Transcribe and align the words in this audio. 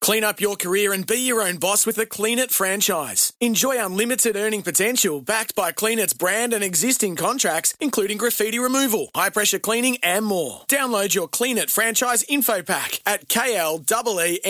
Clean 0.00 0.22
up 0.24 0.40
your 0.40 0.56
career 0.56 0.92
and 0.92 1.06
be 1.06 1.16
your 1.16 1.42
own 1.42 1.56
boss 1.56 1.84
with 1.84 1.96
the 1.96 2.06
Kleenit 2.06 2.50
franchise. 2.50 3.32
Enjoy 3.40 3.84
unlimited 3.84 4.36
earning 4.36 4.62
potential 4.62 5.20
backed 5.20 5.54
by 5.54 5.72
Kleenit's 5.72 6.12
brand 6.12 6.52
and 6.52 6.62
existing 6.62 7.16
contracts, 7.16 7.74
including 7.80 8.16
graffiti 8.16 8.58
removal, 8.58 9.08
high 9.14 9.30
pressure 9.30 9.58
cleaning, 9.58 9.98
and 10.02 10.24
more. 10.24 10.62
Download 10.68 11.14
your 11.14 11.28
Kleenit 11.28 11.70
franchise 11.70 12.24
info 12.28 12.62
pack 12.62 13.00
at 13.04 13.28
kleenit.com.au. 13.28 14.48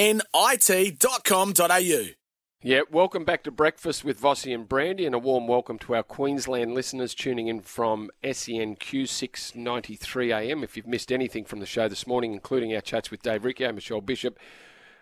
Yeah, 2.60 2.80
welcome 2.91 3.24
back 3.24 3.45
to 3.45 3.52
Breakfast 3.52 4.04
with 4.04 4.21
Vossy 4.21 4.52
and 4.52 4.69
Brandy, 4.69 5.07
and 5.07 5.15
a 5.15 5.19
warm 5.19 5.46
welcome 5.46 5.79
to 5.79 5.95
our 5.95 6.02
Queensland 6.02 6.74
listeners 6.74 7.15
tuning 7.15 7.46
in 7.46 7.60
from 7.60 8.10
SENQ 8.24 9.09
693 9.09 10.32
AM. 10.32 10.65
If 10.65 10.76
you've 10.76 10.88
missed 10.88 11.13
anything 11.13 11.45
from 11.45 11.60
the 11.60 11.66
show 11.66 11.88
this 11.88 12.04
morning, 12.04 12.32
including 12.32 12.74
our 12.74 12.80
chats 12.80 13.13
with 13.13 13.23
Dave 13.23 13.45
Riccio, 13.45 13.73
Michelle 13.73 14.01
Bishop, 14.01 14.41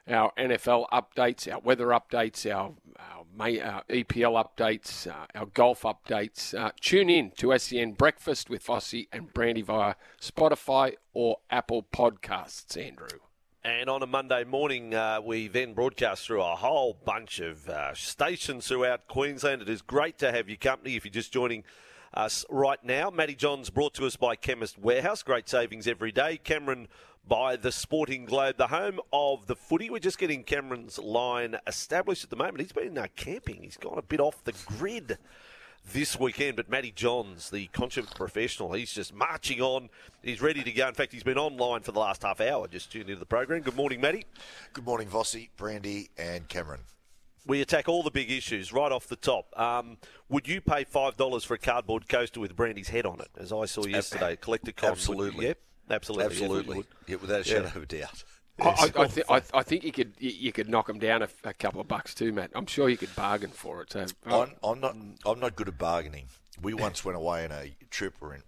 our 0.08 0.32
NFL 0.38 0.88
updates, 0.90 1.52
our 1.52 1.60
weather 1.60 1.86
updates, 1.86 2.46
our, 2.46 2.72
our, 2.98 3.24
May, 3.36 3.60
our 3.60 3.82
EPL 3.90 4.44
updates, 4.44 5.06
uh, 5.06 5.26
our 5.34 5.46
golf 5.46 5.82
updates, 5.82 6.58
uh, 6.58 6.70
tune 6.80 7.10
in 7.10 7.32
to 7.32 7.56
SEN 7.58 7.92
Breakfast 7.92 8.48
with 8.48 8.64
Vossy 8.64 9.08
and 9.12 9.32
Brandy 9.32 9.62
via 9.62 9.94
Spotify 10.20 10.94
or 11.12 11.38
Apple 11.50 11.82
Podcasts, 11.82 12.76
Andrew. 12.80 13.20
And 13.64 13.90
on 13.90 14.00
a 14.00 14.06
Monday 14.06 14.44
morning, 14.44 14.94
uh, 14.94 15.20
we 15.24 15.48
then 15.48 15.74
broadcast 15.74 16.24
through 16.24 16.40
a 16.40 16.54
whole 16.54 16.96
bunch 17.04 17.40
of 17.40 17.68
uh, 17.68 17.94
stations 17.94 18.68
throughout 18.68 19.08
Queensland. 19.08 19.60
It 19.60 19.68
is 19.68 19.82
great 19.82 20.18
to 20.18 20.30
have 20.30 20.48
your 20.48 20.56
company 20.56 20.94
if 20.94 21.04
you're 21.04 21.10
just 21.10 21.32
joining 21.32 21.64
us 22.14 22.44
right 22.48 22.82
now. 22.84 23.10
Matty 23.10 23.34
Johns 23.34 23.70
brought 23.70 23.92
to 23.94 24.06
us 24.06 24.14
by 24.14 24.36
Chemist 24.36 24.78
Warehouse. 24.78 25.24
Great 25.24 25.48
savings 25.48 25.88
every 25.88 26.12
day. 26.12 26.36
Cameron 26.36 26.86
by 27.26 27.56
the 27.56 27.72
Sporting 27.72 28.24
Globe, 28.24 28.56
the 28.56 28.68
home 28.68 29.00
of 29.12 29.46
the 29.46 29.56
footy. 29.56 29.90
We're 29.90 29.98
just 29.98 30.18
getting 30.18 30.44
Cameron's 30.44 30.98
line 30.98 31.56
established 31.66 32.24
at 32.24 32.30
the 32.30 32.36
moment. 32.36 32.60
He's 32.60 32.72
been 32.72 32.96
uh, 32.96 33.06
camping, 33.16 33.62
he's 33.62 33.76
gone 33.76 33.98
a 33.98 34.02
bit 34.02 34.20
off 34.20 34.44
the 34.44 34.54
grid 34.66 35.18
this 35.92 36.18
weekend. 36.18 36.56
But 36.56 36.68
Matty 36.68 36.92
Johns, 36.92 37.50
the 37.50 37.66
conscious 37.68 38.06
professional, 38.06 38.72
he's 38.72 38.92
just 38.92 39.12
marching 39.12 39.60
on. 39.60 39.88
He's 40.22 40.40
ready 40.40 40.62
to 40.62 40.72
go. 40.72 40.86
In 40.88 40.94
fact, 40.94 41.12
he's 41.12 41.24
been 41.24 41.38
online 41.38 41.80
for 41.80 41.92
the 41.92 42.00
last 42.00 42.22
half 42.22 42.40
hour, 42.40 42.68
just 42.68 42.92
tuned 42.92 43.08
into 43.08 43.20
the 43.20 43.26
program. 43.26 43.62
Good 43.62 43.76
morning, 43.76 44.00
Matty. 44.00 44.24
Good 44.72 44.84
morning, 44.84 45.08
Vossy, 45.08 45.48
Brandy, 45.56 46.10
and 46.16 46.48
Cameron. 46.48 46.80
We 47.46 47.60
attack 47.60 47.88
all 47.88 48.02
the 48.02 48.10
big 48.10 48.28
issues 48.28 48.72
right 48.72 48.90
off 48.90 49.06
the 49.06 49.14
top. 49.14 49.56
Um, 49.58 49.98
would 50.28 50.48
you 50.48 50.60
pay 50.60 50.82
five 50.82 51.16
dollars 51.16 51.44
for 51.44 51.54
a 51.54 51.58
cardboard 51.58 52.08
coaster 52.08 52.40
with 52.40 52.56
Brandy's 52.56 52.88
head 52.88 53.06
on 53.06 53.20
it, 53.20 53.28
as 53.38 53.52
I 53.52 53.66
saw 53.66 53.86
yesterday? 53.86 54.34
Collector 54.34 54.72
Absolutely. 54.82 55.46
Yep, 55.46 55.58
absolutely, 55.90 56.24
Absolutely. 56.26 56.84
Yeah, 57.06 57.16
without 57.16 57.40
a 57.40 57.44
shadow 57.44 57.66
of 57.66 57.76
a 57.76 57.86
doubt. 57.86 58.24
I, 58.58 58.68
I, 58.68 59.02
I, 59.02 59.06
th- 59.06 59.26
I, 59.28 59.42
I 59.52 59.62
think 59.62 59.84
you 59.84 59.92
could 59.92 60.14
you, 60.18 60.30
you 60.30 60.52
could 60.52 60.68
knock 60.68 60.86
them 60.86 60.98
down 60.98 61.22
a, 61.22 61.28
a 61.44 61.52
couple 61.52 61.80
of 61.80 61.88
bucks 61.88 62.14
too, 62.14 62.32
Matt. 62.32 62.50
I'm 62.54 62.66
sure 62.66 62.88
you 62.88 62.96
could 62.96 63.14
bargain 63.14 63.50
for 63.50 63.82
it. 63.82 63.92
So 63.92 64.06
I'm, 64.24 64.52
I'm 64.64 64.80
not. 64.80 64.96
I'm 65.26 65.40
not 65.40 65.56
good 65.56 65.68
at 65.68 65.76
bargaining. 65.76 66.26
We 66.62 66.72
once 66.72 67.04
went 67.04 67.16
away 67.18 67.44
on 67.44 67.52
a 67.52 67.76
trip. 67.90 68.14
We're 68.18 68.34
in, 68.34 68.42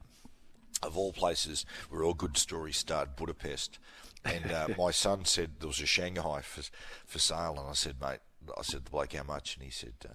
of 0.83 0.97
all 0.97 1.13
places, 1.13 1.67
where 1.91 2.03
all 2.03 2.15
good 2.15 2.39
stories 2.39 2.79
start, 2.79 3.17
Budapest. 3.17 3.79
And 4.25 4.51
uh, 4.51 4.69
my 4.79 4.91
son 4.93 5.27
said 5.27 5.53
there 5.61 5.69
was 5.69 5.81
a 5.81 5.87
Shanghai 5.87 6.41
for, 6.41 6.63
for 7.05 7.19
sale, 7.19 7.57
and 7.59 7.69
I 7.69 7.75
said, 7.75 7.97
mate, 8.01 8.21
I 8.57 8.63
said 8.63 8.79
to 8.79 8.85
the 8.85 8.91
bloke 8.91 9.13
how 9.13 9.25
much, 9.25 9.57
and 9.57 9.65
he 9.65 9.71
said, 9.71 9.95
uh, 10.09 10.15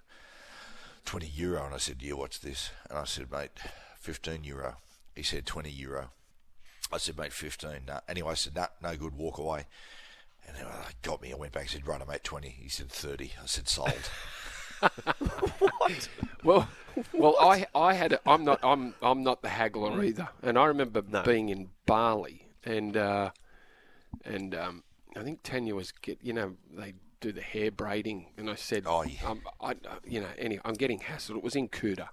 20 1.05 1.27
euro. 1.27 1.65
And 1.65 1.73
I 1.73 1.77
said, 1.77 1.97
yeah, 2.01 2.13
what's 2.13 2.39
this? 2.39 2.71
And 2.89 2.97
I 2.97 3.03
said, 3.03 3.31
mate, 3.31 3.51
15 3.99 4.43
euro. 4.43 4.77
He 5.15 5.23
said, 5.23 5.45
20 5.45 5.69
euro. 5.69 6.09
I 6.91 6.97
said, 6.97 7.17
mate, 7.17 7.33
15. 7.33 7.69
No. 7.87 7.99
Anyway, 8.07 8.31
I 8.31 8.35
said, 8.35 8.55
no, 8.55 8.67
no 8.81 8.95
good, 8.95 9.15
walk 9.15 9.37
away. 9.37 9.65
And 10.47 10.57
then 10.57 10.65
uh, 10.65 10.85
got 11.01 11.21
me. 11.21 11.31
I 11.31 11.35
went 11.35 11.53
back 11.53 11.63
and 11.63 11.71
said, 11.71 11.87
right, 11.87 12.05
mate, 12.07 12.23
20. 12.23 12.49
He 12.49 12.69
said, 12.69 12.89
30. 12.89 13.31
I 13.41 13.45
said, 13.45 13.67
sold. 13.67 14.09
What? 15.59 16.09
Well, 16.43 16.67
well, 17.13 17.35
I 17.39 17.65
I 17.73 17.93
had 17.93 18.13
a, 18.13 18.19
I'm 18.29 18.43
not 18.43 18.59
I'm 18.63 18.93
I'm 19.01 19.23
not 19.23 19.41
the 19.41 19.47
haggler 19.49 20.03
either, 20.03 20.27
and 20.41 20.59
I 20.59 20.65
remember 20.65 21.01
being 21.01 21.47
in 21.49 21.69
Bali 21.85 22.47
and 22.65 22.97
uh, 22.97 23.31
and 24.25 24.53
um, 24.53 24.83
I 25.15 25.23
think 25.23 25.39
Tanya 25.43 25.73
was 25.75 25.91
get 25.91 26.19
you 26.21 26.33
know 26.33 26.55
they 26.69 26.95
do 27.21 27.31
the 27.31 27.41
hair 27.41 27.71
braiding, 27.71 28.27
and 28.37 28.49
I 28.49 28.55
said, 28.55 28.83
Oh, 28.85 29.03
yeah. 29.03 29.25
um, 29.25 29.41
I 29.61 29.75
you 30.05 30.19
know 30.19 30.27
anyway 30.37 30.61
I'm 30.65 30.73
getting 30.73 30.99
hassled. 30.99 31.37
It 31.37 31.43
was 31.43 31.55
in 31.55 31.69
Kuta, 31.69 32.09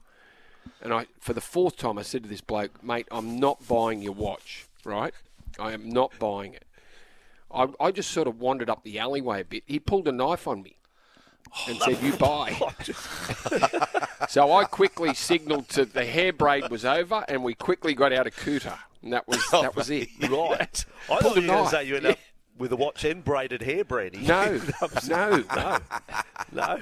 and 0.82 0.93
I 0.93 1.06
for 1.19 1.32
the 1.32 1.41
fourth 1.41 1.76
time 1.76 1.98
I 1.98 2.03
said 2.03 2.22
to 2.25 2.28
this 2.28 2.41
bloke, 2.41 2.82
mate, 2.82 3.06
I'm 3.10 3.38
not 3.38 3.66
buying 3.69 4.03
your 4.03 4.12
watch, 4.15 4.66
right? 4.84 5.15
I 5.59 5.72
am 5.72 5.88
not 5.91 6.19
buying 6.19 6.54
it. 6.54 6.65
I, 7.53 7.66
I 7.81 7.91
just 7.91 8.10
sort 8.12 8.28
of 8.28 8.38
wandered 8.41 8.70
up 8.70 8.84
the 8.84 8.99
alleyway 8.99 9.41
a 9.41 9.44
bit. 9.44 9.65
He 9.66 9.81
pulled 9.81 10.06
a 10.06 10.12
knife 10.12 10.47
on 10.47 10.62
me 10.62 10.76
and 11.69 11.78
said, 11.78 12.00
"You 12.03 12.12
buy." 12.12 12.56
so 14.28 14.53
I 14.53 14.65
quickly 14.65 15.15
signalled 15.15 15.69
to 15.70 15.84
the 15.84 16.04
hair 16.04 16.32
braid 16.32 16.70
was 16.70 16.84
over, 16.84 17.25
and 17.28 17.43
we 17.43 17.54
quickly 17.54 17.94
got 17.94 18.12
out 18.12 18.26
of 18.28 18.37
Kuta, 18.37 18.78
and 19.03 19.12
that 19.12 19.26
was 19.26 19.44
that 19.50 19.75
was 19.75 19.91
it. 19.91 20.09
right. 20.31 20.84
I 21.10 21.19
thought 21.19 21.37
you 21.37 21.43
were 21.43 21.47
going 21.49 21.65
to 21.65 21.70
say 21.70 21.84
you 21.84 21.97
end 21.97 22.06
up 22.06 22.19
with 22.56 22.72
a 22.72 22.76
watch 22.76 23.04
and 23.04 23.25
braided 23.25 23.62
hair, 23.62 23.84
Brandy. 23.84 24.19
No, 24.26 24.60
no, 25.09 25.44
no, 25.56 25.78
no. 26.53 26.78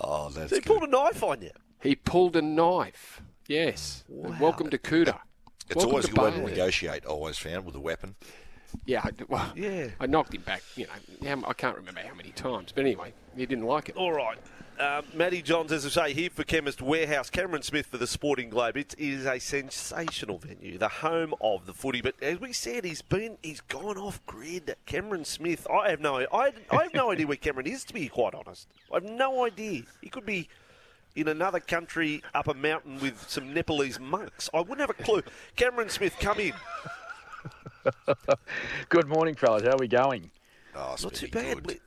oh, 0.00 0.30
that's 0.30 0.50
So 0.50 0.56
he 0.56 0.62
good. 0.62 0.64
pulled 0.64 0.82
a 0.82 0.86
knife 0.88 1.22
on 1.22 1.42
you. 1.42 1.50
He 1.82 1.94
pulled 1.94 2.36
a 2.36 2.42
knife. 2.42 3.22
Yes. 3.46 4.04
And 4.08 4.38
Welcome 4.40 4.70
to 4.70 4.78
Kuta. 4.78 5.20
It's 5.68 5.76
Welcome 5.76 5.90
always 5.90 6.04
a 6.06 6.08
good 6.12 6.20
way 6.20 6.30
to 6.30 6.40
negotiate, 6.40 7.02
I 7.04 7.08
always 7.08 7.38
found, 7.38 7.64
with 7.66 7.74
a 7.74 7.80
weapon. 7.80 8.14
Yeah, 8.86 9.02
I, 9.04 9.10
well, 9.28 9.52
Yeah. 9.54 9.88
I 10.00 10.06
knocked 10.06 10.34
him 10.34 10.42
back. 10.42 10.62
You 10.76 10.86
know, 11.22 11.42
I 11.46 11.52
can't 11.54 11.76
remember 11.76 12.00
how 12.00 12.14
many 12.14 12.30
times, 12.30 12.72
but 12.74 12.84
anyway, 12.84 13.12
he 13.36 13.46
didn't 13.46 13.64
like 13.66 13.88
it. 13.88 13.96
All 13.96 14.12
right. 14.12 14.38
Um, 14.78 15.04
Matty 15.12 15.42
Johns, 15.42 15.72
as 15.72 15.84
I 15.84 15.88
say, 15.88 16.14
here 16.14 16.30
for 16.30 16.44
Chemist 16.44 16.80
Warehouse. 16.80 17.30
Cameron 17.30 17.62
Smith 17.62 17.86
for 17.86 17.96
the 17.96 18.06
Sporting 18.06 18.48
Globe. 18.48 18.76
It 18.76 18.94
is 18.96 19.26
a 19.26 19.40
sensational 19.40 20.38
venue, 20.38 20.78
the 20.78 20.88
home 20.88 21.34
of 21.40 21.66
the 21.66 21.74
footy. 21.74 22.00
But 22.00 22.14
as 22.22 22.38
we 22.38 22.52
said, 22.52 22.84
he's 22.84 23.02
been 23.02 23.38
he's 23.42 23.60
gone 23.60 23.98
off 23.98 24.24
grid. 24.24 24.76
Cameron 24.86 25.24
Smith. 25.24 25.66
I 25.68 25.90
have 25.90 26.00
no 26.00 26.24
I, 26.32 26.52
I 26.70 26.84
have 26.84 26.94
no 26.94 27.10
idea 27.12 27.26
where 27.26 27.36
Cameron 27.36 27.66
is. 27.66 27.82
To 27.86 27.94
be 27.94 28.06
quite 28.08 28.34
honest, 28.34 28.68
I 28.92 28.96
have 28.96 29.04
no 29.04 29.44
idea. 29.44 29.82
He 30.00 30.08
could 30.10 30.24
be. 30.26 30.48
In 31.18 31.26
another 31.26 31.58
country, 31.58 32.22
up 32.32 32.46
a 32.46 32.54
mountain 32.54 33.00
with 33.00 33.28
some 33.28 33.52
Nepalese 33.52 33.98
monks. 33.98 34.48
I 34.54 34.60
wouldn't 34.60 34.78
have 34.78 34.90
a 34.90 35.02
clue. 35.02 35.22
Cameron 35.56 35.88
Smith, 35.88 36.14
come 36.20 36.38
in. 36.38 36.52
Good 38.88 39.08
morning, 39.08 39.34
fellas. 39.34 39.64
How 39.64 39.70
are 39.72 39.78
we 39.78 39.88
going? 39.88 40.30
Oh, 40.76 40.94
Not 41.02 41.14
too 41.14 41.26
bad. 41.26 41.64
good. 41.64 41.80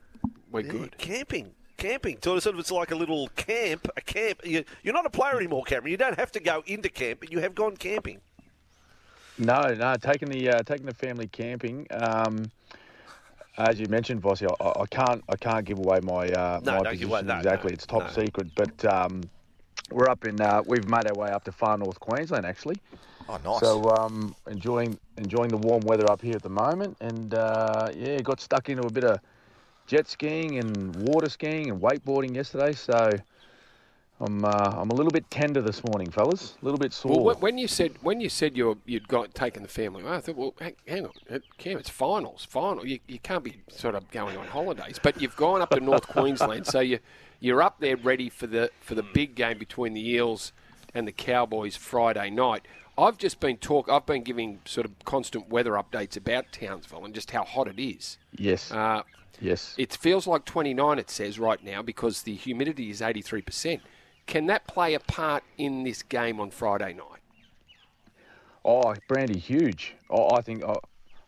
We're 0.52 0.60
Yeah, 0.66 0.72
good. 0.74 0.98
Camping. 0.98 1.52
Camping. 1.78 2.18
So 2.22 2.38
sort 2.40 2.56
of 2.56 2.60
it's 2.60 2.72
like 2.72 2.92
a 2.92 2.96
little 2.96 3.30
camp, 3.38 3.88
a 3.96 4.02
camp. 4.02 4.42
You, 4.44 4.66
you're 4.84 4.94
not 4.94 5.06
a 5.06 5.10
player 5.10 5.38
anymore, 5.38 5.64
Cameron. 5.64 5.92
You 5.92 5.98
don't 5.98 6.20
have 6.20 6.34
to 6.34 6.42
go 6.42 6.62
into 6.66 6.90
camp, 6.90 7.22
but 7.22 7.32
you 7.32 7.40
have 7.40 7.56
gone 7.56 7.78
camping. 7.78 8.20
No, 9.38 9.74
no. 9.74 9.96
Taking 9.96 10.28
the 10.28 10.50
uh, 10.50 10.64
taking 10.64 10.88
the 10.88 10.94
family 10.94 11.28
camping. 11.28 11.88
Um, 11.90 12.52
as 13.58 13.80
you 13.80 13.88
mentioned, 13.88 14.22
Vossy, 14.22 14.48
I, 14.62 14.82
I 14.82 14.86
can't 14.88 15.24
I 15.30 15.36
can't 15.36 15.66
give 15.66 15.78
away 15.78 16.00
my 16.02 16.28
uh, 16.30 16.60
No, 16.64 16.78
my 16.78 16.84
don't 16.84 16.98
give 16.98 17.10
position 17.10 17.10
away- 17.10 17.22
no, 17.24 17.36
exactly. 17.38 17.72
no, 17.72 17.74
it's 17.74 17.86
top 17.86 18.04
no. 18.04 18.10
secret. 18.10 18.48
But 18.56 18.86
um, 18.86 19.22
we're 19.92 20.10
up 20.10 20.26
in 20.26 20.40
uh, 20.42 20.62
we've 20.66 20.88
made 20.88 21.08
our 21.08 21.16
way 21.16 21.32
up 21.32 21.44
to 21.46 21.52
far 21.52 21.78
north 21.78 22.00
Queensland 22.00 22.46
actually. 22.46 22.80
Oh, 23.30 23.38
nice. 23.44 23.60
So 23.60 23.90
um, 23.98 24.36
enjoying 24.50 24.98
enjoying 25.18 25.52
the 25.52 25.58
warm 25.58 25.82
weather 25.82 26.10
up 26.10 26.22
here 26.22 26.36
at 26.36 26.44
the 26.44 26.50
moment, 26.50 26.98
and 27.02 27.34
uh, 27.34 27.90
yeah, 27.94 28.22
got 28.22 28.40
stuck 28.40 28.70
into 28.70 28.84
a 28.84 28.92
bit 28.92 29.04
of 29.04 29.20
jet 29.88 30.08
skiing 30.08 30.58
and 30.60 30.96
water 31.08 31.30
skiing 31.30 31.70
and 31.70 31.82
wakeboarding 31.82 32.36
yesterday. 32.36 32.74
So 32.74 33.18
I'm 34.24 34.46
uh, 34.46 34.50
I'm 34.78 34.92
a 34.92 34.94
little 34.94 35.12
bit 35.12 35.30
tender 35.32 35.62
this 35.62 35.84
morning, 35.84 36.12
fellas. 36.12 36.56
A 36.62 36.66
little 36.66 36.78
bit 36.78 36.94
sore. 36.94 37.24
Well, 37.24 37.36
when 37.36 37.58
you 37.58 37.68
said 37.68 37.94
when 38.02 38.22
you 38.22 38.30
said 38.30 38.56
you 38.56 38.78
you'd 38.86 39.08
got 39.08 39.34
taken 39.34 39.64
the 39.64 39.70
family, 39.70 40.04
away, 40.04 40.12
I 40.14 40.20
thought, 40.20 40.36
well, 40.36 40.54
hang, 40.60 40.76
hang 40.88 41.06
on, 41.06 41.42
Cam, 41.58 41.78
it's 41.80 41.90
finals, 41.90 42.46
final. 42.50 42.86
You, 42.86 43.00
you 43.08 43.18
can't 43.20 43.44
be 43.44 43.62
sort 43.70 43.96
of 43.96 44.10
going 44.12 44.38
on 44.38 44.46
holidays, 44.48 45.00
but 45.02 45.20
you've 45.22 45.36
gone 45.36 45.62
up 45.62 45.72
to 45.72 45.80
North 45.80 46.08
Queensland, 46.16 46.68
so 46.68 46.80
you 46.82 47.00
you're 47.40 47.64
up 47.64 47.80
there 47.80 47.98
ready 47.98 48.30
for 48.30 48.46
the 48.46 48.70
for 48.80 48.94
the 48.94 49.02
big 49.04 49.34
game 49.34 49.58
between 49.58 49.94
the 49.94 50.08
Eels 50.12 50.54
and 50.94 51.08
the 51.08 51.12
Cowboys 51.12 51.76
Friday 51.76 52.30
night. 52.30 52.68
I've 52.98 53.18
just 53.18 53.40
been 53.40 53.58
talk. 53.58 53.90
I've 53.90 54.06
been 54.06 54.22
giving 54.22 54.60
sort 54.66 54.86
of 54.86 54.92
constant 55.04 55.50
weather 55.50 55.72
updates 55.72 56.16
about 56.16 56.52
Townsville 56.52 57.06
and 57.06 57.14
just 57.16 57.32
how 57.32 57.44
hot 57.44 57.68
it 57.68 57.82
is. 57.82 58.20
yes, 58.38 58.72
Uh, 58.72 59.02
yes. 59.40 59.74
it 59.80 59.94
feels 59.94 60.28
like 60.28 60.46
29. 60.46 61.00
It 61.00 61.10
says 61.10 61.40
right 61.40 61.64
now 61.64 61.82
because 61.82 62.22
the 62.22 62.36
humidity 62.36 62.92
is 62.92 63.02
83 63.02 63.42
percent. 63.42 63.82
Can 64.32 64.46
that 64.46 64.66
play 64.66 64.94
a 64.94 65.00
part 65.02 65.44
in 65.58 65.84
this 65.84 66.04
game 66.04 66.40
on 66.40 66.52
Friday 66.52 66.94
night? 66.94 67.20
Oh, 68.64 68.96
Brandy, 69.10 69.38
huge. 69.38 69.94
Oh, 70.10 70.34
I 70.34 70.40
think. 70.40 70.64
I 70.64 70.74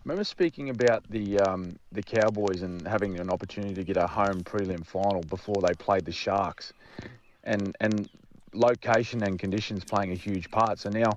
remember 0.05 0.23
speaking 0.23 0.69
about 0.69 1.03
the 1.09 1.37
um, 1.39 1.75
the 1.91 2.01
Cowboys 2.01 2.61
and 2.61 2.87
having 2.87 3.19
an 3.19 3.29
opportunity 3.29 3.73
to 3.73 3.83
get 3.83 3.97
a 3.97 4.07
home 4.07 4.39
prelim 4.39 4.85
final 4.85 5.19
before 5.23 5.57
they 5.67 5.73
played 5.73 6.05
the 6.05 6.13
Sharks, 6.13 6.71
and 7.43 7.75
and 7.81 8.09
location 8.53 9.21
and 9.21 9.37
conditions 9.37 9.83
playing 9.83 10.13
a 10.13 10.15
huge 10.15 10.49
part. 10.49 10.79
So 10.79 10.89
now. 10.89 11.11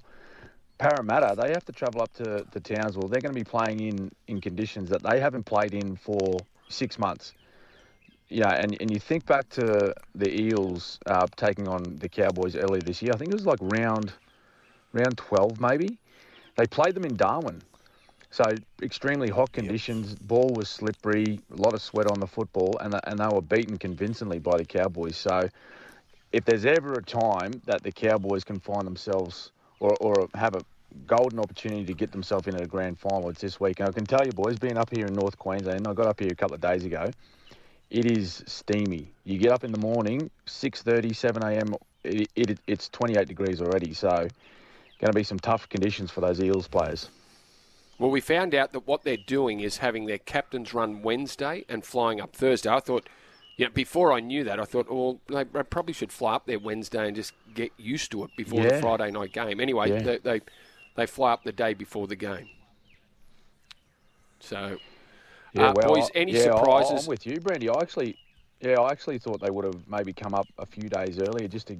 Parramatta, 0.78 1.34
they 1.40 1.52
have 1.52 1.64
to 1.64 1.72
travel 1.72 2.02
up 2.02 2.12
to, 2.12 2.44
to 2.50 2.60
Townsville. 2.60 3.08
They're 3.08 3.22
going 3.22 3.34
to 3.34 3.40
be 3.40 3.44
playing 3.44 3.80
in, 3.80 4.12
in 4.28 4.42
conditions 4.42 4.90
that 4.90 5.02
they 5.02 5.20
haven't 5.20 5.44
played 5.44 5.72
in 5.72 5.96
for 5.96 6.36
six 6.68 6.98
months. 6.98 7.32
Yeah, 8.28 8.50
and, 8.50 8.76
and 8.80 8.90
you 8.90 8.98
think 8.98 9.24
back 9.26 9.48
to 9.50 9.94
the 10.14 10.40
Eels 10.40 10.98
uh, 11.06 11.26
taking 11.36 11.68
on 11.68 11.96
the 11.98 12.08
Cowboys 12.08 12.56
earlier 12.56 12.80
this 12.82 13.00
year. 13.00 13.12
I 13.14 13.16
think 13.16 13.30
it 13.30 13.34
was 13.34 13.46
like 13.46 13.58
round 13.60 14.12
round 14.92 15.16
12 15.18 15.60
maybe. 15.60 15.98
They 16.56 16.66
played 16.66 16.94
them 16.94 17.04
in 17.04 17.16
Darwin. 17.16 17.62
So 18.30 18.44
extremely 18.82 19.28
hot 19.28 19.52
conditions, 19.52 20.14
ball 20.14 20.50
was 20.54 20.68
slippery, 20.68 21.40
a 21.52 21.56
lot 21.56 21.74
of 21.74 21.80
sweat 21.80 22.10
on 22.10 22.18
the 22.18 22.26
football, 22.26 22.76
and, 22.80 22.94
and 23.04 23.18
they 23.18 23.28
were 23.28 23.40
beaten 23.40 23.78
convincingly 23.78 24.38
by 24.38 24.56
the 24.58 24.64
Cowboys. 24.64 25.16
So 25.16 25.48
if 26.32 26.44
there's 26.44 26.66
ever 26.66 26.94
a 26.94 27.02
time 27.02 27.52
that 27.66 27.82
the 27.82 27.92
Cowboys 27.92 28.44
can 28.44 28.58
find 28.58 28.82
themselves 28.86 29.52
or, 29.80 29.96
or 30.00 30.28
have 30.34 30.54
a 30.54 30.62
golden 31.06 31.38
opportunity 31.38 31.84
to 31.84 31.94
get 31.94 32.10
themselves 32.10 32.46
into 32.46 32.58
the 32.58 32.66
grand 32.66 32.98
final, 32.98 33.28
it's 33.28 33.40
this 33.40 33.60
week. 33.60 33.80
And 33.80 33.88
I 33.88 33.92
can 33.92 34.04
tell 34.04 34.24
you, 34.24 34.32
boys, 34.32 34.58
being 34.58 34.76
up 34.76 34.90
here 34.94 35.06
in 35.06 35.14
North 35.14 35.38
Queensland, 35.38 35.86
I 35.86 35.92
got 35.92 36.06
up 36.06 36.18
here 36.20 36.32
a 36.32 36.34
couple 36.34 36.54
of 36.54 36.60
days 36.60 36.84
ago, 36.84 37.10
it 37.90 38.06
is 38.06 38.42
steamy. 38.46 39.12
You 39.24 39.38
get 39.38 39.52
up 39.52 39.64
in 39.64 39.72
the 39.72 39.78
morning, 39.78 40.30
6.30, 40.46 41.14
7 41.14 41.42
a.m., 41.42 41.74
it, 42.04 42.28
it, 42.36 42.58
it's 42.66 42.88
28 42.90 43.26
degrees 43.26 43.60
already. 43.60 43.92
So 43.92 44.08
going 44.08 45.12
to 45.12 45.12
be 45.12 45.24
some 45.24 45.38
tough 45.38 45.68
conditions 45.68 46.10
for 46.10 46.20
those 46.20 46.40
Eels 46.40 46.68
players. 46.68 47.08
Well, 47.98 48.10
we 48.10 48.20
found 48.20 48.54
out 48.54 48.72
that 48.72 48.86
what 48.86 49.04
they're 49.04 49.16
doing 49.16 49.60
is 49.60 49.78
having 49.78 50.06
their 50.06 50.18
captains 50.18 50.74
run 50.74 51.02
Wednesday 51.02 51.64
and 51.68 51.84
flying 51.84 52.20
up 52.20 52.36
Thursday. 52.36 52.68
I 52.68 52.80
thought, 52.80 53.08
you 53.56 53.64
know, 53.64 53.70
before 53.72 54.12
I 54.12 54.20
knew 54.20 54.44
that, 54.44 54.60
I 54.60 54.64
thought, 54.64 54.90
well, 54.90 55.18
they, 55.28 55.44
probably 55.44 55.94
should 55.94 56.12
fly 56.12 56.34
up 56.34 56.46
there 56.46 56.58
Wednesday 56.58 57.06
and 57.06 57.16
just 57.16 57.32
get 57.54 57.72
used 57.78 58.10
to 58.12 58.24
it 58.24 58.30
before 58.36 58.62
the 58.62 58.80
Friday 58.80 59.10
night 59.10 59.32
game. 59.32 59.60
Anyway, 59.60 59.90
Yeah. 59.90 60.02
they, 60.02 60.18
they 60.18 60.40
they 60.96 61.06
fly 61.06 61.32
up 61.32 61.44
the 61.44 61.52
day 61.52 61.74
before 61.74 62.06
the 62.06 62.16
game. 62.16 62.48
So, 64.40 64.78
uh, 65.56 65.72
boys, 65.72 66.10
any 66.14 66.32
yeah, 66.32 66.42
surprises? 66.42 67.02
I'm 67.02 67.08
with 67.08 67.26
you, 67.26 67.40
Brandy. 67.40 67.68
I 67.68 67.80
actually, 67.80 68.16
yeah, 68.60 68.80
I 68.80 68.90
actually 68.90 69.18
thought 69.18 69.40
they 69.40 69.50
would 69.50 69.64
have 69.64 69.86
maybe 69.88 70.12
come 70.12 70.34
up 70.34 70.48
a 70.58 70.66
few 70.66 70.88
days 70.88 71.18
earlier 71.18 71.48
just 71.48 71.66
to 71.68 71.76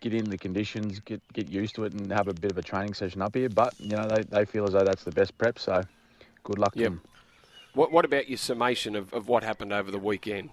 get 0.00 0.14
in 0.14 0.24
the 0.28 0.38
conditions, 0.38 1.00
get 1.00 1.20
get 1.32 1.48
used 1.48 1.74
to 1.76 1.84
it, 1.84 1.92
and 1.94 2.10
have 2.12 2.28
a 2.28 2.34
bit 2.34 2.50
of 2.50 2.58
a 2.58 2.62
training 2.62 2.94
session 2.94 3.22
up 3.22 3.34
here. 3.34 3.48
But 3.48 3.74
you 3.80 3.96
know, 3.96 4.08
they, 4.08 4.22
they 4.22 4.44
feel 4.44 4.64
as 4.66 4.72
though 4.72 4.84
that's 4.84 5.04
the 5.04 5.12
best 5.12 5.36
prep. 5.38 5.58
So, 5.58 5.82
good 6.44 6.58
luck 6.58 6.74
Yep. 6.74 6.84
to 6.84 6.90
them. 6.90 7.02
What, 7.74 7.90
what 7.92 8.04
about 8.04 8.28
your 8.28 8.38
summation 8.38 8.94
of, 8.96 9.12
of 9.14 9.28
what 9.28 9.42
happened 9.42 9.72
over 9.72 9.90
the 9.90 9.98
weekend? 9.98 10.50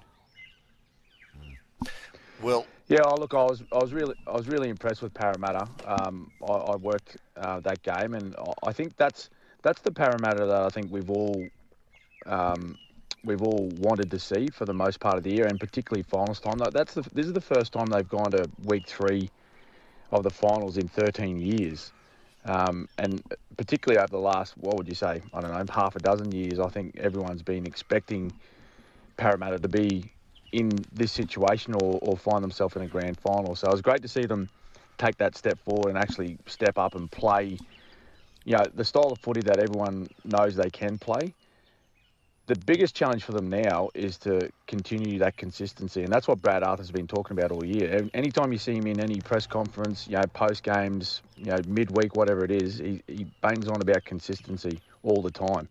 Well, 2.42 2.66
Yeah, 2.88 3.02
oh, 3.06 3.16
look, 3.20 3.34
I 3.34 3.44
was 3.44 3.64
I 3.72 3.78
was 3.80 3.94
really 3.94 4.16
I 4.26 4.32
was 4.32 4.48
really 4.48 4.70
impressed 4.70 5.02
with 5.02 5.14
Parramatta. 5.14 5.68
Um, 5.86 6.32
I, 6.42 6.54
I 6.54 6.76
worked 6.76 7.18
uh, 7.38 7.60
that 7.62 7.82
game, 7.84 8.14
and 8.14 8.36
I- 8.38 8.70
I 8.70 8.74
think 8.74 8.96
that's 8.98 9.30
that's 9.62 9.82
the 9.82 9.92
Parramatta 9.92 10.46
that 10.46 10.62
I 10.64 10.70
think 10.70 10.92
we've 10.92 11.10
all 11.10 11.50
um, 12.26 12.78
we've 13.24 13.42
all 13.42 13.70
wanted 13.78 14.10
to 14.12 14.20
see 14.20 14.48
for 14.48 14.66
the 14.66 14.74
most 14.74 15.00
part 15.00 15.18
of 15.18 15.24
the 15.24 15.32
year, 15.32 15.46
and 15.46 15.60
particularly 15.60 16.04
finals 16.04 16.40
time. 16.40 16.58
That's 16.58 16.94
the, 16.94 17.02
this 17.14 17.26
is 17.26 17.34
the 17.34 17.42
first 17.42 17.74
time 17.74 17.88
they've 17.88 18.08
gone 18.08 18.32
to 18.32 18.50
week 18.66 18.86
three 18.88 19.30
of 20.12 20.24
the 20.24 20.30
finals 20.30 20.78
in 20.78 20.88
13 20.88 21.40
years, 21.40 21.92
um, 22.46 22.88
and 22.98 23.22
particularly 23.58 24.00
over 24.00 24.08
the 24.08 24.18
last 24.18 24.58
what 24.58 24.78
would 24.78 24.88
you 24.88 24.96
say? 24.96 25.22
I 25.34 25.42
don't 25.42 25.52
know, 25.52 25.74
half 25.74 25.96
a 25.96 26.00
dozen 26.00 26.32
years. 26.32 26.60
I 26.60 26.68
think 26.68 26.98
everyone's 26.98 27.44
been 27.44 27.66
expecting 27.66 28.32
Parramatta 29.18 29.60
to 29.60 29.68
be 29.68 30.12
in 30.52 30.72
this 30.94 31.12
situation 31.12 31.76
or, 31.76 32.00
or 32.02 32.18
find 32.18 32.44
themselves 32.44 32.76
in 32.76 32.82
a 32.82 32.88
grand 32.88 33.20
final. 33.20 33.56
So 33.56 33.68
it 33.68 33.72
was 33.72 33.82
great 33.82 34.02
to 34.02 34.08
see 34.08 34.26
them 34.26 34.50
take 34.98 35.18
that 35.18 35.38
step 35.38 35.60
forward 35.60 35.90
and 35.90 35.98
actually 35.98 36.38
step 36.48 36.78
up 36.78 36.96
and 36.96 37.10
play, 37.12 37.58
you 38.46 38.58
know, 38.58 38.64
the 38.74 38.84
style 38.84 39.12
of 39.12 39.20
footy 39.20 39.42
that 39.42 39.60
everyone 39.60 40.08
knows 40.26 40.56
they 40.56 40.70
can 40.70 40.98
play. 40.98 41.34
The 42.50 42.56
biggest 42.56 42.96
challenge 42.96 43.26
for 43.26 43.32
them 43.32 43.48
now 43.48 43.90
is 43.94 44.18
to 44.20 44.50
continue 44.66 45.20
that 45.20 45.38
consistency, 45.38 46.02
and 46.02 46.12
that's 46.12 46.28
what 46.28 46.42
Brad 46.42 46.64
Arthur's 46.64 46.90
been 46.90 47.06
talking 47.06 47.38
about 47.38 47.52
all 47.52 47.64
year. 47.64 48.10
Anytime 48.16 48.52
you 48.52 48.58
see 48.58 48.74
him 48.74 48.88
in 48.88 49.00
any 49.00 49.22
press 49.22 49.46
conference, 49.46 50.08
you 50.08 50.18
know, 50.18 50.26
post 50.34 50.64
games, 50.64 51.22
you 51.38 51.46
know, 51.46 51.62
midweek, 51.68 52.16
whatever 52.16 52.44
it 52.44 52.50
is, 52.50 52.80
he, 52.80 53.04
he 53.06 53.28
bangs 53.42 53.68
on 53.68 53.80
about 53.80 54.04
consistency 54.04 54.80
all 55.04 55.22
the 55.22 55.30
time. 55.30 55.70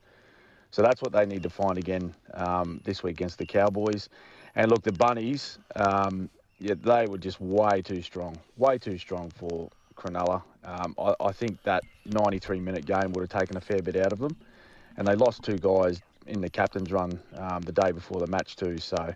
So 0.71 0.83
that's 0.83 1.03
what 1.03 1.11
they 1.11 1.27
need 1.27 1.43
to 1.43 1.51
find 1.51 1.79
again 1.79 2.15
um, 2.35 2.81
this 2.85 3.03
week 3.03 3.15
against 3.15 3.39
the 3.39 3.47
Cowboys. 3.47 4.09
And 4.55 4.71
look, 4.71 4.83
the 4.85 4.93
Bunnies, 4.93 5.59
um, 5.75 6.31
yeah, 6.61 6.75
they 6.81 7.07
were 7.09 7.19
just 7.19 7.41
way 7.41 7.83
too 7.83 8.03
strong, 8.03 8.39
way 8.57 8.79
too 8.79 8.99
strong 8.99 9.31
for 9.31 9.69
Cronulla. 9.97 10.45
Um, 10.63 10.95
I, 10.97 11.15
I 11.19 11.33
think 11.33 11.61
that 11.65 11.83
93 12.07 12.61
minute 12.61 12.87
game 12.87 13.11
would 13.15 13.29
have 13.29 13.41
taken 13.41 13.57
a 13.57 13.61
fair 13.61 13.83
bit 13.83 13.97
out 13.97 14.13
of 14.13 14.21
them. 14.21 14.37
And 14.97 15.07
they 15.07 15.15
lost 15.15 15.43
two 15.43 15.59
guys 15.59 16.01
in 16.29 16.41
the 16.41 16.51
captain's 16.51 16.93
run 16.93 17.19
um, 17.37 17.61
the 17.63 17.73
day 17.73 17.93
before 17.93 18.21
the 18.21 18.27
match 18.27 18.57
too. 18.57 18.79
So 18.79 19.15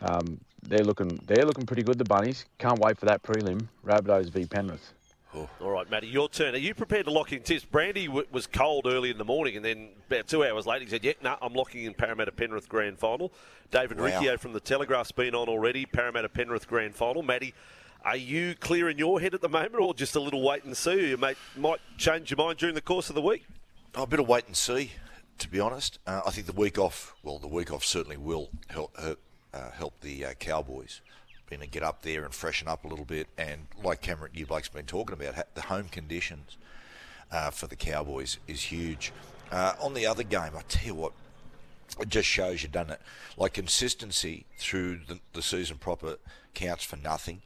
um, 0.00 0.38
they're 0.62 0.84
looking 0.84 1.20
they're 1.26 1.44
looking 1.44 1.66
pretty 1.66 1.82
good. 1.82 1.98
The 1.98 2.04
Bunnies 2.04 2.44
can't 2.58 2.78
wait 2.78 2.98
for 2.98 3.06
that 3.06 3.22
prelim. 3.22 3.66
Rabbitohs 3.84 4.30
v 4.30 4.46
Penrith. 4.46 4.92
All 5.34 5.70
right, 5.70 5.90
Matty, 5.90 6.08
your 6.08 6.28
turn. 6.28 6.54
Are 6.54 6.58
you 6.58 6.74
prepared 6.74 7.06
to 7.06 7.10
lock 7.10 7.32
in 7.32 7.42
tips? 7.42 7.64
Brandy 7.64 8.06
w- 8.06 8.26
was 8.30 8.46
cold 8.46 8.86
early 8.86 9.08
in 9.08 9.16
the 9.16 9.24
morning, 9.24 9.56
and 9.56 9.64
then 9.64 9.88
about 10.06 10.28
two 10.28 10.44
hours 10.44 10.66
later, 10.66 10.84
he 10.84 10.90
said, 10.90 11.02
"Yeah, 11.02 11.14
no, 11.22 11.36
I'm 11.40 11.54
locking 11.54 11.84
in 11.84 11.94
Parramatta 11.94 12.32
Penrith 12.32 12.68
Grand 12.68 12.98
Final." 12.98 13.32
David 13.70 13.98
Wow. 13.98 14.04
Riccio 14.04 14.36
from 14.36 14.52
the 14.52 14.60
Telegraph's 14.60 15.10
been 15.10 15.34
on 15.34 15.48
already. 15.48 15.86
Parramatta 15.86 16.28
Penrith 16.28 16.68
Grand 16.68 16.94
Final. 16.94 17.22
Matty, 17.22 17.54
are 18.04 18.14
you 18.16 18.54
clear 18.56 18.90
in 18.90 18.98
your 18.98 19.22
head 19.22 19.32
at 19.32 19.40
the 19.40 19.48
moment, 19.48 19.76
or 19.76 19.94
just 19.94 20.14
a 20.16 20.20
little 20.20 20.42
wait 20.42 20.64
and 20.64 20.76
see? 20.76 21.08
You 21.08 21.16
may, 21.16 21.34
might 21.56 21.80
change 21.96 22.30
your 22.30 22.36
mind 22.36 22.58
during 22.58 22.74
the 22.74 22.82
course 22.82 23.08
of 23.08 23.14
the 23.14 23.22
week. 23.22 23.46
a 23.94 24.06
bit 24.06 24.20
of 24.20 24.28
wait 24.28 24.46
and 24.46 24.54
see, 24.56 24.90
to 25.38 25.48
be 25.48 25.60
honest. 25.60 25.98
Uh, 26.06 26.22
I 26.26 26.30
think 26.30 26.46
the 26.46 26.52
week 26.52 26.78
off, 26.78 27.14
well, 27.22 27.38
the 27.38 27.48
week 27.48 27.72
off 27.72 27.84
certainly 27.84 28.16
will 28.16 28.50
help 28.68 28.96
help, 28.98 29.18
uh, 29.52 29.70
help 29.70 30.00
the 30.00 30.24
uh, 30.26 30.32
Cowboys. 30.34 31.00
Being 31.48 31.60
to 31.60 31.66
get 31.66 31.82
up 31.82 32.00
there 32.00 32.24
and 32.24 32.32
freshen 32.32 32.66
up 32.66 32.84
a 32.84 32.88
little 32.88 33.04
bit, 33.04 33.26
and 33.36 33.66
like 33.84 34.00
Cameron, 34.00 34.32
you 34.34 34.46
Blake's 34.46 34.70
been 34.70 34.86
talking 34.86 35.12
about, 35.12 35.34
ha- 35.34 35.42
the 35.54 35.62
home 35.62 35.88
conditions 35.88 36.56
uh, 37.30 37.50
for 37.50 37.66
the 37.66 37.76
Cowboys 37.76 38.38
is 38.48 38.62
huge. 38.62 39.12
Uh, 39.50 39.74
on 39.78 39.92
the 39.92 40.06
other 40.06 40.22
game, 40.22 40.52
I 40.56 40.62
tell 40.66 40.86
you 40.86 40.94
what, 40.94 41.12
it 42.00 42.08
just 42.08 42.26
shows 42.26 42.62
you've 42.62 42.72
done 42.72 42.88
it. 42.88 43.00
Like 43.36 43.52
consistency 43.52 44.46
through 44.56 45.00
the, 45.06 45.20
the 45.34 45.42
season 45.42 45.76
proper 45.76 46.16
counts 46.54 46.84
for 46.84 46.96
nothing. 46.96 47.42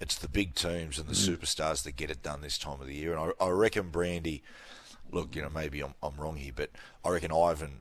It's 0.00 0.16
the 0.16 0.28
big 0.28 0.54
teams 0.54 0.96
and 0.98 1.08
the 1.08 1.14
superstars 1.14 1.82
that 1.82 1.96
get 1.96 2.10
it 2.10 2.22
done 2.22 2.40
this 2.40 2.58
time 2.58 2.80
of 2.80 2.86
the 2.86 2.94
year. 2.94 3.12
And 3.12 3.32
I, 3.40 3.44
I 3.44 3.50
reckon 3.50 3.90
Brandy, 3.90 4.44
look, 5.10 5.34
you 5.34 5.42
know, 5.42 5.50
maybe 5.50 5.80
I'm, 5.80 5.94
I'm 6.02 6.16
wrong 6.16 6.36
here, 6.36 6.52
but 6.54 6.70
I 7.04 7.10
reckon 7.10 7.32
Ivan 7.32 7.80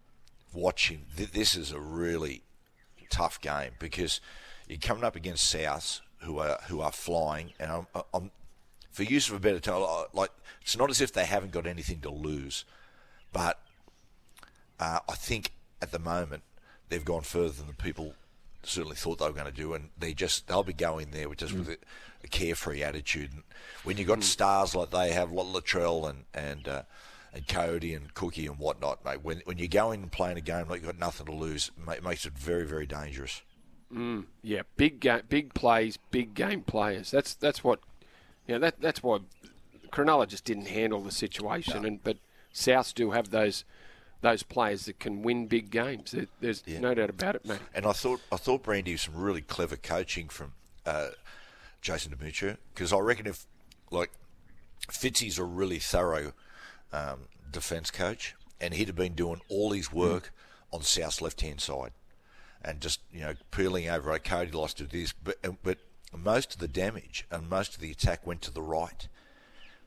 watching 0.53 1.05
th- 1.15 1.31
this 1.31 1.55
is 1.55 1.71
a 1.71 1.79
really 1.79 2.43
tough 3.09 3.39
game 3.41 3.71
because 3.79 4.19
you're 4.67 4.79
coming 4.79 5.03
up 5.03 5.15
against 5.15 5.49
South 5.49 6.01
who 6.19 6.39
are 6.39 6.59
who 6.67 6.81
are 6.81 6.91
flying, 6.91 7.53
and 7.59 7.71
I'm, 7.71 8.03
I'm 8.13 8.31
for 8.91 9.03
use 9.03 9.29
of 9.29 9.35
a 9.35 9.39
better 9.39 9.59
term, 9.59 9.83
like 10.13 10.31
it's 10.61 10.77
not 10.77 10.89
as 10.89 11.01
if 11.01 11.13
they 11.13 11.25
haven't 11.25 11.51
got 11.51 11.67
anything 11.67 11.99
to 12.01 12.09
lose, 12.09 12.65
but 13.31 13.59
uh, 14.79 14.99
I 15.07 15.13
think 15.13 15.51
at 15.81 15.91
the 15.91 15.99
moment 15.99 16.43
they've 16.89 17.05
gone 17.05 17.21
further 17.21 17.49
than 17.49 17.67
the 17.67 17.73
people 17.73 18.13
certainly 18.63 18.95
thought 18.95 19.19
they 19.19 19.25
were 19.25 19.31
going 19.31 19.45
to 19.45 19.51
do, 19.51 19.73
and 19.73 19.89
they 19.97 20.13
just 20.13 20.47
they'll 20.47 20.63
be 20.63 20.73
going 20.73 21.11
there 21.11 21.29
with 21.29 21.39
just 21.39 21.53
with 21.53 21.69
a, 21.69 21.77
a 22.23 22.27
carefree 22.27 22.83
attitude. 22.83 23.31
And 23.33 23.43
when 23.83 23.97
you've 23.97 24.07
got 24.07 24.23
stars 24.23 24.75
like 24.75 24.91
they 24.91 25.11
have, 25.11 25.31
like 25.31 25.47
Latrell 25.47 26.09
and 26.09 26.25
and 26.33 26.67
uh, 26.67 26.81
and 27.33 27.47
Cody 27.47 27.93
and 27.93 28.13
Cookie 28.13 28.47
and 28.47 28.57
whatnot, 28.57 29.03
mate, 29.05 29.23
when 29.23 29.41
when 29.45 29.57
you 29.57 29.67
go 29.67 29.91
in 29.91 30.01
and 30.03 30.11
playing 30.11 30.37
a 30.37 30.41
game 30.41 30.67
like 30.69 30.81
you've 30.81 30.91
got 30.91 30.99
nothing 30.99 31.25
to 31.27 31.33
lose, 31.33 31.71
it 31.89 32.03
makes 32.03 32.25
it 32.25 32.33
very 32.33 32.65
very 32.65 32.85
dangerous. 32.85 33.41
Mm, 33.93 34.25
yeah, 34.41 34.63
big 34.75 34.99
game, 34.99 35.21
big 35.29 35.53
plays, 35.53 35.97
big 36.11 36.33
game 36.33 36.61
players. 36.61 37.09
That's 37.11 37.33
that's 37.35 37.63
what, 37.63 37.79
you 38.47 38.55
know, 38.55 38.59
that 38.59 38.81
that's 38.81 39.01
why 39.01 39.19
Cronulla 39.91 40.27
just 40.27 40.43
didn't 40.43 40.67
handle 40.67 41.01
the 41.01 41.11
situation. 41.11 41.85
And 41.85 42.03
but 42.03 42.17
South 42.51 42.93
do 42.93 43.11
have 43.11 43.29
those 43.29 43.63
those 44.21 44.43
players 44.43 44.85
that 44.85 44.99
can 44.99 45.21
win 45.21 45.47
big 45.47 45.69
games. 45.69 46.11
There, 46.11 46.25
there's 46.41 46.63
Yeah. 46.65 46.79
no 46.79 46.93
doubt 46.95 47.09
about 47.11 47.35
it, 47.35 47.45
mate. 47.45 47.59
And 47.73 47.85
I 47.85 47.93
thought 47.93 48.19
I 48.31 48.35
thought 48.37 48.63
Brandy 48.63 48.91
was 48.93 49.03
some 49.03 49.15
really 49.15 49.41
clever 49.41 49.77
coaching 49.77 50.27
from 50.27 50.53
uh, 50.85 51.09
Jason 51.81 52.13
Demetriou 52.13 52.57
because 52.73 52.91
I 52.91 52.99
reckon 52.99 53.25
if 53.27 53.45
like 53.89 54.11
Fitzy's 54.89 55.37
a 55.39 55.43
really 55.45 55.79
thorough 55.79 56.33
um, 56.91 57.21
defence 57.51 57.91
coach, 57.91 58.35
and 58.59 58.73
he'd 58.73 58.87
have 58.87 58.95
been 58.95 59.13
doing 59.13 59.41
all 59.49 59.71
his 59.71 59.91
work 59.91 60.33
on 60.71 60.81
South's 60.81 61.21
left 61.21 61.41
hand 61.41 61.61
side, 61.61 61.91
and 62.63 62.81
just 62.81 62.99
you 63.11 63.21
know 63.21 63.33
peeling 63.51 63.89
over. 63.89 64.11
Like 64.11 64.23
Cody 64.23 64.51
likes 64.51 64.73
to 64.75 64.85
this, 64.85 65.13
but 65.13 65.37
but 65.63 65.77
most 66.15 66.53
of 66.53 66.59
the 66.59 66.67
damage 66.67 67.25
and 67.31 67.49
most 67.49 67.75
of 67.75 67.81
the 67.81 67.91
attack 67.91 68.25
went 68.25 68.41
to 68.43 68.51
the 68.51 68.61
right, 68.61 69.07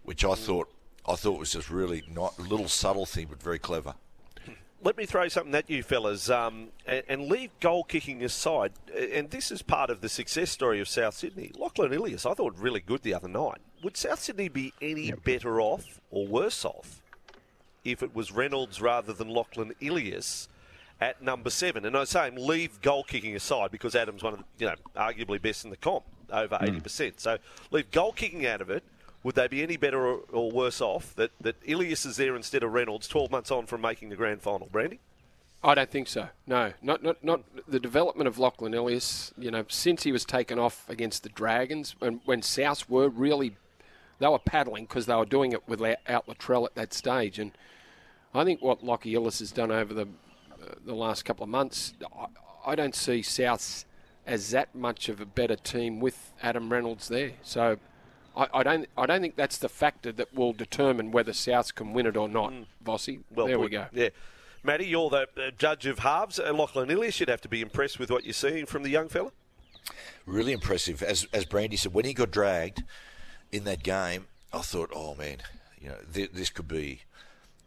which 0.02 0.24
I 0.24 0.34
thought 0.34 0.72
I 1.06 1.16
thought 1.16 1.38
was 1.38 1.52
just 1.52 1.70
really 1.70 2.02
not 2.08 2.38
a 2.38 2.42
little 2.42 2.68
subtle 2.68 3.06
thing, 3.06 3.26
but 3.28 3.42
very 3.42 3.58
clever. 3.58 3.94
Let 4.82 4.96
me 4.96 5.06
throw 5.06 5.28
something 5.28 5.54
at 5.54 5.68
you 5.68 5.82
fellas 5.82 6.30
um, 6.30 6.68
and, 6.86 7.02
and 7.08 7.22
leave 7.28 7.50
goal 7.60 7.84
kicking 7.84 8.22
aside. 8.24 8.72
And 9.14 9.30
this 9.30 9.50
is 9.50 9.62
part 9.62 9.90
of 9.90 10.00
the 10.00 10.08
success 10.08 10.50
story 10.50 10.80
of 10.80 10.88
South 10.88 11.14
Sydney. 11.14 11.52
Lachlan 11.56 11.92
Ilias, 11.92 12.24
I 12.24 12.34
thought 12.34 12.56
really 12.56 12.80
good 12.80 13.02
the 13.02 13.14
other 13.14 13.28
night. 13.28 13.58
Would 13.82 13.96
South 13.96 14.20
Sydney 14.20 14.48
be 14.48 14.72
any 14.80 15.12
better 15.12 15.60
off 15.60 16.00
or 16.10 16.26
worse 16.26 16.64
off 16.64 17.02
if 17.84 18.02
it 18.02 18.14
was 18.14 18.32
Reynolds 18.32 18.80
rather 18.80 19.12
than 19.12 19.28
Lachlan 19.28 19.72
Ilias 19.80 20.48
at 21.00 21.22
number 21.22 21.50
seven? 21.50 21.84
And 21.84 21.96
I 21.96 22.04
say 22.04 22.28
him 22.28 22.36
leave 22.36 22.80
goal 22.80 23.04
kicking 23.04 23.36
aside 23.36 23.70
because 23.70 23.94
Adam's 23.94 24.22
one 24.22 24.34
of 24.34 24.38
the, 24.38 24.44
you 24.58 24.66
know 24.66 24.76
arguably 24.96 25.40
best 25.40 25.64
in 25.64 25.70
the 25.70 25.76
comp, 25.76 26.04
over 26.30 26.58
eighty 26.62 26.80
percent. 26.80 27.20
So 27.20 27.38
leave 27.70 27.90
goal 27.90 28.12
kicking 28.12 28.46
out 28.46 28.60
of 28.60 28.70
it. 28.70 28.84
Would 29.22 29.34
they 29.34 29.48
be 29.48 29.62
any 29.62 29.76
better 29.76 30.06
or, 30.06 30.20
or 30.32 30.50
worse 30.50 30.80
off 30.80 31.14
that, 31.16 31.30
that 31.40 31.56
Ilias 31.64 32.06
is 32.06 32.16
there 32.16 32.34
instead 32.34 32.62
of 32.62 32.72
Reynolds 32.72 33.06
12 33.06 33.30
months 33.30 33.50
on 33.50 33.66
from 33.66 33.82
making 33.82 34.08
the 34.08 34.16
grand 34.16 34.40
final? 34.40 34.68
Brandy? 34.72 35.00
I 35.62 35.74
don't 35.74 35.90
think 35.90 36.08
so. 36.08 36.28
No, 36.46 36.72
not 36.80 37.02
not 37.02 37.22
not 37.22 37.42
the 37.68 37.78
development 37.78 38.28
of 38.28 38.38
Lachlan 38.38 38.72
Ilias. 38.72 39.32
You 39.36 39.50
know, 39.50 39.64
since 39.68 40.04
he 40.04 40.12
was 40.12 40.24
taken 40.24 40.58
off 40.58 40.88
against 40.88 41.22
the 41.22 41.28
Dragons, 41.28 41.94
and 42.00 42.20
when 42.24 42.40
South 42.40 42.88
were 42.88 43.10
really, 43.10 43.56
they 44.20 44.28
were 44.28 44.38
paddling 44.38 44.84
because 44.84 45.04
they 45.04 45.14
were 45.14 45.26
doing 45.26 45.52
it 45.52 45.68
without 45.68 46.26
Latrell 46.26 46.64
at 46.64 46.74
that 46.76 46.94
stage. 46.94 47.38
And 47.38 47.52
I 48.34 48.42
think 48.44 48.62
what 48.62 48.82
Lockie 48.82 49.14
Ilias 49.14 49.40
has 49.40 49.52
done 49.52 49.70
over 49.70 49.92
the 49.92 50.06
uh, 50.06 50.76
the 50.82 50.94
last 50.94 51.26
couple 51.26 51.44
of 51.44 51.50
months, 51.50 51.92
I, 52.18 52.70
I 52.70 52.74
don't 52.74 52.94
see 52.94 53.20
South 53.20 53.84
as 54.26 54.52
that 54.52 54.74
much 54.74 55.10
of 55.10 55.20
a 55.20 55.26
better 55.26 55.56
team 55.56 56.00
with 56.00 56.32
Adam 56.42 56.72
Reynolds 56.72 57.08
there. 57.08 57.32
So. 57.42 57.76
I, 58.36 58.46
I 58.54 58.62
don't. 58.62 58.88
I 58.96 59.06
don't 59.06 59.20
think 59.20 59.36
that's 59.36 59.58
the 59.58 59.68
factor 59.68 60.12
that 60.12 60.34
will 60.34 60.52
determine 60.52 61.10
whether 61.10 61.32
South 61.32 61.74
can 61.74 61.92
win 61.92 62.06
it 62.06 62.16
or 62.16 62.28
not, 62.28 62.52
Vossy. 62.84 63.20
Well 63.34 63.46
there 63.46 63.58
we 63.58 63.68
go. 63.68 63.86
Yeah. 63.92 64.10
Matty, 64.62 64.86
you're 64.86 65.08
the 65.08 65.26
uh, 65.36 65.50
judge 65.56 65.86
of 65.86 66.00
halves. 66.00 66.38
Uh, 66.38 66.52
Lachlan 66.52 66.90
Ilias, 66.90 67.18
you'd 67.18 67.30
have 67.30 67.40
to 67.40 67.48
be 67.48 67.62
impressed 67.62 67.98
with 67.98 68.10
what 68.10 68.24
you're 68.24 68.34
seeing 68.34 68.66
from 68.66 68.82
the 68.82 68.90
young 68.90 69.08
fella. 69.08 69.32
really 70.26 70.52
impressive. 70.52 71.02
As 71.02 71.26
as 71.32 71.44
Brandy 71.46 71.76
said, 71.76 71.94
when 71.94 72.04
he 72.04 72.12
got 72.12 72.30
dragged 72.30 72.82
in 73.50 73.64
that 73.64 73.82
game, 73.82 74.26
I 74.52 74.58
thought, 74.60 74.90
oh 74.94 75.14
man, 75.14 75.38
you 75.80 75.88
know, 75.88 75.96
th- 76.12 76.32
this 76.32 76.50
could 76.50 76.68
be 76.68 77.00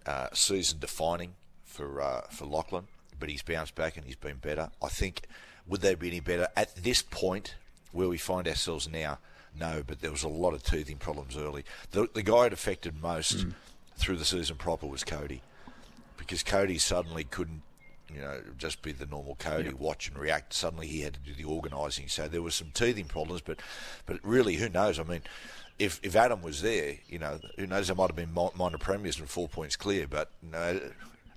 uh, 0.05 0.27
season 0.33 0.79
defining 0.79 1.33
for 1.65 1.99
uh, 2.01 2.21
for 2.29 2.45
Lachlan. 2.45 2.87
But 3.19 3.29
he's 3.29 3.41
bounced 3.41 3.75
back 3.75 3.95
and 3.97 4.05
he's 4.05 4.15
been 4.15 4.37
better. 4.37 4.69
I 4.81 4.89
think 4.89 5.23
would 5.65 5.81
they 5.81 5.95
be 5.95 6.09
any 6.09 6.19
better 6.19 6.47
at 6.55 6.75
this 6.75 7.01
point 7.01 7.55
where 7.91 8.07
we 8.09 8.17
find 8.17 8.47
ourselves 8.47 8.87
now? 8.89 9.17
No, 9.59 9.83
but 9.85 10.01
there 10.01 10.11
was 10.11 10.23
a 10.23 10.29
lot 10.29 10.53
of 10.53 10.63
teething 10.63 10.97
problems 10.97 11.37
early. 11.37 11.63
The 11.91 12.07
the 12.13 12.23
guy 12.23 12.47
it 12.47 12.53
affected 12.53 13.01
most 13.01 13.41
hmm. 13.41 13.49
through 13.97 14.17
the 14.17 14.25
season 14.25 14.55
proper 14.55 14.87
was 14.87 15.03
Cody, 15.03 15.41
because 16.17 16.43
Cody 16.43 16.77
suddenly 16.77 17.23
couldn't 17.23 17.61
you 18.13 18.21
know, 18.21 18.41
just 18.57 18.81
be 18.81 18.91
the 18.91 19.05
normal 19.05 19.35
Cody, 19.35 19.73
watch 19.73 20.07
and 20.07 20.17
react. 20.17 20.53
Suddenly 20.53 20.87
he 20.87 21.01
had 21.01 21.13
to 21.15 21.19
do 21.19 21.33
the 21.33 21.45
organising. 21.45 22.07
So 22.07 22.27
there 22.27 22.41
was 22.41 22.55
some 22.55 22.71
teething 22.73 23.05
problems, 23.05 23.41
but 23.41 23.59
but 24.05 24.19
really, 24.23 24.55
who 24.55 24.69
knows? 24.69 24.99
I 24.99 25.03
mean, 25.03 25.21
if 25.79 25.99
if 26.03 26.15
Adam 26.15 26.41
was 26.41 26.61
there, 26.61 26.95
you 27.07 27.19
know, 27.19 27.39
who 27.57 27.65
knows? 27.65 27.87
There 27.87 27.95
might 27.95 28.09
have 28.09 28.15
been 28.15 28.33
minor 28.33 28.77
premiers 28.77 29.19
and 29.19 29.29
four 29.29 29.47
points 29.47 29.75
clear, 29.75 30.07
but 30.07 30.29
you 30.43 30.51
know, 30.51 30.79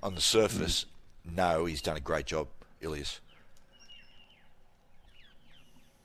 on 0.02 0.14
the 0.14 0.20
surface, 0.20 0.86
hmm. 1.26 1.36
no, 1.36 1.64
he's 1.64 1.82
done 1.82 1.96
a 1.96 2.00
great 2.00 2.26
job, 2.26 2.48
Ilias. 2.80 3.20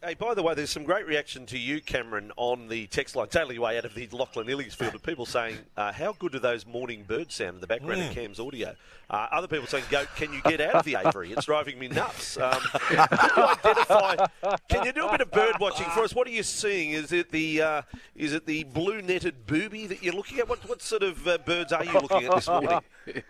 Hey, 0.04 0.16
by 0.16 0.34
the 0.34 0.42
way, 0.42 0.56
there's 0.56 0.72
some 0.72 0.84
great 0.84 1.06
reaction 1.06 1.46
to 1.46 1.60
you, 1.60 1.80
Cameron, 1.80 2.32
on 2.36 2.70
the 2.70 2.88
text 2.88 3.16
line, 3.16 3.28
totally 3.28 3.60
way 3.60 3.78
out 3.78 3.86
of 3.86 3.94
the 3.94 4.10
Lachlan 4.12 4.50
Ilias 4.50 4.74
field, 4.74 4.96
of 4.96 5.04
people 5.04 5.28
saying, 5.28 5.60
uh, 5.78 5.92
how 5.92 6.14
good 6.14 6.32
do 6.32 6.40
those 6.40 6.66
morning 6.66 7.04
birds 7.08 7.36
sound 7.36 7.54
in 7.54 7.62
the 7.62 7.68
background 7.68 8.02
of 8.02 8.10
Cam's 8.10 8.40
audio? 8.40 8.74
Uh, 9.12 9.28
other 9.32 9.48
people 9.48 9.68
saying, 9.68 9.84
Go, 9.92 10.06
can 10.16 10.34
you 10.34 10.42
get 10.42 10.60
out 10.60 10.74
of 10.74 10.86
the 10.86 10.96
aviary? 10.96 11.34
It's 11.34 11.46
driving 11.46 11.78
me 11.78 11.88
nuts. 11.88 12.36
Um, 12.40 12.60
can 12.74 12.98
you 13.38 13.44
identify, 13.44 14.26
can 14.68 14.86
you 14.88 14.92
do 14.92 15.06
a 15.06 15.12
bit 15.12 15.22
of 15.22 15.30
bird 15.30 15.58
watching 15.60 15.86
for 15.92 16.00
us? 16.00 16.16
What 16.16 16.26
are 16.26 16.32
you 16.32 16.42
seeing? 16.42 16.90
Is 16.92 17.12
it 17.12 17.30
the, 17.30 17.62
uh, 17.62 17.82
is 18.16 18.34
it 18.34 18.48
the 18.48 18.64
blue 18.64 19.04
netted 19.04 19.46
booby 19.46 19.86
that 19.86 20.02
you're 20.02 20.16
looking 20.16 20.40
at? 20.40 20.50
What, 20.50 20.68
what 20.68 20.82
sort 20.82 21.04
of 21.04 21.28
uh, 21.28 21.38
birds 21.46 21.72
are 21.74 21.86
you 21.86 21.94
looking 21.94 22.24
at 22.24 22.34
this 22.34 22.48
morning? 22.48 22.82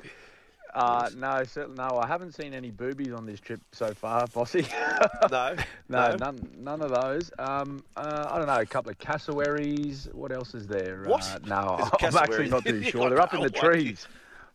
Uh, 0.73 1.09
no, 1.17 1.43
certainly 1.43 1.77
no. 1.77 1.99
I 2.01 2.07
haven't 2.07 2.33
seen 2.33 2.53
any 2.53 2.71
boobies 2.71 3.11
on 3.13 3.25
this 3.25 3.39
trip 3.39 3.59
so 3.71 3.93
far, 3.93 4.25
Vossy. 4.27 4.65
No? 5.31 5.55
no, 5.89 6.15
none, 6.17 6.49
none 6.57 6.81
of 6.81 6.89
those. 6.91 7.31
Um, 7.39 7.83
uh, 7.95 8.27
I 8.29 8.37
don't 8.37 8.47
know. 8.47 8.59
A 8.59 8.65
couple 8.65 8.91
of 8.91 8.97
cassowaries. 8.99 10.07
What 10.13 10.31
else 10.31 10.53
is 10.55 10.67
there? 10.67 11.03
What? 11.05 11.23
Uh, 11.23 11.39
no, 11.45 11.89
There's 11.99 12.15
a 12.15 12.17
I'm 12.19 12.23
actually 12.23 12.49
not 12.49 12.63
too 12.65 12.83
sure. 12.83 13.09
They're 13.09 13.21
up 13.21 13.33
in 13.33 13.41
the 13.41 13.49
trees. 13.49 14.07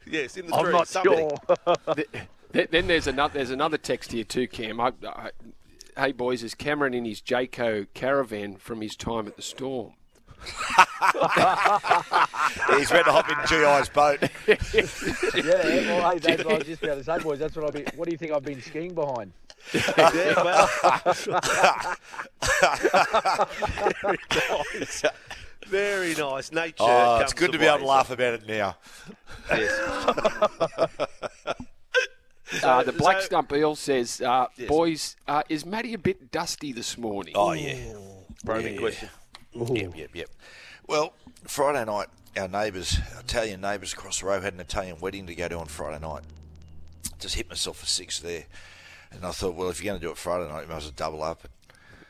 Yes, 0.06 0.36
in 0.36 0.46
the 0.46 0.54
I'm 0.54 0.64
trees. 0.64 0.72
not 0.72 0.88
somebody. 0.88 1.28
sure. 1.46 1.96
Th- 2.52 2.70
Then 2.70 2.86
there's 2.86 3.06
another 3.06 3.34
there's 3.34 3.50
another 3.50 3.76
text 3.78 4.12
here 4.12 4.24
too, 4.24 4.46
Cam. 4.48 4.80
I, 4.80 4.92
I, 5.04 5.30
hey 5.96 6.12
boys, 6.12 6.42
is 6.42 6.54
Cameron 6.54 6.94
in 6.94 7.04
his 7.04 7.20
Jayco 7.20 7.86
caravan 7.92 8.56
from 8.56 8.80
his 8.80 8.94
time 8.96 9.26
at 9.26 9.36
the 9.36 9.42
Storm? 9.42 9.92
he's 12.76 12.90
ready 12.90 13.04
to 13.04 13.12
hop 13.12 13.28
in 13.30 13.36
GI's 13.48 13.88
boat. 13.88 14.20
yeah, 14.46 15.98
well, 15.98 16.10
hey, 16.12 16.18
that's 16.18 16.44
what 16.44 16.54
I 16.54 16.58
was 16.58 16.66
just 16.66 16.82
about 16.82 16.98
to 16.98 17.04
say, 17.04 17.18
boys. 17.18 17.38
That's 17.38 17.56
what 17.56 17.64
I've 17.66 17.72
been. 17.72 17.86
What 17.96 18.06
do 18.06 18.12
you 18.12 18.18
think 18.18 18.32
I've 18.32 18.44
been 18.44 18.60
skiing 18.62 18.94
behind? 18.94 19.32
Yeah, 19.74 20.42
well. 20.44 20.68
Very 24.02 24.18
nice. 24.74 25.02
Very 25.66 26.14
nice. 26.14 26.52
Nature. 26.52 26.74
Oh, 26.80 27.18
it's 27.20 27.32
good 27.32 27.52
to 27.52 27.58
be 27.58 27.66
able 27.66 27.78
to 27.80 27.86
laugh 27.86 28.10
about 28.10 28.34
it 28.34 28.46
now. 28.46 28.76
Uh, 32.62 32.82
the 32.84 32.92
Black 32.92 33.18
so- 33.20 33.26
Stump 33.26 33.52
Eel 33.52 33.74
says, 33.74 34.20
uh, 34.20 34.46
Yes. 34.56 34.68
boys, 34.68 35.16
uh, 35.26 35.42
is 35.48 35.66
Matty 35.66 35.94
a 35.94 35.98
bit 35.98 36.30
dusty 36.30 36.72
this 36.72 36.96
morning? 36.96 37.34
Oh 37.36 37.50
yeah. 37.52 37.74
Probing 38.44 38.74
Yeah. 38.74 38.80
question. 38.80 39.08
Yep, 39.56 39.96
yep, 39.96 40.10
yep. 40.14 40.30
Well, 40.86 41.14
Friday 41.46 41.84
night, 41.84 42.08
our 42.36 42.48
neighbours, 42.48 42.98
Italian 43.18 43.60
neighbours 43.60 43.92
across 43.92 44.20
the 44.20 44.26
road, 44.26 44.42
had 44.42 44.54
an 44.54 44.60
Italian 44.60 44.98
wedding 45.00 45.26
to 45.26 45.34
go 45.34 45.48
to 45.48 45.58
on 45.58 45.66
Friday 45.66 45.98
night. 46.04 46.22
Just 47.18 47.36
hit 47.36 47.48
myself 47.48 47.78
for 47.78 47.86
six 47.86 48.20
there. 48.20 48.44
And 49.10 49.24
I 49.24 49.30
thought, 49.30 49.54
well, 49.54 49.70
if 49.70 49.82
you're 49.82 49.90
going 49.90 50.00
to 50.00 50.06
do 50.06 50.10
it 50.10 50.18
Friday 50.18 50.46
night, 50.48 50.62
you 50.62 50.68
might 50.68 50.76
as 50.76 50.84
well 50.84 50.92
double 50.94 51.22
up. 51.22 51.48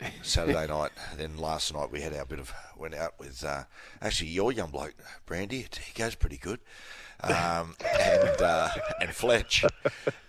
Saturday 0.22 0.66
night. 0.66 0.90
Then 1.16 1.36
last 1.38 1.72
night 1.72 1.90
we 1.90 2.00
had 2.00 2.12
our 2.14 2.26
bit 2.26 2.38
of 2.38 2.52
went 2.76 2.94
out 2.94 3.14
with 3.18 3.42
uh, 3.44 3.64
actually 4.02 4.28
your 4.28 4.52
young 4.52 4.70
bloke 4.70 4.94
Brandy. 5.24 5.66
He 5.84 5.92
goes 5.94 6.14
pretty 6.14 6.36
good, 6.36 6.60
um, 7.22 7.74
and 7.98 8.42
uh, 8.42 8.68
and 9.00 9.10
Fletch. 9.14 9.64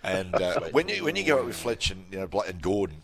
And 0.02 0.34
uh, 0.34 0.60
when 0.72 0.88
you 0.88 1.04
when 1.04 1.16
you 1.16 1.24
go 1.24 1.40
out 1.40 1.44
with 1.44 1.56
Fletch 1.56 1.90
and 1.90 2.06
you 2.10 2.18
know 2.18 2.40
and 2.40 2.62
Gordon, 2.62 3.02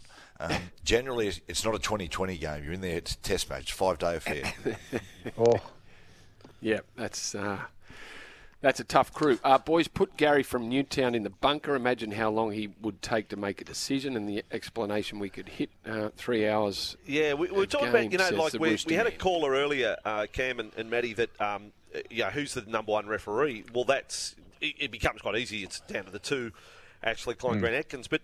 um, 0.50 0.62
generally 0.84 1.28
it's- 1.28 1.40
it's 1.48 1.64
not 1.64 1.74
a 1.74 1.78
20-20 1.78 2.38
game. 2.40 2.64
You're 2.64 2.72
in 2.72 2.80
there. 2.80 2.96
It's 2.96 3.12
a 3.14 3.18
test 3.18 3.48
match, 3.50 3.72
five 3.72 3.98
day 3.98 4.16
affair. 4.16 4.52
Oh, 5.38 5.54
Yeah, 6.60 6.80
that's 6.96 7.34
uh, 7.34 7.58
that's 8.60 8.80
a 8.80 8.84
tough 8.84 9.12
crew. 9.12 9.38
Uh, 9.44 9.58
boys, 9.58 9.88
put 9.88 10.16
Gary 10.16 10.42
from 10.42 10.68
Newtown 10.70 11.14
in 11.14 11.22
the 11.22 11.28
bunker. 11.30 11.74
Imagine 11.74 12.12
how 12.12 12.30
long 12.30 12.52
he 12.52 12.70
would 12.80 13.02
take 13.02 13.28
to 13.28 13.36
make 13.36 13.60
a 13.60 13.64
decision, 13.64 14.16
and 14.16 14.26
the 14.26 14.42
explanation 14.50 15.18
we 15.18 15.28
could 15.28 15.48
hit 15.50 15.68
uh, 15.86 16.08
three 16.16 16.48
hours. 16.48 16.96
Yeah, 17.06 17.34
we, 17.34 17.50
we 17.50 17.58
were 17.58 17.66
talking 17.66 17.88
game, 17.92 18.06
about, 18.06 18.12
you 18.12 18.36
know, 18.36 18.42
like 18.42 18.52
we, 18.54 18.78
we 18.86 18.94
had 18.94 19.06
a 19.06 19.10
caller 19.10 19.50
earlier, 19.52 19.96
uh, 20.06 20.26
Cam 20.32 20.60
and, 20.60 20.72
and 20.78 20.88
Matty, 20.88 21.12
that, 21.12 21.38
um, 21.42 21.72
yeah, 22.10 22.30
who's 22.30 22.54
the 22.54 22.62
number 22.62 22.92
one 22.92 23.06
referee? 23.06 23.64
Well, 23.74 23.84
that's, 23.84 24.34
it, 24.62 24.74
it 24.78 24.90
becomes 24.90 25.20
quite 25.20 25.36
easy. 25.36 25.62
It's 25.62 25.80
down 25.80 26.04
to 26.06 26.10
the 26.10 26.18
two, 26.18 26.52
actually, 27.02 27.34
Klein 27.34 27.60
Grant 27.60 27.74
Atkins. 27.74 28.08
But 28.08 28.22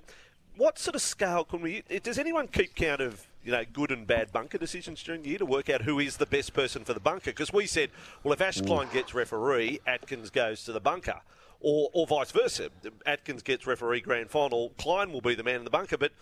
what 0.57 0.79
sort 0.79 0.95
of 0.95 1.03
scale 1.03 1.45
can 1.45 1.61
we, 1.63 1.83
does 2.03 2.19
anyone 2.19 2.49
keep 2.49 2.75
count 2.75 3.01
of, 3.01 3.27
you 3.45 3.53
know, 3.53 3.65
good 3.73 3.91
and 3.91 4.07
bad 4.07 4.33
bunker 4.33 4.59
decisions 4.59 5.03
during 5.03 5.23
the 5.23 5.31
year 5.31 5.39
to 5.39 5.47
work 5.47 5.71
out 5.71 5.83
who 5.83 5.99
is 5.99 6.17
the 6.17 6.27
best 6.27 6.53
person 6.53 6.85
for 6.85 6.93
the 6.93 7.01
bunker? 7.01 7.31
Because 7.31 7.53
we 7.53 7.67
said, 7.67 7.91
well, 8.23 8.33
if 8.33 8.41
Ash 8.41 8.59
mm. 8.59 8.67
Klein 8.67 8.89
gets 8.93 9.15
referee, 9.15 9.81
Atkins 9.87 10.31
goes 10.31 10.65
to 10.65 10.73
the 10.73 10.81
bunker. 10.81 11.21
Or, 11.63 11.91
or 11.93 12.07
vice 12.07 12.31
versa. 12.31 12.71
Atkins 13.05 13.43
gets 13.43 13.67
referee 13.67 14.01
grand 14.01 14.31
final, 14.31 14.71
Klein 14.79 15.13
will 15.13 15.21
be 15.21 15.35
the 15.35 15.43
man 15.43 15.57
in 15.57 15.65
the 15.65 15.71
bunker. 15.71 15.99
But 15.99 16.13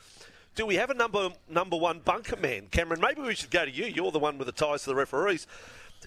do 0.56 0.66
we 0.66 0.74
have 0.74 0.90
a 0.90 0.94
number 0.94 1.30
number 1.48 1.76
one 1.76 2.00
bunker 2.00 2.36
man, 2.36 2.66
Cameron? 2.72 3.00
Maybe 3.00 3.20
we 3.20 3.36
should 3.36 3.50
go 3.50 3.64
to 3.64 3.70
you. 3.70 3.84
You're 3.86 4.10
the 4.10 4.18
one 4.18 4.38
with 4.38 4.46
the 4.46 4.52
ties 4.52 4.82
to 4.82 4.90
the 4.90 4.96
referees. 4.96 5.46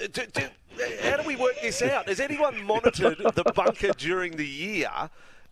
Uh, 0.01 0.07
do, 0.11 0.25
do, 0.25 0.41
uh, 0.43 0.81
how 1.03 1.15
do 1.15 1.25
we 1.25 1.37
work 1.37 1.55
this 1.61 1.81
out? 1.81 2.09
Has 2.09 2.19
anyone 2.19 2.61
monitored 2.65 3.17
the 3.19 3.43
bunker 3.55 3.91
during 3.97 4.35
the 4.35 4.45
year? 4.45 4.89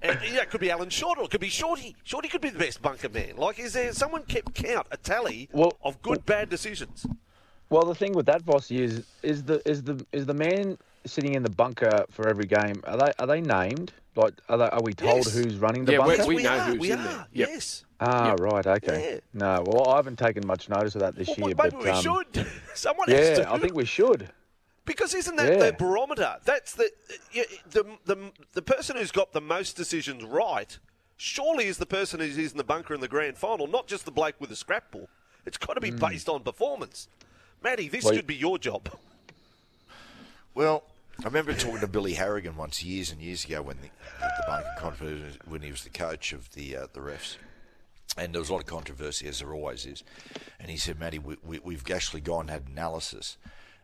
And, 0.01 0.18
yeah, 0.24 0.41
it 0.41 0.50
could 0.50 0.62
be 0.62 0.72
Alan 0.72 0.89
Short 0.89 1.18
or 1.20 1.25
it 1.25 1.32
could 1.32 1.41
be 1.41 1.50
Shorty. 1.50 1.96
Shorty 2.03 2.29
could 2.29 2.41
be 2.41 2.50
the 2.50 2.60
best 2.60 2.82
bunker 2.82 3.10
man. 3.10 3.34
Like, 3.36 3.60
is 3.60 3.74
there 3.74 3.91
someone 3.91 4.24
kept 4.24 4.53
count, 4.53 4.88
a 4.91 4.98
tally 4.98 5.50
Well- 5.51 5.77
of 5.84 6.01
good, 6.01 6.25
bad 6.25 6.50
decisions? 6.50 7.06
Well, 7.70 7.84
the 7.86 7.94
thing 7.96 8.13
with 8.13 8.25
that, 8.25 8.44
Vossy, 8.44 8.79
is 8.79 9.06
is 9.22 9.44
the 9.44 9.62
is 9.70 9.84
the 9.84 10.03
is 10.12 10.25
the 10.25 10.34
man 10.34 10.77
sitting 11.06 11.36
in 11.36 11.44
the 11.44 11.51
bunker 11.51 12.06
for 12.10 12.27
every 12.27 12.46
game? 12.46 12.82
Are 12.86 12.98
they 12.98 13.12
are 13.20 13.27
they 13.27 13.41
named? 13.41 13.91
Like, 14.15 14.34
are, 14.50 14.58
they, 14.58 14.65
are 14.70 14.82
we 14.82 14.94
told 14.94 15.18
Yes. 15.18 15.34
who's 15.36 15.58
running 15.58 15.86
the 15.86 15.91
Yeah, 15.94 15.98
bunker? 16.00 16.24
we- 16.24 16.29
we 16.29 16.36
we 16.38 16.44
know 16.44 16.58
are, 16.58 16.60
who's 16.62 16.79
we 16.79 16.91
in 16.91 17.00
are. 17.00 17.03
there. 17.03 17.27
Yep. 17.34 17.50
Yes. 17.50 17.86
ah, 18.00 18.29
Yep. 18.32 18.39
right, 18.39 18.68
okay. 18.68 19.22
No, 19.34 19.63
well, 19.68 19.88
I 19.89 19.98
haven't 19.98 20.18
taken 20.18 20.48
much 20.48 20.68
notice 20.68 20.96
of 20.96 21.01
that 21.01 21.15
this 21.15 21.27
Well, 21.27 21.38
year. 21.38 21.56
maybe 21.56 21.70
but, 21.70 21.84
we 21.84 21.89
um, 21.91 22.01
should. 22.01 22.48
Someone 22.74 23.08
has 23.10 23.38
Yeah. 23.39 23.53
I 23.53 23.60
think 23.60 23.75
we 23.75 23.86
should. 23.86 24.29
Because 24.89 25.13
isn't 25.13 25.36
that 25.36 25.53
Yeah. 25.53 25.65
the 25.67 25.74
barometer? 25.74 26.38
That's 26.46 26.74
the, 26.74 26.89
yeah, 27.31 27.43
the 27.69 27.86
the 28.05 28.31
the 28.53 28.62
person 28.63 28.98
who's 28.98 29.12
got 29.12 29.34
the 29.34 29.39
most 29.41 29.77
decisions 29.77 30.24
right. 30.24 30.79
Surely 31.15 31.65
is 31.67 31.77
the 31.77 31.86
person 31.86 32.19
who's 32.19 32.38
in 32.39 32.58
the 32.58 32.63
bunker 32.63 32.96
in 32.96 33.00
the 33.00 33.08
grand 33.08 33.38
final, 33.38 33.67
not 33.67 33.86
just 33.86 34.05
the 34.05 34.12
bloke 34.12 34.36
with 34.39 34.50
the 34.50 34.55
scrap 34.55 34.89
ball. 34.89 35.08
It's 35.46 35.58
got 35.58 35.75
to 35.75 35.81
be 35.81 35.91
based 35.91 36.27
on 36.27 36.41
performance. 36.41 37.08
Matty, 37.63 37.88
this 37.88 38.03
Well, 38.03 38.15
should 38.15 38.25
be 38.25 38.36
your 38.36 38.58
job. 38.58 38.89
Well, 40.55 40.84
I 41.22 41.25
remember 41.25 41.53
talking 41.53 41.79
to 41.81 41.88
Billy 41.88 42.15
Harrigan 42.15 42.58
once 42.58 42.84
years 42.84 43.12
and 43.12 43.22
years 43.22 43.46
ago 43.46 43.62
when 43.62 43.77
the, 43.77 43.89
the 44.19 44.43
bunker 44.48 44.75
controversy, 44.79 45.38
when 45.48 45.62
he 45.62 45.69
was 45.72 45.84
the 45.84 45.89
coach 45.91 46.34
of 46.34 46.51
the 46.53 46.75
uh, 46.75 46.88
the 46.91 47.00
refs, 47.00 47.38
and 48.17 48.34
there 48.34 48.41
was 48.41 48.50
a 48.50 48.53
lot 48.53 48.62
of 48.62 48.65
controversy 48.67 49.27
as 49.27 49.39
there 49.39 49.53
always 49.53 49.86
is. 49.86 50.03
And 50.60 50.69
he 50.72 50.75
said, 50.75 51.00
"Matty, 51.00 51.19
we, 51.19 51.38
we, 51.46 51.60
we've 51.60 51.89
actually 51.91 52.22
gone 52.22 52.41
and 52.41 52.50
had 52.50 52.63
analysis, 52.67 53.38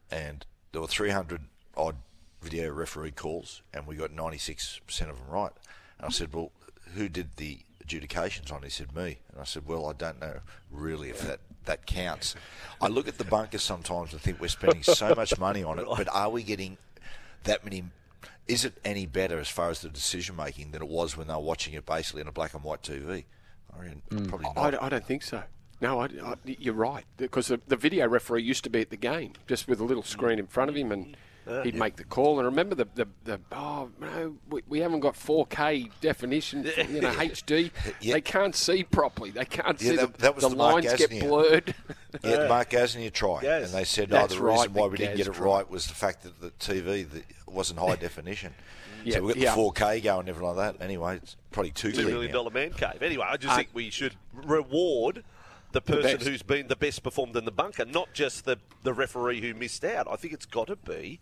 and 0.09 0.45
there 0.75 0.81
were 0.81 0.87
300 0.87 1.41
odd 1.77 1.95
video 2.41 2.69
referee 2.69 3.11
calls, 3.11 3.61
and 3.73 3.87
we 3.87 3.95
got 3.95 4.11
96 4.11 4.81
percent 4.85 5.09
of 5.09 5.17
them 5.17 5.27
right." 5.29 5.51
And 5.97 6.05
I 6.05 6.09
said, 6.09 6.33
"Well, 6.33 6.51
who 6.93 7.09
did 7.09 7.37
the 7.37 7.59
adjudications 7.81 8.51
on?" 8.51 8.61
He 8.61 8.69
said, 8.69 8.93
"Me." 8.93 9.19
And 9.31 9.41
I 9.41 9.45
said, 9.45 9.65
"Well, 9.65 9.87
I 9.87 9.93
don't 9.93 10.19
know 10.19 10.39
really 10.69 11.09
if 11.09 11.21
that." 11.21 11.39
That 11.65 11.87
counts. 11.87 12.35
I 12.79 12.89
look 12.89 13.07
at 13.07 13.17
the 13.17 13.23
bunker 13.23 13.57
sometimes 13.57 14.13
and 14.13 14.21
think 14.21 14.39
we're 14.39 14.49
spending 14.49 14.83
so 14.83 15.15
much 15.15 15.39
money 15.39 15.63
on 15.63 15.79
it, 15.79 15.87
but 15.87 16.07
are 16.13 16.29
we 16.29 16.43
getting 16.43 16.77
that 17.45 17.63
many. 17.63 17.85
Is 18.47 18.65
it 18.65 18.73
any 18.85 19.07
better 19.07 19.39
as 19.39 19.49
far 19.49 19.71
as 19.71 19.81
the 19.81 19.89
decision 19.89 20.35
making 20.35 20.73
than 20.73 20.83
it 20.83 20.87
was 20.87 21.17
when 21.17 21.25
they 21.25 21.33
were 21.33 21.39
watching 21.39 21.73
it 21.73 21.83
basically 21.83 22.21
on 22.21 22.27
a 22.27 22.31
black 22.31 22.53
and 22.53 22.63
white 22.63 22.83
TV? 22.83 23.23
I 23.75 23.81
reckon 23.81 24.01
mm. 24.11 24.27
probably 24.27 24.45
not. 24.55 24.71
don't- 24.71 24.83
I 24.83 24.89
don't 24.89 25.05
think 25.05 25.23
so. 25.23 25.41
No, 25.81 25.99
I, 26.01 26.05
I- 26.05 26.35
you're 26.45 26.73
right. 26.73 27.05
Because 27.17 27.47
the, 27.47 27.59
the 27.67 27.75
video 27.75 28.07
referee 28.07 28.43
used 28.43 28.63
to 28.63 28.69
be 28.69 28.81
at 28.81 28.89
the 28.89 28.97
game, 28.97 29.33
just 29.47 29.67
with 29.67 29.79
a 29.79 29.83
little 29.83 30.03
screen 30.03 30.39
in 30.39 30.47
front 30.47 30.69
of 30.69 30.75
him, 30.75 30.91
and 30.91 31.17
he'd 31.63 31.75
make 31.75 31.97
the 31.97 32.03
call. 32.03 32.39
And 32.39 32.45
remember 32.47 32.75
the 32.75 32.87
the, 32.95 33.07
the 33.25 33.39
oh 33.51 33.89
no, 33.99 34.35
we, 34.49 34.61
we 34.67 34.79
haven't 34.79 35.01
got 35.01 35.15
4K 35.15 35.91
definition, 36.01 36.63
for, 36.63 36.81
you 36.81 37.01
know 37.01 37.11
HD. 37.13 37.71
Yeah. 38.01 38.13
They 38.13 38.21
can't 38.21 38.55
see 38.55 38.83
properly. 38.83 39.31
They 39.31 39.45
can't 39.45 39.79
Yeah, 39.81 39.89
see 39.89 39.95
that- 39.97 40.13
the, 40.13 40.21
that 40.21 40.35
was 40.35 40.43
the 40.43 40.49
the 40.49 40.55
Mark 40.55 40.83
lines 40.85 40.93
get 40.95 41.09
blurred. 41.19 41.75
yeah, 42.23 42.37
the 42.43 42.47
Mark 42.49 42.69
Gasnier 42.69 43.11
try, 43.11 43.41
Yes. 43.43 43.65
and 43.65 43.73
they 43.79 43.83
said, 43.83 44.09
"No, 44.09 44.17
That's 44.19 44.35
the 44.35 44.41
right, 44.41 44.53
reason 44.59 44.73
why 44.73 44.83
the 44.87 44.91
we 44.91 44.97
didn't 44.97 45.17
get 45.17 45.27
it 45.27 45.33
try. 45.33 45.45
right 45.57 45.69
was 45.69 45.87
the 45.87 45.93
fact 45.93 46.23
that 46.23 46.39
the 46.41 46.51
TV 46.51 47.07
the, 47.09 47.23
wasn't 47.47 47.79
high 47.79 47.95
definition." 48.07 48.53
Yeah, 49.03 49.17
so 49.17 49.21
we 49.21 49.33
got 49.33 49.37
yeah. 49.37 49.55
the 49.55 49.61
4K 49.61 50.03
going 50.03 50.19
and 50.21 50.29
everything 50.29 50.55
like 50.55 50.77
that. 50.79 50.83
Anyway, 50.83 51.17
it's 51.17 51.35
probably 51.51 51.69
too 51.71 51.91
Two 51.91 51.97
clear 52.01 52.07
million 52.13 52.31
now. 52.31 52.37
dollar 52.39 52.49
man 52.49 52.71
cave. 52.73 53.03
Anyway, 53.03 53.23
I 53.29 53.37
just 53.37 53.53
Uh, 53.53 53.57
think 53.57 53.69
we 53.71 53.91
should 53.91 54.15
reward 54.33 55.23
the 55.75 55.81
person 55.81 56.17
best. 56.17 56.27
who's 56.27 56.41
been 56.43 56.67
the 56.67 56.75
best 56.75 57.03
performed 57.03 57.35
in 57.35 57.45
the 57.45 57.51
bunker, 57.51 57.85
not 57.85 58.13
just 58.13 58.45
the 58.45 58.57
the 58.83 58.93
referee 58.93 59.41
who 59.41 59.53
missed 59.53 59.85
out. 59.85 60.07
I 60.09 60.15
think 60.15 60.33
it's 60.33 60.45
got 60.45 60.67
to 60.67 60.75
be 60.75 61.19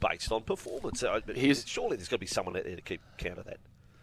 based 0.00 0.32
on 0.32 0.42
performance. 0.42 1.02
Uh, 1.02 1.20
Here's- 1.34 1.66
surely 1.66 1.96
there's 1.96 2.08
got 2.08 2.16
to 2.16 2.20
be 2.20 2.26
someone 2.26 2.56
out 2.56 2.64
there 2.64 2.76
to 2.76 2.82
keep 2.82 3.00
count 3.18 3.38
of 3.38 3.44
that. 3.46 3.58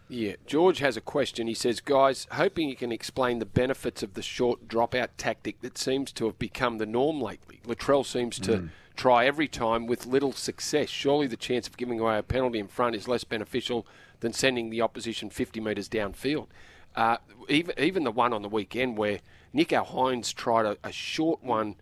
Yeah, 0.08 0.34
George 0.46 0.80
has 0.80 0.96
a 0.98 1.00
question. 1.00 1.46
He 1.46 1.54
says, 1.54 1.80
"Guys, 1.80 2.26
hoping 2.32 2.68
you 2.68 2.76
can 2.76 2.92
explain 2.92 3.38
the 3.38 3.46
benefits 3.46 4.02
of 4.02 4.14
the 4.14 4.22
short 4.22 4.68
dropout 4.68 5.08
tactic 5.16 5.60
that 5.62 5.78
seems 5.78 6.12
to 6.12 6.26
have 6.26 6.38
become 6.38 6.76
the 6.78 6.86
norm 6.86 7.20
lately. 7.20 7.60
Latrell 7.66 8.04
seems 8.04 8.38
to 8.40 8.68
try 8.96 9.24
every 9.26 9.48
time 9.48 9.86
with 9.86 10.04
little 10.06 10.32
success. 10.32 10.88
Surely 10.90 11.26
the 11.26 11.36
chance 11.38 11.66
of 11.66 11.76
giving 11.78 11.98
away 11.98 12.18
a 12.18 12.22
penalty 12.22 12.58
in 12.58 12.68
front 12.68 12.94
is 12.94 13.08
less 13.08 13.24
beneficial 13.24 13.86
than 14.20 14.32
sending 14.32 14.68
the 14.70 14.82
opposition 14.82 15.30
50 15.30 15.58
metres 15.60 15.88
downfield. 15.88 16.46
Uh, 16.94 17.16
even 17.48 17.74
even 17.78 18.04
the 18.04 18.12
one 18.12 18.32
on 18.32 18.42
the 18.42 18.48
weekend 18.48 18.96
where 18.98 19.20
Nicho 19.54 19.86
Hynes 19.86 20.34
tried 20.34 20.66
a, 20.66 20.76
a 20.82 20.90
short 20.92 21.42
one 21.42 21.76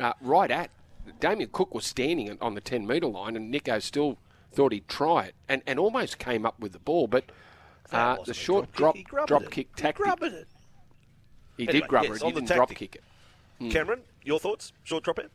uh, 0.00 0.12
right 0.20 0.50
at 0.50 0.70
Damien 1.20 1.48
Cook 1.52 1.74
was 1.74 1.86
standing 1.86 2.36
on 2.40 2.54
the 2.54 2.60
10 2.60 2.86
metre 2.86 3.06
line, 3.06 3.36
and 3.36 3.52
Nicho 3.54 3.80
still 3.80 4.18
thought 4.52 4.72
he'd 4.72 4.88
try 4.88 5.26
it 5.26 5.34
and, 5.48 5.62
and 5.66 5.78
almost 5.78 6.18
came 6.18 6.44
up 6.44 6.58
with 6.58 6.72
the 6.72 6.78
ball, 6.80 7.06
but." 7.06 7.24
Uh, 7.92 8.16
the 8.24 8.34
short 8.34 8.72
drop 8.72 8.96
drop 8.96 8.96
kick, 8.96 9.06
he 9.20 9.26
drop 9.26 9.42
it. 9.44 9.50
kick 9.52 9.68
He 9.76 9.82
tactic. 9.82 10.04
grubbed 10.04 10.22
it. 10.24 10.48
He 11.56 11.62
Anyway, 11.68 11.80
did 11.80 11.88
grub 11.88 12.04
yes, 12.04 12.16
it. 12.16 12.22
He 12.24 12.32
didn't 12.32 12.48
drop 12.48 12.70
kick 12.74 12.96
it. 12.96 13.70
Cameron, 13.70 14.00
your 14.24 14.40
thoughts? 14.40 14.72
Short 14.82 15.04
dropout. 15.04 15.28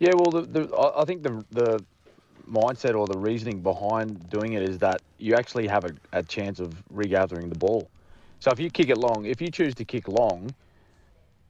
Yeah, 0.00 0.10
well, 0.16 0.32
the, 0.32 0.42
the, 0.42 0.76
I 0.76 1.02
I 1.02 1.04
think 1.04 1.22
the 1.22 1.44
the 1.52 1.84
mindset 2.50 2.98
or 2.98 3.06
the 3.06 3.16
reasoning 3.16 3.60
behind 3.60 4.28
doing 4.30 4.54
it 4.54 4.62
is 4.62 4.78
that 4.78 5.00
you 5.18 5.34
actually 5.34 5.68
have 5.68 5.84
a, 5.84 5.92
a 6.12 6.22
chance 6.24 6.58
of 6.58 6.74
regathering 6.90 7.48
the 7.48 7.58
ball. 7.58 7.88
So 8.40 8.50
if 8.50 8.58
you 8.58 8.68
kick 8.68 8.90
it 8.90 8.98
long, 8.98 9.24
if 9.24 9.40
you 9.40 9.48
choose 9.48 9.74
to 9.76 9.84
kick 9.84 10.08
long, 10.08 10.52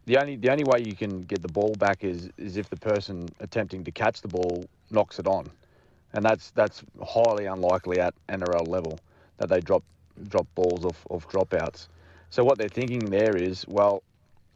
the 0.06 0.18
only 0.18 0.36
the 0.36 0.50
only 0.50 0.64
way 0.64 0.80
you 0.80 0.94
can 0.94 1.22
get 1.22 1.42
the 1.42 1.48
ball 1.48 1.72
back 1.78 2.04
is 2.04 2.30
is 2.36 2.56
if 2.56 2.68
the 2.68 2.76
person 2.76 3.28
attempting 3.40 3.84
to 3.84 3.90
catch 3.90 4.20
the 4.20 4.28
ball 4.28 4.64
knocks 4.90 5.18
it 5.18 5.26
on, 5.26 5.46
and 6.12 6.24
that's 6.24 6.50
that's 6.50 6.82
highly 7.02 7.46
unlikely 7.46 8.00
at 8.00 8.14
NRL 8.28 8.68
level 8.68 8.98
that 9.38 9.48
they 9.48 9.60
drop 9.60 9.82
drop 10.28 10.46
balls 10.54 10.84
off 10.84 11.06
of 11.10 11.28
dropouts. 11.28 11.88
So 12.30 12.44
what 12.44 12.58
they're 12.58 12.68
thinking 12.68 13.10
there 13.10 13.36
is, 13.36 13.64
well, 13.68 14.02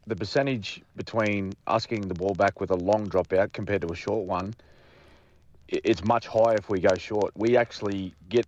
the 0.07 0.17
percentage 0.17 0.83
between 0.97 1.53
us 1.67 1.87
getting 1.87 2.09
the 2.09 2.15
ball 2.15 2.35
back 2.35 2.61
with 2.61 2.71
a 2.71 2.77
long 2.77 3.07
dropout 3.07 3.53
compared 3.53 3.83
to 3.83 3.93
a 3.93 3.97
short 3.97 4.27
one, 4.27 4.55
it's 5.69 6.05
much 6.05 6.27
higher 6.27 6.57
if 6.57 6.69
we 6.69 6.81
go 6.81 6.95
short. 6.97 7.33
We 7.37 7.57
actually 7.57 8.15
get 8.29 8.47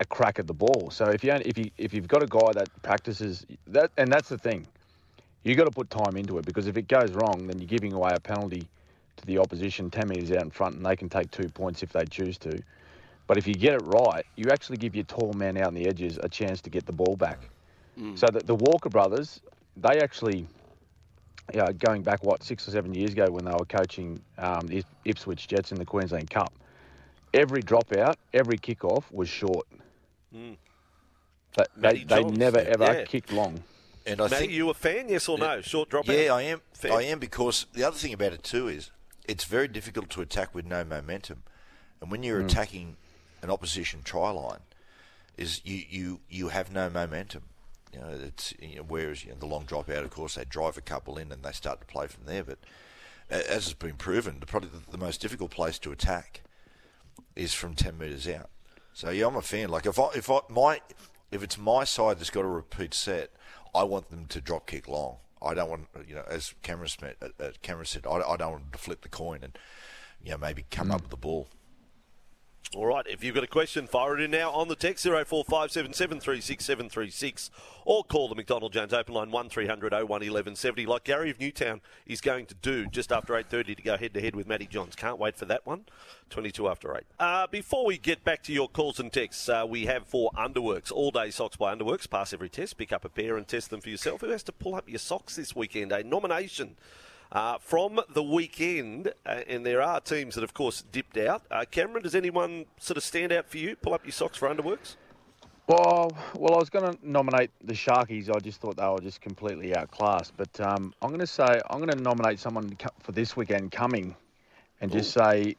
a 0.00 0.04
crack 0.04 0.38
at 0.38 0.46
the 0.46 0.54
ball. 0.54 0.90
So 0.90 1.08
if 1.08 1.24
you 1.24 1.32
if 1.32 1.58
you 1.58 1.70
if 1.78 1.92
you've 1.94 2.08
got 2.08 2.22
a 2.22 2.26
guy 2.26 2.52
that 2.54 2.68
practices 2.82 3.46
that, 3.68 3.90
and 3.96 4.12
that's 4.12 4.28
the 4.28 4.38
thing, 4.38 4.66
you 5.48 5.56
got 5.56 5.64
to 5.64 5.72
put 5.72 5.90
time 5.90 6.16
into 6.16 6.38
it 6.38 6.44
because 6.46 6.66
if 6.68 6.76
it 6.76 6.88
goes 6.88 7.12
wrong, 7.14 7.46
then 7.46 7.58
you're 7.58 7.68
giving 7.68 7.94
away 7.94 8.12
a 8.14 8.20
penalty 8.20 8.68
to 9.16 9.26
the 9.26 9.38
opposition 9.38 9.90
ten 9.90 10.08
metres 10.08 10.32
out 10.32 10.44
in 10.44 10.50
front, 10.50 10.76
and 10.76 10.86
they 10.86 10.96
can 10.96 11.08
take 11.08 11.30
two 11.30 11.48
points 11.48 11.82
if 11.82 11.92
they 11.92 12.04
choose 12.06 12.38
to. 12.38 12.58
But 13.26 13.38
if 13.38 13.46
you 13.46 13.54
get 13.54 13.74
it 13.74 13.82
right, 13.84 14.24
you 14.36 14.50
actually 14.50 14.78
give 14.78 14.94
your 14.94 15.04
tall 15.04 15.32
man 15.34 15.56
out 15.58 15.68
on 15.68 15.74
the 15.74 15.86
edges 15.88 16.18
a 16.22 16.28
chance 16.28 16.60
to 16.62 16.70
get 16.70 16.86
the 16.86 16.92
ball 16.92 17.16
back. 17.16 17.50
So 18.14 18.26
that 18.32 18.46
the 18.46 18.54
Walker 18.56 18.90
brothers, 18.90 19.40
they 19.76 20.00
actually 20.00 20.46
yeah, 21.54 21.72
going 21.72 22.02
back 22.02 22.22
what 22.24 22.42
six 22.42 22.68
or 22.68 22.72
seven 22.72 22.94
years 22.94 23.12
ago 23.12 23.26
when 23.30 23.44
they 23.44 23.52
were 23.52 23.64
coaching 23.66 24.22
um, 24.38 24.66
the 24.66 24.84
Ipswich 25.04 25.48
Jets 25.48 25.72
in 25.72 25.78
the 25.78 25.84
Queensland 25.86 26.30
Cup, 26.30 26.52
every 27.34 27.62
dropout, 27.62 28.16
every 28.34 28.58
kickoff 28.58 29.10
was 29.12 29.28
short. 29.28 29.66
But 31.56 31.68
they, 31.80 31.98
they 31.98 32.24
never 32.24 32.58
ever 32.58 32.94
Yeah. 32.94 33.04
kicked 33.04 33.32
long. 33.32 33.64
And 34.08 34.20
I 34.20 34.28
think 34.28 34.52
you 34.52 34.70
a 34.70 34.74
fan? 34.74 35.08
Yes 35.08 35.28
or 35.28 35.38
no? 35.38 35.60
Short 35.60 35.90
dropout. 35.90 36.24
Yeah, 36.24 36.34
I 36.34 36.42
am. 36.42 36.62
Fair. 36.72 36.92
I 36.92 37.02
am 37.02 37.18
because 37.18 37.66
the 37.74 37.84
other 37.84 37.96
thing 37.96 38.12
about 38.12 38.32
it 38.32 38.42
too 38.42 38.66
is 38.68 38.90
it's 39.26 39.44
very 39.44 39.68
difficult 39.68 40.08
to 40.10 40.22
attack 40.22 40.54
with 40.54 40.64
no 40.64 40.84
momentum, 40.84 41.42
and 42.00 42.10
when 42.10 42.22
you're 42.22 42.40
hmm. 42.40 42.46
attacking 42.46 42.96
an 43.42 43.50
opposition 43.50 44.00
try 44.02 44.30
line, 44.30 44.60
is 45.36 45.60
you 45.64 45.82
you 45.88 46.20
you 46.28 46.48
have 46.48 46.72
no 46.72 46.88
momentum. 46.88 47.42
You 47.92 48.00
know, 48.00 48.08
it's 48.08 48.54
you 48.60 48.76
know, 48.76 48.84
whereas 48.86 49.24
you 49.24 49.30
know, 49.30 49.38
the 49.38 49.46
long 49.46 49.64
drop 49.64 49.88
out, 49.90 50.04
of 50.04 50.10
course, 50.10 50.34
they 50.34 50.44
drive 50.44 50.76
a 50.76 50.82
couple 50.82 51.18
in 51.18 51.30
and 51.30 51.42
they 51.42 51.52
start 51.52 51.80
to 51.80 51.86
play 51.86 52.06
from 52.06 52.24
there. 52.24 52.44
But 52.44 52.58
as 53.30 53.64
has 53.64 53.74
been 53.74 53.94
proven, 53.94 54.40
the, 54.40 54.46
probably 54.46 54.70
the, 54.70 54.90
the 54.90 54.98
most 54.98 55.20
difficult 55.20 55.50
place 55.50 55.78
to 55.80 55.92
attack 55.92 56.42
is 57.36 57.54
from 57.54 57.74
ten 57.74 57.98
metres 57.98 58.26
out. 58.28 58.48
So 58.92 59.10
yeah, 59.10 59.26
I'm 59.26 59.36
a 59.36 59.42
fan. 59.42 59.68
Like 59.68 59.86
if 59.86 59.98
I 59.98 60.08
if 60.14 60.30
I 60.30 60.40
my 60.48 60.80
if 61.30 61.42
it's 61.42 61.58
my 61.58 61.84
side 61.84 62.18
that's 62.18 62.30
got 62.30 62.44
a 62.44 62.48
repeat 62.48 62.94
set, 62.94 63.30
I 63.78 63.84
want 63.84 64.10
them 64.10 64.26
to 64.26 64.40
drop 64.40 64.66
kick 64.66 64.88
long. 64.88 65.18
I 65.40 65.54
don't 65.54 65.70
want 65.70 65.86
you 66.08 66.16
know 66.16 66.24
as 66.28 66.52
Cameron 66.64 66.88
Smith, 66.88 67.14
uh, 67.22 67.28
uh, 67.40 67.50
Cameron 67.62 67.86
said, 67.86 68.06
I, 68.06 68.16
I 68.16 68.36
don't 68.36 68.50
want 68.50 68.62
them 68.64 68.72
to 68.72 68.78
flip 68.78 69.02
the 69.02 69.08
coin 69.08 69.38
and 69.44 69.56
you 70.24 70.32
know 70.32 70.38
maybe 70.38 70.64
come 70.68 70.90
up 70.90 71.02
with 71.02 71.10
the 71.10 71.16
ball. 71.16 71.46
All 72.76 72.84
right, 72.84 73.06
if 73.08 73.24
you've 73.24 73.34
got 73.34 73.44
a 73.44 73.46
question, 73.46 73.86
fire 73.86 74.18
it 74.18 74.22
in 74.22 74.30
now 74.30 74.50
on 74.50 74.68
the 74.68 74.76
text 74.76 75.06
0457736736 75.06 77.48
or 77.86 78.04
call 78.04 78.28
the 78.28 78.34
McDonald 78.34 78.74
Jones 78.74 78.92
open 78.92 79.14
line 79.14 79.30
1300 79.30 79.90
01 79.90 80.06
1170 80.06 80.84
like 80.84 81.04
Gary 81.04 81.30
of 81.30 81.40
Newtown 81.40 81.80
is 82.04 82.20
going 82.20 82.44
to 82.44 82.54
do 82.54 82.84
just 82.84 83.10
after 83.10 83.32
8.30 83.32 83.74
to 83.74 83.82
go 83.82 83.96
head-to-head 83.96 84.36
with 84.36 84.46
Matty 84.46 84.66
Johns. 84.66 84.94
Can't 84.94 85.18
wait 85.18 85.34
for 85.34 85.46
that 85.46 85.64
one. 85.64 85.86
22 86.28 86.68
after 86.68 86.94
8. 86.94 87.04
Uh, 87.18 87.46
before 87.46 87.86
we 87.86 87.96
get 87.96 88.22
back 88.22 88.42
to 88.42 88.52
your 88.52 88.68
calls 88.68 89.00
and 89.00 89.10
texts, 89.10 89.48
uh, 89.48 89.64
we 89.66 89.86
have 89.86 90.06
for 90.06 90.30
Underworks, 90.32 90.92
all-day 90.92 91.30
socks 91.30 91.56
by 91.56 91.74
Underworks. 91.74 92.10
Pass 92.10 92.34
every 92.34 92.50
test, 92.50 92.76
pick 92.76 92.92
up 92.92 93.02
a 93.02 93.08
pair 93.08 93.38
and 93.38 93.48
test 93.48 93.70
them 93.70 93.80
for 93.80 93.88
yourself. 93.88 94.20
Who 94.20 94.28
has 94.28 94.42
to 94.42 94.52
pull 94.52 94.74
up 94.74 94.90
your 94.90 94.98
socks 94.98 95.36
this 95.36 95.56
weekend? 95.56 95.90
A 95.90 96.04
nomination 96.04 96.76
uh, 97.32 97.58
from 97.58 98.00
the 98.12 98.22
weekend, 98.22 99.12
uh, 99.26 99.40
and 99.46 99.64
there 99.64 99.82
are 99.82 100.00
teams 100.00 100.34
that, 100.34 100.44
of 100.44 100.54
course, 100.54 100.82
dipped 100.92 101.16
out. 101.16 101.42
Uh, 101.50 101.64
Cameron, 101.70 102.02
does 102.02 102.14
anyone 102.14 102.66
sort 102.78 102.96
of 102.96 103.02
stand 103.02 103.32
out 103.32 103.48
for 103.48 103.58
you? 103.58 103.76
Pull 103.76 103.94
up 103.94 104.04
your 104.04 104.12
socks 104.12 104.38
for 104.38 104.48
Underworks. 104.48 104.96
Well, 105.66 106.10
well, 106.34 106.54
I 106.54 106.58
was 106.58 106.70
going 106.70 106.90
to 106.90 106.98
nominate 107.02 107.50
the 107.62 107.74
Sharkies. 107.74 108.34
I 108.34 108.38
just 108.38 108.58
thought 108.58 108.78
they 108.78 108.86
were 108.86 109.00
just 109.00 109.20
completely 109.20 109.76
outclassed. 109.76 110.32
But 110.34 110.58
um, 110.60 110.94
I'm 111.02 111.08
going 111.08 111.20
to 111.20 111.26
say 111.26 111.60
I'm 111.68 111.78
going 111.78 111.90
to 111.90 112.00
nominate 112.00 112.40
someone 112.40 112.74
for 113.00 113.12
this 113.12 113.36
weekend 113.36 113.70
coming, 113.70 114.16
and 114.80 114.90
just 114.90 115.14
Ooh. 115.14 115.20
say, 115.20 115.56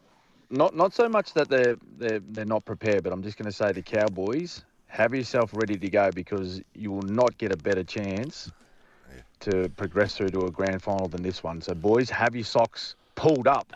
not 0.49 0.75
not 0.75 0.93
so 0.93 1.08
much 1.08 1.34
that 1.34 1.47
they're 1.47 1.77
they're 1.99 2.21
they're 2.21 2.45
not 2.45 2.65
prepared, 2.65 3.03
but 3.03 3.13
I'm 3.13 3.21
just 3.21 3.38
going 3.38 3.51
to 3.51 3.55
say 3.55 3.71
the 3.71 3.84
Cowboys 3.84 4.63
have 4.88 5.13
yourself 5.13 5.51
ready 5.53 5.77
to 5.77 5.89
go 5.91 6.10
because 6.10 6.60
you 6.73 6.91
will 6.91 7.03
not 7.03 7.38
get 7.38 7.51
a 7.51 7.58
better 7.58 7.84
chance 7.84 8.51
to 9.41 9.69
progress 9.78 10.15
through 10.15 10.30
to 10.30 10.45
a 10.45 10.52
grand 10.52 10.82
final 10.82 11.08
than 11.08 11.21
this 11.21 11.43
one. 11.43 11.62
So, 11.62 11.73
boys, 11.73 12.10
have 12.10 12.36
your 12.36 12.45
socks 12.45 12.95
pulled 13.15 13.47
up 13.47 13.71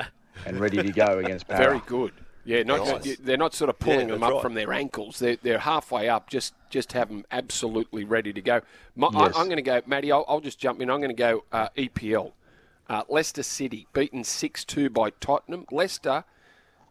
and 0.46 0.60
ready 0.60 0.78
to 0.78 0.92
go 0.92 1.20
against 1.20 1.48
Para. 1.48 1.66
Very 1.66 1.82
good. 1.86 2.14
Yeah, 2.46 2.64
not 2.64 2.86
nice. 2.86 3.18
they're 3.20 3.38
not 3.38 3.54
sort 3.54 3.70
of 3.70 3.80
pulling 3.80 4.10
yeah, 4.10 4.16
them 4.16 4.24
up 4.24 4.34
right. 4.34 4.42
from 4.42 4.54
their 4.54 4.74
ankles. 4.74 5.20
They're, 5.20 5.38
they're 5.42 5.60
halfway 5.60 6.10
up. 6.10 6.30
Just 6.30 6.54
just 6.70 6.92
have 6.92 7.08
them 7.08 7.26
absolutely 7.32 8.04
ready 8.04 8.34
to 8.34 8.42
go. 8.42 8.62
My, 8.96 9.10
yes. 9.14 9.36
I, 9.36 9.42
am 9.42 9.46
going 9.46 9.58
to 9.58 9.62
go, 9.62 9.82
Matty. 9.86 10.12
I'll, 10.12 10.26
I'll, 10.28 10.42
just 10.42 10.60
jump 10.60 10.82
in. 10.82 10.90
I'm 10.90 11.00
going 11.00 11.10
to 11.10 11.16
go 11.16 11.46
uh, 11.54 11.70
EPL. 11.78 12.34
Uh, 12.90 13.04
Leicester 13.08 13.44
City 13.44 13.88
beaten 13.94 14.26
six 14.26 14.66
two 14.66 14.90
by 14.90 15.12
Tottenham. 15.22 15.66
Leicester 15.72 16.26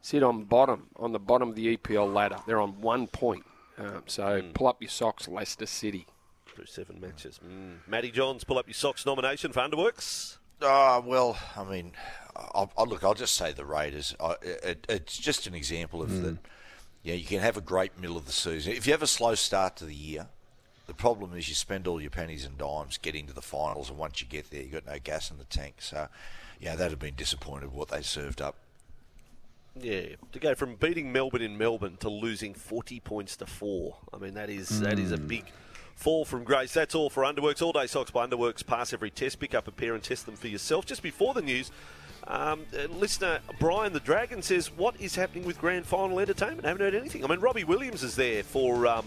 sit 0.00 0.22
on 0.22 0.44
bottom 0.44 0.86
on 0.96 1.12
the 1.12 1.18
bottom 1.18 1.50
of 1.50 1.54
the 1.54 1.76
EPL 1.76 2.12
ladder. 2.12 2.38
They're 2.46 2.60
on 2.60 2.80
one 2.80 3.06
point. 3.06 3.44
Um, 3.76 4.04
so 4.06 4.40
mm. 4.40 4.54
pull 4.54 4.68
up 4.68 4.80
your 4.80 4.90
socks, 4.90 5.28
Leicester 5.28 5.66
City 5.66 6.06
through 6.54 6.66
seven 6.66 7.00
matches. 7.00 7.40
Mm. 7.44 7.76
Matty 7.86 8.10
Johns, 8.10 8.44
pull 8.44 8.58
up 8.58 8.66
your 8.66 8.74
socks 8.74 9.06
nomination 9.06 9.52
for 9.52 9.60
Underworks. 9.60 10.38
Uh, 10.60 11.02
well, 11.04 11.36
I 11.56 11.64
mean, 11.64 11.92
I'll, 12.36 12.72
I'll, 12.76 12.86
look, 12.86 13.02
I'll 13.02 13.14
just 13.14 13.34
say 13.34 13.52
the 13.52 13.64
Raiders. 13.64 14.14
I, 14.20 14.36
it, 14.42 14.86
it's 14.88 15.18
just 15.18 15.46
an 15.46 15.54
example 15.54 16.02
of 16.02 16.10
mm. 16.10 16.22
that. 16.22 16.38
Yeah, 17.02 17.14
you 17.14 17.24
can 17.24 17.40
have 17.40 17.56
a 17.56 17.60
great 17.60 17.98
middle 17.98 18.16
of 18.16 18.26
the 18.26 18.32
season. 18.32 18.74
If 18.74 18.86
you 18.86 18.92
have 18.92 19.02
a 19.02 19.08
slow 19.08 19.34
start 19.34 19.74
to 19.76 19.84
the 19.84 19.94
year, 19.94 20.28
the 20.86 20.94
problem 20.94 21.36
is 21.36 21.48
you 21.48 21.56
spend 21.56 21.88
all 21.88 22.00
your 22.00 22.10
pennies 22.10 22.44
and 22.44 22.56
dimes 22.56 22.96
getting 22.96 23.26
to 23.26 23.32
the 23.32 23.42
finals, 23.42 23.90
and 23.90 23.98
once 23.98 24.20
you 24.20 24.28
get 24.28 24.50
there, 24.50 24.62
you've 24.62 24.72
got 24.72 24.86
no 24.86 24.98
gas 25.02 25.30
in 25.30 25.38
the 25.38 25.44
tank. 25.44 25.76
So, 25.78 26.06
yeah, 26.60 26.76
that'd 26.76 26.92
have 26.92 27.00
been 27.00 27.16
disappointed 27.16 27.66
with 27.66 27.74
what 27.74 27.88
they 27.88 28.02
served 28.02 28.40
up. 28.40 28.56
Yeah, 29.74 30.16
to 30.32 30.38
go 30.38 30.54
from 30.54 30.76
beating 30.76 31.12
Melbourne 31.12 31.42
in 31.42 31.56
Melbourne 31.56 31.96
to 32.00 32.10
losing 32.10 32.54
40 32.54 33.00
points 33.00 33.36
to 33.38 33.46
four. 33.46 33.96
I 34.12 34.18
mean, 34.18 34.34
that 34.34 34.50
is 34.50 34.70
mm. 34.70 34.80
that 34.80 34.98
is 34.98 35.12
a 35.12 35.18
mm. 35.18 35.26
big 35.26 35.44
fall 36.02 36.24
from 36.24 36.42
grace. 36.42 36.74
That's 36.74 36.94
all 36.94 37.08
for 37.08 37.22
Underworks. 37.22 37.62
All 37.62 37.72
day 37.72 37.86
socks 37.86 38.10
by 38.10 38.26
Underworks. 38.26 38.66
Pass 38.66 38.92
every 38.92 39.10
test. 39.10 39.38
Pick 39.38 39.54
up 39.54 39.68
a 39.68 39.70
pair 39.70 39.94
and 39.94 40.02
test 40.02 40.26
them 40.26 40.34
for 40.34 40.48
yourself. 40.48 40.84
Just 40.84 41.02
before 41.02 41.32
the 41.32 41.42
news, 41.42 41.70
um, 42.26 42.66
uh, 42.76 42.92
listener 42.92 43.40
Brian 43.60 43.92
the 43.92 44.00
Dragon 44.00 44.42
says, 44.42 44.70
"What 44.70 45.00
is 45.00 45.14
happening 45.14 45.44
with 45.44 45.58
grand 45.58 45.86
final 45.86 46.18
entertainment? 46.18 46.64
I 46.64 46.68
haven't 46.68 46.82
heard 46.82 46.94
anything. 46.94 47.24
I 47.24 47.28
mean, 47.28 47.40
Robbie 47.40 47.64
Williams 47.64 48.02
is 48.02 48.16
there 48.16 48.42
for." 48.42 48.86
Um, 48.86 49.06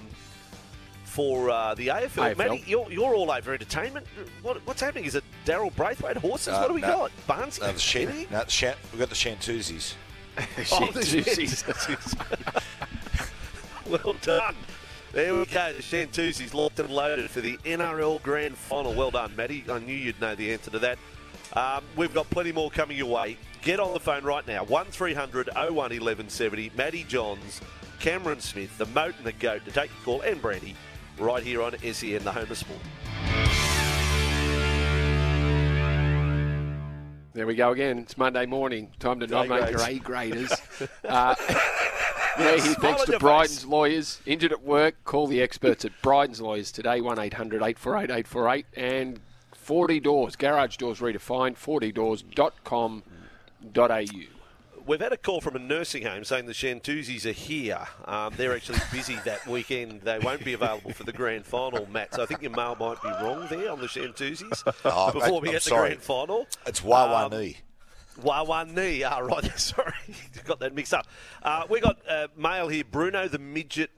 for 1.04 1.50
uh, 1.50 1.74
the 1.76 1.88
AFL. 1.88 2.34
AFL. 2.34 2.38
Matty, 2.38 2.64
you're, 2.68 2.92
you're 2.92 3.16
all 3.16 3.32
over 3.32 3.54
entertainment. 3.54 4.06
What, 4.42 4.58
what's 4.68 4.82
happening? 4.82 5.06
Is 5.06 5.16
it 5.16 5.24
Daryl 5.46 5.74
Braithwaite 5.74 6.18
horses? 6.18 6.50
Uh, 6.50 6.60
what 6.60 6.68
do 6.68 6.74
we 6.74 6.82
no, 6.82 6.88
got? 6.88 7.12
Barnes? 7.26 7.62
No, 7.62 7.72
the 7.72 7.80
Shan- 7.80 8.28
no, 8.30 8.44
the 8.44 8.52
Shan- 8.52 8.76
we've 8.92 9.00
got 9.00 9.08
the 9.08 9.16
Shantuzies. 9.16 9.94
oh, 13.88 13.90
well 14.04 14.16
done. 14.22 14.56
There 15.16 15.34
we 15.34 15.46
go. 15.46 15.72
The 15.72 15.82
Shantuzzi's 15.82 16.54
locked 16.54 16.78
and 16.78 16.90
loaded 16.90 17.30
for 17.30 17.40
the 17.40 17.56
NRL 17.60 18.22
Grand 18.22 18.58
Final. 18.58 18.94
Well 18.94 19.12
done, 19.12 19.34
Matty. 19.34 19.64
I 19.72 19.80
knew 19.80 19.96
you'd 19.96 20.20
know 20.20 20.36
the 20.36 20.52
answer 20.52 20.72
to 20.72 20.80
that. 20.80 21.00
Um, 21.54 21.86
we've 21.96 22.14
got 22.14 22.30
plenty 22.30 22.52
more 22.52 22.70
coming 22.70 22.98
your 22.98 23.08
way. 23.08 23.38
Get 23.62 23.80
on 23.80 23.94
the 23.94 24.00
phone 24.02 24.26
right 24.26 24.46
now. 24.46 24.66
1300 24.66 25.48
01 25.56 25.74
1170. 25.74 26.74
Matty 26.76 27.06
Johns, 27.06 27.62
Cameron 28.02 28.42
Smith, 28.42 28.78
the 28.78 28.88
Moat 28.88 29.16
and 29.16 29.26
the 29.26 29.32
Goat 29.32 29.64
to 29.64 29.72
take 29.72 29.90
your 29.90 30.04
call, 30.04 30.22
and 30.30 30.42
Brandy, 30.42 30.76
right 31.18 31.42
here 31.42 31.62
on 31.62 31.78
SEN, 31.80 32.26
the 32.26 32.34
home 32.34 32.52
of 32.52 32.58
sport. 32.58 32.82
There 37.32 37.48
we 37.48 37.56
go 37.56 37.72
again. 37.72 38.00
It's 38.00 38.18
Monday 38.18 38.46
morning. 38.46 38.92
Time 39.00 39.22
to 39.22 39.28
nominate 39.28 39.72
your 39.72 39.82
A 39.82 39.98
graders. 39.98 40.52
uh, 41.06 41.36
yeah, 42.40 42.58
thanks 42.58 43.04
to 43.06 43.20
Bryden's 43.20 43.60
face. 43.60 43.66
Lawyers. 43.66 44.22
Injured 44.26 44.52
at 44.52 44.64
work, 44.64 44.96
call 45.04 45.28
the 45.28 45.42
experts 45.42 45.86
at 45.86 45.92
Bryden's 46.02 46.42
Lawyers 46.42 46.72
today, 46.72 47.02
1800 47.02 47.58
848 47.58 48.10
848. 48.10 48.66
And 48.76 49.20
4D 49.66 50.04
Doors, 50.04 50.36
Garage 50.36 50.78
Doors 50.78 51.00
Redefined, 51.00 51.58
4ddoors.com.au. 51.58 54.06
We've 54.88 55.00
had 55.00 55.14
a 55.14 55.18
call 55.18 55.42
from 55.42 55.56
a 55.56 55.60
nursing 55.60 56.04
home 56.04 56.24
saying 56.24 56.46
the 56.46 56.54
Shantuzis 56.54 57.26
are 57.26 57.32
here. 57.32 57.88
Um, 58.06 58.36
they're 58.38 58.56
actually 58.56 58.78
busy 58.92 59.18
that 59.26 59.48
weekend. 59.48 60.02
They 60.02 60.20
won't 60.20 60.46
be 60.46 60.54
available 60.54 60.92
for 60.92 61.04
the 61.04 61.12
grand 61.12 61.44
final, 61.44 61.88
Matt. 61.90 62.14
So 62.14 62.22
I 62.22 62.28
think 62.28 62.44
your 62.44 62.52
mail 62.52 62.78
might 62.80 63.02
be 63.02 63.08
wrong 63.08 63.48
there 63.50 63.72
on 63.72 63.80
the 63.80 63.88
Shantuzis 63.88 64.62
oh, 64.86 65.12
before 65.12 65.42
we 65.42 65.48
I'm 65.48 65.56
get 65.56 65.64
to 65.64 65.70
the 65.72 65.76
grand 65.76 66.04
final. 66.04 66.46
It's 66.68 66.82
Wawani. 66.82 67.56
Um, 67.56 67.62
Wawani. 68.22 69.04
Ah, 69.10 69.20
right. 69.24 69.44
Sorry, 69.60 69.94
got 70.44 70.60
that 70.60 70.74
mixed 70.76 70.94
up. 70.94 71.08
Uh, 71.44 71.64
we 71.70 71.80
got 71.80 71.98
uh, 72.10 72.28
mail 72.38 72.68
here. 72.68 72.84
Bruno 72.90 73.28
the 73.28 73.40
midget 73.40 73.92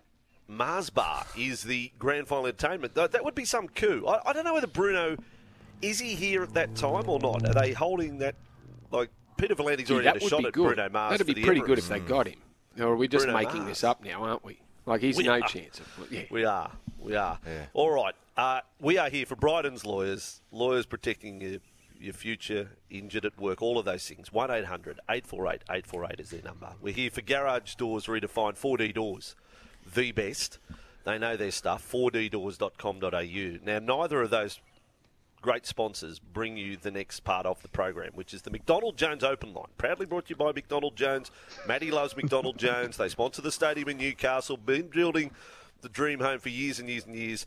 Mars 0.48 0.90
Bar 0.90 1.26
is 1.38 1.64
the 1.64 1.92
grand 2.00 2.28
final 2.28 2.48
entertainment. 2.48 2.96
That 2.96 3.24
would 3.24 3.36
be 3.36 3.46
some 3.46 3.68
coup. 3.68 4.06
I, 4.08 4.30
I, 4.30 4.34
don't 4.34 4.46
know 4.46 4.54
whether 4.54 4.68
Bruno 4.68 5.18
is 5.82 6.00
he 6.00 6.16
here 6.16 6.44
at 6.44 6.54
that 6.54 6.76
time 6.76 7.10
or 7.10 7.20
not. 7.20 7.48
Are 7.48 7.54
they 7.54 7.74
holding 7.74 8.20
that? 8.20 8.36
Like 8.92 9.10
Peter 9.38 9.56
V'landys 9.56 9.92
already 9.92 10.08
had 10.08 10.18
a 10.18 10.28
shot 10.28 10.46
at 10.46 10.54
Bruno 10.54 10.90
Mars. 10.90 11.12
That'd 11.12 11.28
be 11.28 11.42
pretty 11.42 11.62
good 11.62 11.78
if 11.78 11.90
they 11.90 12.00
got 12.00 12.28
him. 12.28 12.40
Or 12.80 12.88
are 12.88 12.96
we 12.96 13.08
just 13.08 13.26
Bruno 13.26 13.38
making 13.38 13.60
Mars. 13.60 13.70
this 13.70 13.84
up 13.84 14.04
now, 14.04 14.24
aren't 14.24 14.46
we? 14.46 14.60
Like 14.86 15.02
he's 15.02 15.18
we 15.18 15.26
no 15.26 15.34
are. 15.34 15.42
chance. 15.42 15.80
Of, 15.80 16.08
yeah. 16.12 16.24
We 16.32 16.46
are. 16.46 16.72
We 17.00 17.16
are. 17.16 17.40
Yeah. 17.46 17.66
All 17.74 17.92
right. 17.92 18.16
Uh, 18.38 18.62
we 18.80 18.98
are 18.98 19.10
here 19.10 19.26
for 19.26 19.36
Bryden's 19.36 19.86
lawyers. 19.86 20.42
Lawyers 20.52 20.86
protecting 20.86 21.42
you 21.42 21.60
your 22.00 22.14
future, 22.14 22.72
injured 22.90 23.26
at 23.26 23.40
work, 23.40 23.62
all 23.62 23.78
of 23.78 23.86
those 23.86 24.08
things. 24.08 24.32
1 24.32 24.52
800 24.52 25.00
848 25.10 25.64
848 25.70 26.20
is 26.20 26.30
their 26.30 26.42
number. 26.42 26.70
We're 26.82 26.94
here 26.94 27.10
for 27.10 27.22
Garage 27.22 27.76
Doors 27.76 28.06
Redefined 28.06 28.60
4D 28.60 28.94
Doors, 28.94 29.36
the 29.94 30.12
best. 30.12 30.60
They 31.04 31.18
know 31.18 31.38
their 31.38 31.52
stuff. 31.52 31.90
4ddoors.com.au. 31.92 33.66
Now, 33.66 33.80
neither 33.80 34.22
of 34.22 34.30
those 34.30 34.60
great 35.42 35.66
sponsors 35.66 36.20
bring 36.20 36.58
you 36.58 36.76
the 36.76 36.92
next 36.92 37.22
part 37.22 37.46
of 37.46 37.62
the 37.62 37.70
program, 37.70 38.12
which 38.14 38.34
is 38.34 38.42
the 38.42 38.50
McDonald 38.50 38.98
Jones 38.98 39.24
Open 39.24 39.54
Line. 39.54 39.68
Proudly 39.78 40.06
brought 40.06 40.26
to 40.26 40.32
you 40.32 40.36
by 40.36 40.52
McDonald 40.52 40.96
Jones. 40.96 41.32
Matty 41.68 41.92
loves 41.92 42.18
McDonald 42.18 42.58
Jones. 42.58 42.98
They 42.98 43.10
sponsor 43.10 43.42
the 43.42 43.52
stadium 43.52 43.88
in 43.90 43.98
Newcastle, 43.98 44.58
been 44.58 44.88
building 44.88 45.32
the 45.82 45.90
dream 45.90 46.20
home 46.20 46.40
for 46.40 46.50
years 46.50 46.80
and 46.80 46.90
years 46.90 47.06
and 47.06 47.16
years. 47.16 47.46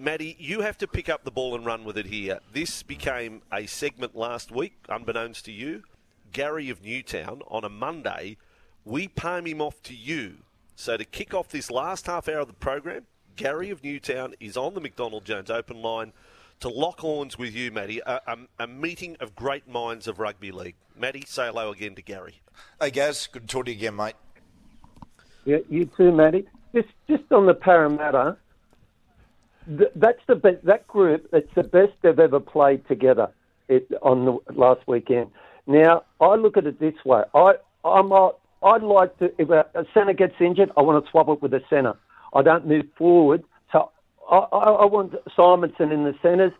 Matty, 0.00 0.34
you 0.38 0.62
have 0.62 0.78
to 0.78 0.88
pick 0.88 1.10
up 1.10 1.24
the 1.24 1.30
ball 1.30 1.54
and 1.54 1.66
run 1.66 1.84
with 1.84 1.98
it 1.98 2.06
here. 2.06 2.40
This 2.54 2.82
became 2.82 3.42
a 3.52 3.66
segment 3.66 4.16
last 4.16 4.50
week, 4.50 4.72
unbeknownst 4.88 5.44
to 5.44 5.52
you. 5.52 5.82
Gary 6.32 6.70
of 6.70 6.82
Newtown 6.82 7.42
on 7.48 7.64
a 7.64 7.68
Monday, 7.68 8.38
we 8.86 9.08
palm 9.08 9.46
him 9.46 9.60
off 9.60 9.82
to 9.82 9.94
you. 9.94 10.36
So 10.74 10.96
to 10.96 11.04
kick 11.04 11.34
off 11.34 11.48
this 11.48 11.70
last 11.70 12.06
half 12.06 12.30
hour 12.30 12.38
of 12.38 12.46
the 12.46 12.54
program, 12.54 13.02
Gary 13.36 13.68
of 13.68 13.84
Newtown 13.84 14.32
is 14.40 14.56
on 14.56 14.72
the 14.72 14.80
McDonald 14.80 15.26
Jones 15.26 15.50
open 15.50 15.82
line 15.82 16.14
to 16.60 16.70
lock 16.70 17.00
horns 17.00 17.36
with 17.36 17.54
you, 17.54 17.70
Matty. 17.70 18.00
A, 18.06 18.22
a, 18.26 18.38
a, 18.60 18.66
meeting 18.66 19.18
of 19.20 19.36
great 19.36 19.68
minds 19.68 20.08
of 20.08 20.18
rugby 20.18 20.50
league. 20.50 20.76
Matty, 20.96 21.24
say 21.26 21.48
hello 21.48 21.72
again 21.72 21.94
to 21.96 22.02
Gary. 22.02 22.40
Hey, 22.80 22.90
Gaz. 22.90 23.28
Good 23.30 23.42
to 23.42 23.48
talk 23.48 23.66
to 23.66 23.70
you 23.70 23.76
again, 23.76 23.96
mate. 23.96 24.14
Yeah, 25.44 25.58
you 25.68 25.90
too, 25.94 26.10
Matty. 26.10 26.46
Just, 26.74 26.88
just 27.06 27.30
on 27.30 27.44
the 27.44 27.54
Parramatta, 27.54 28.38
that's 29.66 30.20
the 30.26 30.34
best, 30.34 30.64
that 30.64 30.86
group. 30.86 31.28
It's 31.32 31.52
the 31.54 31.62
best 31.62 31.92
they've 32.02 32.18
ever 32.18 32.40
played 32.40 32.86
together 32.88 33.28
it, 33.68 33.86
on 34.02 34.24
the 34.24 34.38
last 34.54 34.80
weekend. 34.86 35.30
Now 35.66 36.04
I 36.20 36.34
look 36.34 36.56
at 36.56 36.66
it 36.66 36.80
this 36.80 36.94
way. 37.04 37.22
I 37.34 37.54
I'm 37.84 38.12
a, 38.12 38.32
I'd 38.62 38.82
like 38.82 39.18
to 39.18 39.32
if 39.38 39.50
a, 39.50 39.66
a 39.74 39.84
centre 39.94 40.12
gets 40.12 40.34
injured, 40.40 40.70
I 40.76 40.82
want 40.82 41.04
to 41.04 41.10
swap 41.10 41.28
it 41.28 41.42
with 41.42 41.54
a 41.54 41.62
centre. 41.70 41.94
I 42.34 42.42
don't 42.42 42.66
move 42.66 42.86
forward. 42.96 43.44
So 43.72 43.90
I, 44.30 44.36
I, 44.36 44.70
I 44.70 44.84
want 44.86 45.14
Simonsson 45.36 45.92
in 45.92 46.04
the 46.04 46.14
centres 46.22 46.52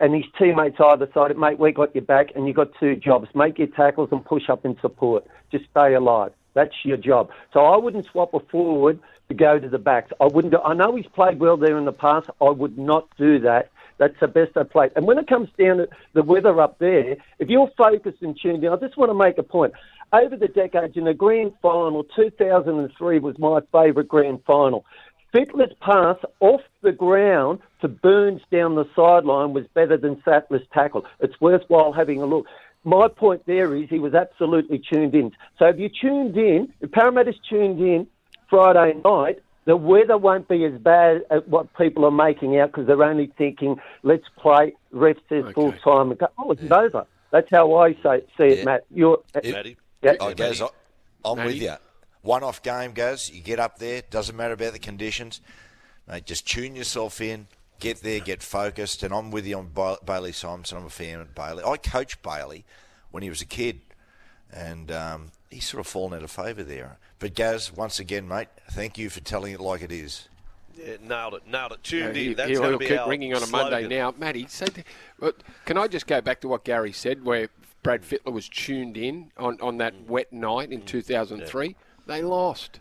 and 0.00 0.14
his 0.14 0.24
teammates 0.38 0.78
either 0.80 1.08
side. 1.12 1.36
Mate, 1.36 1.58
we 1.58 1.72
got 1.72 1.94
your 1.94 2.04
back, 2.04 2.28
and 2.34 2.46
you 2.46 2.54
got 2.54 2.68
two 2.80 2.96
jobs: 2.96 3.28
make 3.34 3.58
your 3.58 3.68
tackles 3.68 4.08
and 4.12 4.24
push 4.24 4.48
up 4.48 4.64
in 4.64 4.76
support. 4.80 5.26
Just 5.52 5.64
stay 5.70 5.94
alive. 5.94 6.32
That's 6.54 6.74
your 6.84 6.96
job. 6.96 7.30
So 7.52 7.60
I 7.60 7.76
wouldn't 7.76 8.06
swap 8.06 8.34
a 8.34 8.40
forward 8.40 8.98
to 9.28 9.34
go 9.34 9.58
to 9.58 9.68
the 9.68 9.78
backs. 9.78 10.12
I 10.20 10.26
wouldn't. 10.26 10.54
I 10.64 10.74
know 10.74 10.96
he's 10.96 11.06
played 11.06 11.38
well 11.38 11.56
there 11.56 11.78
in 11.78 11.84
the 11.84 11.92
past. 11.92 12.28
I 12.40 12.50
would 12.50 12.76
not 12.76 13.08
do 13.16 13.38
that. 13.40 13.70
That's 13.98 14.18
the 14.18 14.28
best 14.28 14.56
I 14.56 14.62
played. 14.62 14.92
And 14.96 15.06
when 15.06 15.18
it 15.18 15.28
comes 15.28 15.50
down 15.58 15.76
to 15.76 15.88
the 16.14 16.22
weather 16.22 16.58
up 16.60 16.78
there, 16.78 17.16
if 17.38 17.48
you're 17.48 17.70
focused 17.76 18.22
and 18.22 18.36
tuned 18.40 18.64
in, 18.64 18.72
I 18.72 18.76
just 18.76 18.96
want 18.96 19.10
to 19.10 19.14
make 19.14 19.36
a 19.38 19.42
point. 19.42 19.74
Over 20.12 20.36
the 20.36 20.48
decades, 20.48 20.96
in 20.96 21.04
the 21.04 21.14
grand 21.14 21.52
final, 21.62 22.02
2003 22.16 23.18
was 23.20 23.38
my 23.38 23.60
favourite 23.70 24.08
grand 24.08 24.40
final. 24.46 24.84
Fittler's 25.32 25.72
pass 25.80 26.16
off 26.40 26.62
the 26.82 26.90
ground 26.90 27.60
to 27.82 27.88
Burns 27.88 28.40
down 28.50 28.74
the 28.74 28.88
sideline 28.96 29.52
was 29.52 29.64
better 29.74 29.96
than 29.96 30.20
Sattler's 30.24 30.66
tackle. 30.72 31.04
It's 31.20 31.40
worthwhile 31.40 31.92
having 31.92 32.20
a 32.20 32.26
look. 32.26 32.46
My 32.84 33.08
point 33.08 33.42
there 33.46 33.74
is 33.76 33.88
he 33.90 33.98
was 33.98 34.14
absolutely 34.14 34.78
tuned 34.90 35.14
in. 35.14 35.32
So 35.58 35.66
if 35.66 35.78
you 35.78 35.88
tuned 35.88 36.36
in, 36.36 36.72
if 36.80 36.90
Parramatta's 36.92 37.36
tuned 37.48 37.78
in 37.80 38.06
Friday 38.48 38.98
night, 39.04 39.40
the 39.66 39.76
weather 39.76 40.16
won't 40.16 40.48
be 40.48 40.64
as 40.64 40.72
bad 40.80 41.22
as 41.30 41.42
what 41.46 41.72
people 41.76 42.04
are 42.06 42.10
making 42.10 42.58
out 42.58 42.72
because 42.72 42.86
they're 42.86 43.02
only 43.04 43.30
thinking, 43.36 43.76
let's 44.02 44.24
play, 44.38 44.74
ref 44.90 45.16
says 45.28 45.44
Okay. 45.44 45.52
full 45.52 45.72
time. 45.72 46.10
and 46.10 46.18
go, 46.18 46.28
Oh, 46.38 46.50
it's 46.52 46.70
over. 46.72 47.06
That's 47.30 47.48
how 47.50 47.76
I 47.76 47.92
say, 48.02 48.22
see 48.38 48.44
it, 48.44 48.58
Yeah. 48.58 48.64
Matt. 48.64 48.84
You're, 48.90 49.18
uh, 49.34 49.40
Matty. 49.44 49.76
yeah. 50.02 50.14
Oh, 50.18 50.32
Gaz, 50.34 50.62
I- 50.62 50.68
I'm 51.24 51.36
Matty? 51.36 51.48
with 51.54 51.62
you. 51.62 51.74
One 52.22 52.42
off 52.42 52.62
game, 52.62 52.92
Gaz. 52.92 53.30
You 53.30 53.42
get 53.42 53.60
up 53.60 53.78
there. 53.78 54.02
Doesn't 54.10 54.36
matter 54.36 54.54
about 54.54 54.72
the 54.72 54.78
conditions. 54.78 55.40
Mate, 56.08 56.24
just 56.24 56.48
tune 56.48 56.74
yourself 56.74 57.20
in. 57.20 57.46
Get 57.80 58.02
there. 58.02 58.20
Get 58.20 58.42
focused. 58.42 59.02
And 59.02 59.12
I'm 59.12 59.30
with 59.30 59.46
you 59.46 59.58
on 59.58 59.70
Ba- 59.74 59.98
Bailey 60.04 60.32
Simonsson. 60.32 60.76
I'm 60.76 60.86
a 60.86 60.90
fan 60.90 61.20
of 61.20 61.34
Bailey. 61.34 61.64
I 61.64 61.76
coached 61.76 62.22
Bailey 62.22 62.64
when 63.10 63.22
he 63.22 63.28
was 63.28 63.40
a 63.40 63.46
kid, 63.46 63.80
and 64.52 64.92
um, 64.92 65.32
he's 65.50 65.68
sort 65.68 65.80
of 65.80 65.86
fallen 65.86 66.14
out 66.14 66.22
of 66.22 66.30
favour 66.30 66.62
there. 66.62 66.98
But 67.18 67.34
Gaz, 67.34 67.72
once 67.72 67.98
again, 67.98 68.28
mate, 68.28 68.48
thank 68.70 68.96
you 68.96 69.10
for 69.10 69.20
telling 69.20 69.52
it 69.52 69.60
like 69.60 69.82
it 69.82 69.92
is. 69.92 70.28
Yeah, 70.76 70.96
nailed 71.02 71.34
it, 71.34 71.46
nailed 71.46 71.72
it. 71.72 71.82
Tuned 71.82 72.16
he, 72.16 72.28
in. 72.28 72.34
That's 72.34 72.50
he'll 72.50 72.60
going 72.60 72.72
to 72.72 72.78
be 72.78 72.86
keep 72.86 73.06
ringing 73.06 73.34
on 73.34 73.42
a 73.42 73.46
Monday 73.46 73.88
now. 73.88 74.14
Matty, 74.16 74.46
say, 74.48 74.66
th- 74.66 74.86
can 75.64 75.76
I 75.76 75.88
just 75.88 76.06
go 76.06 76.20
back 76.20 76.40
to 76.42 76.48
what 76.48 76.64
Gary 76.64 76.92
said, 76.92 77.24
where 77.24 77.48
Brad 77.82 78.02
Fittler 78.02 78.32
was 78.32 78.48
tuned 78.48 78.96
in 78.96 79.32
on, 79.36 79.60
on 79.60 79.78
that 79.78 79.94
wet 80.06 80.32
night 80.32 80.72
in 80.72 80.82
2003? 80.82 81.76
They 82.06 82.22
lost. 82.22 82.80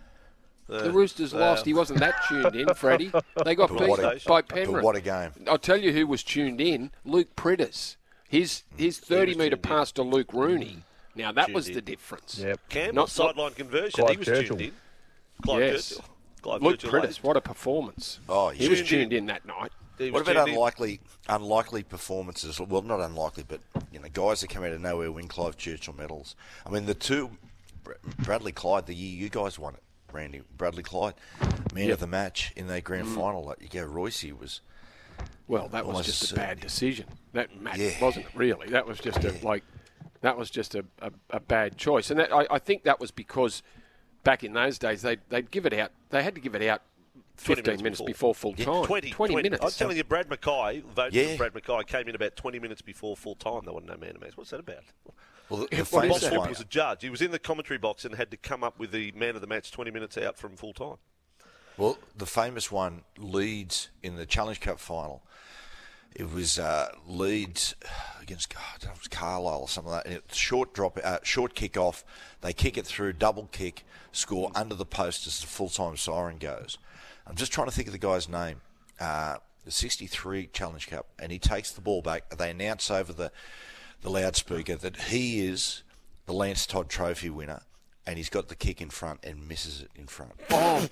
The 0.69 0.91
Roosters 0.91 1.33
lost. 1.33 1.65
He 1.65 1.73
wasn't 1.73 1.99
that 1.99 2.15
tuned 2.29 2.55
in, 2.55 2.73
Freddie. 2.75 3.11
They 3.43 3.55
got 3.55 3.69
But 3.69 3.79
beat 3.79 3.99
a- 3.99 4.21
by 4.27 4.41
but 4.41 4.47
Penrith. 4.49 4.83
what 4.83 4.95
a 4.95 5.01
game. 5.01 5.31
I'll 5.47 5.57
tell 5.57 5.77
you 5.77 5.91
who 5.91 6.07
was 6.07 6.23
tuned 6.23 6.61
in. 6.61 6.91
Luke 7.03 7.35
Priddis. 7.35 7.95
His 8.27 8.63
his 8.77 8.99
30 8.99 9.33
metre 9.33 9.49
tuned 9.51 9.53
in. 9.53 9.59
pass 9.61 9.91
to 9.93 10.03
Luke 10.03 10.31
Rooney. 10.33 10.77
Mm. 10.77 11.15
Now 11.15 11.31
that 11.31 11.45
Tuned 11.47 11.55
was 11.55 11.67
in. 11.67 11.73
the 11.73 11.81
difference. 11.81 12.37
Yep. 12.39 12.59
Campbell 12.69 12.93
Not- 12.95 13.09
sideline 13.09 13.53
conversion. 13.53 13.91
Clive 14.05 14.09
he 14.11 14.17
was 14.17 14.27
Churchill. 14.27 14.57
tuned 14.57 14.61
in. 14.61 14.71
Clive 15.43 15.59
Yes. 15.61 15.89
Churchill. 15.89 16.05
Clive 16.41 16.61
Luke 16.61 16.79
Churchill, 16.79 17.01
Priddis, 17.01 17.17
eh? 17.17 17.21
what 17.23 17.35
a 17.37 17.41
performance. 17.41 18.19
Oh, 18.29 18.49
he 18.49 18.69
was 18.69 18.77
tuned 18.79 18.89
tuned 18.89 19.13
in. 19.13 19.19
in 19.19 19.25
that 19.25 19.45
night. 19.45 19.71
What 19.97 20.21
about 20.21 20.25
tuned 20.33 20.47
in. 20.49 20.53
unlikely, 20.53 20.99
unlikely 21.27 21.83
performances? 21.83 22.59
Well, 22.61 22.83
not 22.83 23.01
unlikely, 23.01 23.43
but 23.47 23.59
you 23.91 23.99
know, 23.99 24.07
guys 24.13 24.39
that 24.41 24.49
come 24.49 24.63
out 24.63 24.71
of 24.71 24.79
nowhere 24.79 25.11
win 25.11 25.27
Clive 25.27 25.57
Churchill 25.57 25.93
medals. 25.97 26.35
I 26.65 26.69
mean, 26.69 26.85
the 26.85 26.93
two, 26.93 27.31
Bradley 28.19 28.51
Clyde, 28.53 28.85
the 28.85 28.93
year 28.95 29.17
you 29.23 29.29
guys 29.29 29.59
won 29.59 29.73
it, 29.73 29.83
Randy 30.13 30.41
Bradley 30.57 30.83
Clyde, 30.83 31.15
man 31.73 31.91
of 31.91 31.99
the 31.99 32.07
match 32.07 32.53
in 32.55 32.67
that 32.67 32.83
grand 32.83 33.07
mm. 33.07 33.15
final. 33.15 33.43
Like 33.43 33.61
you 33.61 33.69
go, 33.69 33.85
Royce 33.85 34.23
was. 34.39 34.61
Well, 35.47 35.67
that 35.69 35.85
was 35.85 36.05
just 36.05 36.23
a 36.23 36.27
certainly. 36.27 36.47
bad 36.47 36.59
decision. 36.59 37.05
That 37.33 37.59
match 37.61 37.77
Yeah. 37.77 37.91
wasn't 38.01 38.27
really. 38.35 38.67
That 38.69 38.85
was 38.87 38.99
just 38.99 39.23
a 39.23 39.33
like, 39.45 39.63
that 40.21 40.37
was 40.37 40.49
just 40.49 40.75
a, 40.75 40.85
a, 41.01 41.11
a 41.31 41.39
bad 41.39 41.77
choice. 41.77 42.11
And 42.11 42.19
that, 42.19 42.31
I, 42.33 42.45
I 42.51 42.59
think 42.59 42.83
that 42.83 42.99
was 42.99 43.11
because 43.11 43.63
back 44.23 44.43
in 44.43 44.53
those 44.53 44.77
days 44.77 45.01
they 45.01 45.17
they'd 45.29 45.49
give 45.49 45.65
it 45.65 45.73
out. 45.73 45.91
They 46.09 46.23
had 46.23 46.35
to 46.35 46.41
give 46.41 46.55
it 46.55 46.67
out 46.67 46.81
fifteen 47.35 47.81
minutes, 47.81 48.01
before. 48.01 48.35
full 48.35 48.53
Yeah, 48.57 48.65
time. 48.65 48.85
20, 48.85 49.11
20 49.11 49.35
minutes. 49.35 49.63
I'm 49.63 49.71
telling 49.71 49.97
you, 49.97 50.03
Brad 50.03 50.29
Mackay, 50.29 50.83
vote 50.95 51.13
Yeah. 51.13 51.31
for 51.31 51.37
Brad 51.37 51.55
Mackay, 51.55 51.83
came 51.85 52.07
in 52.07 52.15
about 52.15 52.35
20 52.35 52.59
minutes 52.59 52.81
before 52.81 53.15
full 53.17 53.35
time. 53.35 53.61
There 53.65 53.73
wasn't 53.73 53.91
no 53.91 53.97
man 53.97 54.15
of 54.15 54.21
match. 54.21 54.35
What's 54.37 54.51
that 54.51 54.59
about? 54.59 54.83
Well, 55.49 55.61
the, 55.61 55.75
the 55.75 55.83
What 55.83 56.05
is 56.05 56.11
Bob 56.11 56.19
famous 56.21 56.31
one. 56.37 56.49
was 56.49 56.59
a 56.59 56.65
judge. 56.65 57.01
He 57.01 57.09
was 57.09 57.21
in 57.21 57.31
the 57.31 57.39
commentary 57.39 57.77
box 57.77 58.05
and 58.05 58.15
had 58.15 58.31
to 58.31 58.37
come 58.37 58.63
up 58.63 58.79
with 58.79 58.91
the 58.91 59.11
man 59.13 59.35
of 59.35 59.41
the 59.41 59.47
match 59.47 59.71
20 59.71 59.91
minutes 59.91 60.17
out 60.17 60.37
from 60.37 60.55
full 60.55 60.73
time. 60.73 60.97
Well, 61.77 61.97
the 62.15 62.25
famous 62.25 62.71
one, 62.71 63.03
Leeds 63.17 63.89
in 64.03 64.15
the 64.15 64.25
Challenge 64.25 64.59
Cup 64.59 64.79
final. 64.79 65.23
It 66.15 66.31
was 66.31 66.57
uh, 66.59 66.89
Leeds 67.07 67.75
against 68.21 68.53
God, 68.53 68.63
I 68.81 68.85
know, 68.85 68.91
it 68.91 68.97
was 68.97 69.07
Carlisle 69.07 69.61
or 69.61 69.67
something 69.67 69.91
like 69.91 70.03
that. 70.03 70.09
And 70.09 70.17
it's 70.17 70.35
short 70.37 70.73
drop, 70.73 70.99
uh, 71.03 71.19
short 71.23 71.53
kick 71.55 71.77
off. 71.77 72.03
They 72.41 72.51
kick 72.51 72.77
it 72.77 72.85
through, 72.85 73.13
double 73.13 73.47
kick, 73.51 73.85
score 74.11 74.51
under 74.55 74.75
the 74.75 74.85
post 74.85 75.27
as 75.27 75.39
the 75.39 75.47
full 75.47 75.69
time 75.69 75.95
siren 75.97 76.37
goes. 76.37 76.77
I'm 77.27 77.35
just 77.35 77.51
trying 77.51 77.67
to 77.67 77.73
think 77.73 77.87
of 77.87 77.93
the 77.93 77.99
guy's 77.99 78.27
name. 78.27 78.61
Uh, 78.99 79.37
the 79.65 79.71
63 79.71 80.47
Challenge 80.47 80.87
Cup, 80.87 81.07
and 81.19 81.31
he 81.31 81.37
takes 81.39 81.71
the 81.71 81.81
ball 81.81 82.01
back. 82.01 82.29
They 82.35 82.49
announce 82.49 82.89
over 82.89 83.13
the 83.13 83.31
the 84.01 84.09
loudspeaker 84.09 84.75
that 84.75 84.95
he 84.97 85.45
is 85.45 85.83
the 86.25 86.33
Lance 86.33 86.65
Todd 86.65 86.89
Trophy 86.89 87.29
winner, 87.29 87.61
and 88.05 88.17
he's 88.17 88.29
got 88.29 88.47
the 88.47 88.55
kick 88.55 88.81
in 88.81 88.89
front 88.89 89.19
and 89.23 89.47
misses 89.47 89.81
it 89.81 89.91
in 89.95 90.07
front. 90.07 90.33
Oh, 90.51 90.87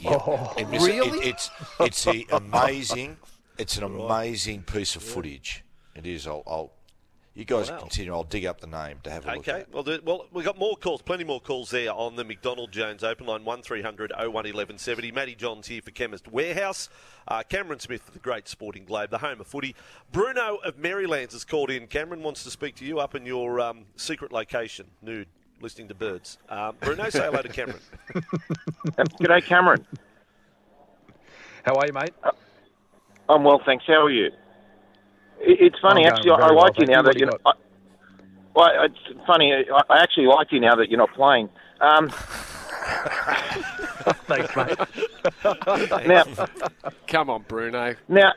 Yeah. 0.00 0.54
It. 0.56 0.66
Really? 0.80 1.18
It, 1.18 1.26
it's 1.26 1.50
it's 1.80 2.06
amazing. 2.30 3.16
It's 3.58 3.76
an 3.76 3.84
amazing 3.84 4.62
piece 4.62 4.96
of 4.96 5.02
footage. 5.02 5.64
It 5.94 6.06
is. 6.06 6.26
I'll. 6.26 6.42
I'll 6.46 6.72
you 7.34 7.44
guys 7.46 7.70
Wow. 7.70 7.78
continue. 7.78 8.12
I'll 8.12 8.24
dig 8.24 8.44
up 8.44 8.60
the 8.60 8.66
name 8.66 8.98
to 9.04 9.10
have 9.10 9.24
a 9.24 9.28
look 9.36 9.48
Okay, 9.48 9.64
well, 9.72 9.82
the, 9.82 10.00
well, 10.04 10.26
we've 10.32 10.44
got 10.44 10.58
more 10.58 10.76
calls, 10.76 11.00
plenty 11.00 11.24
more 11.24 11.40
calls 11.40 11.70
there 11.70 11.92
on 11.92 12.16
the 12.16 12.24
McDonald 12.24 12.72
Jones 12.72 13.02
open 13.02 13.26
line, 13.26 13.44
1300 13.44 14.12
01 14.16 14.32
1170. 14.32 15.12
Matty 15.12 15.34
Johns 15.34 15.66
here 15.66 15.80
for 15.80 15.90
Chemist 15.92 16.28
Warehouse. 16.28 16.88
Uh, 17.26 17.42
Cameron 17.48 17.78
Smith 17.80 18.02
for 18.02 18.10
the 18.12 18.18
Great 18.18 18.48
Sporting 18.48 18.84
Globe, 18.84 19.10
the 19.10 19.18
home 19.18 19.40
of 19.40 19.46
footy. 19.46 19.74
Bruno 20.12 20.56
of 20.64 20.78
Merrylands 20.78 21.32
has 21.32 21.44
called 21.44 21.70
in. 21.70 21.86
Cameron 21.86 22.22
wants 22.22 22.44
to 22.44 22.50
speak 22.50 22.74
to 22.76 22.84
you 22.84 22.98
up 23.00 23.14
in 23.14 23.24
your 23.24 23.60
um, 23.60 23.86
secret 23.96 24.30
location, 24.32 24.86
nude, 25.00 25.28
listening 25.60 25.88
to 25.88 25.94
birds. 25.94 26.36
Um, 26.50 26.76
Bruno, 26.80 27.08
say 27.08 27.20
hello 27.20 27.40
to 27.40 27.48
Cameron. 27.48 27.80
G'day, 28.86 29.42
Cameron. 29.44 29.86
How 31.64 31.76
are 31.76 31.86
you, 31.86 31.92
mate? 31.92 32.12
I'm 33.28 33.44
well, 33.44 33.62
thanks. 33.64 33.84
How 33.86 34.04
are 34.04 34.10
you? 34.10 34.30
It- 35.42 35.60
It's 35.60 35.78
funny, 35.80 36.06
I'm 36.06 36.12
actually. 36.14 36.30
I 36.32 36.46
like 36.48 36.54
well, 36.54 36.70
you 36.78 36.86
now 36.86 36.98
you. 36.98 37.02
that 37.04 37.14
you 37.18 37.20
you 37.20 37.26
know. 37.26 37.38
I, 37.46 37.52
well, 38.54 38.68
it's 38.84 39.26
funny. 39.26 39.52
I 39.52 39.80
I 39.90 40.02
actually 40.02 40.26
like 40.26 40.52
you 40.52 40.60
now 40.60 40.74
that 40.76 40.88
you're 40.90 40.98
not 40.98 41.12
playing. 41.14 41.48
Um, 41.80 42.08
Thanks, 44.26 44.54
mate. 44.56 44.78
now, 46.06 46.24
come 47.06 47.30
on, 47.30 47.44
Bruno. 47.48 47.94
now, 48.08 48.32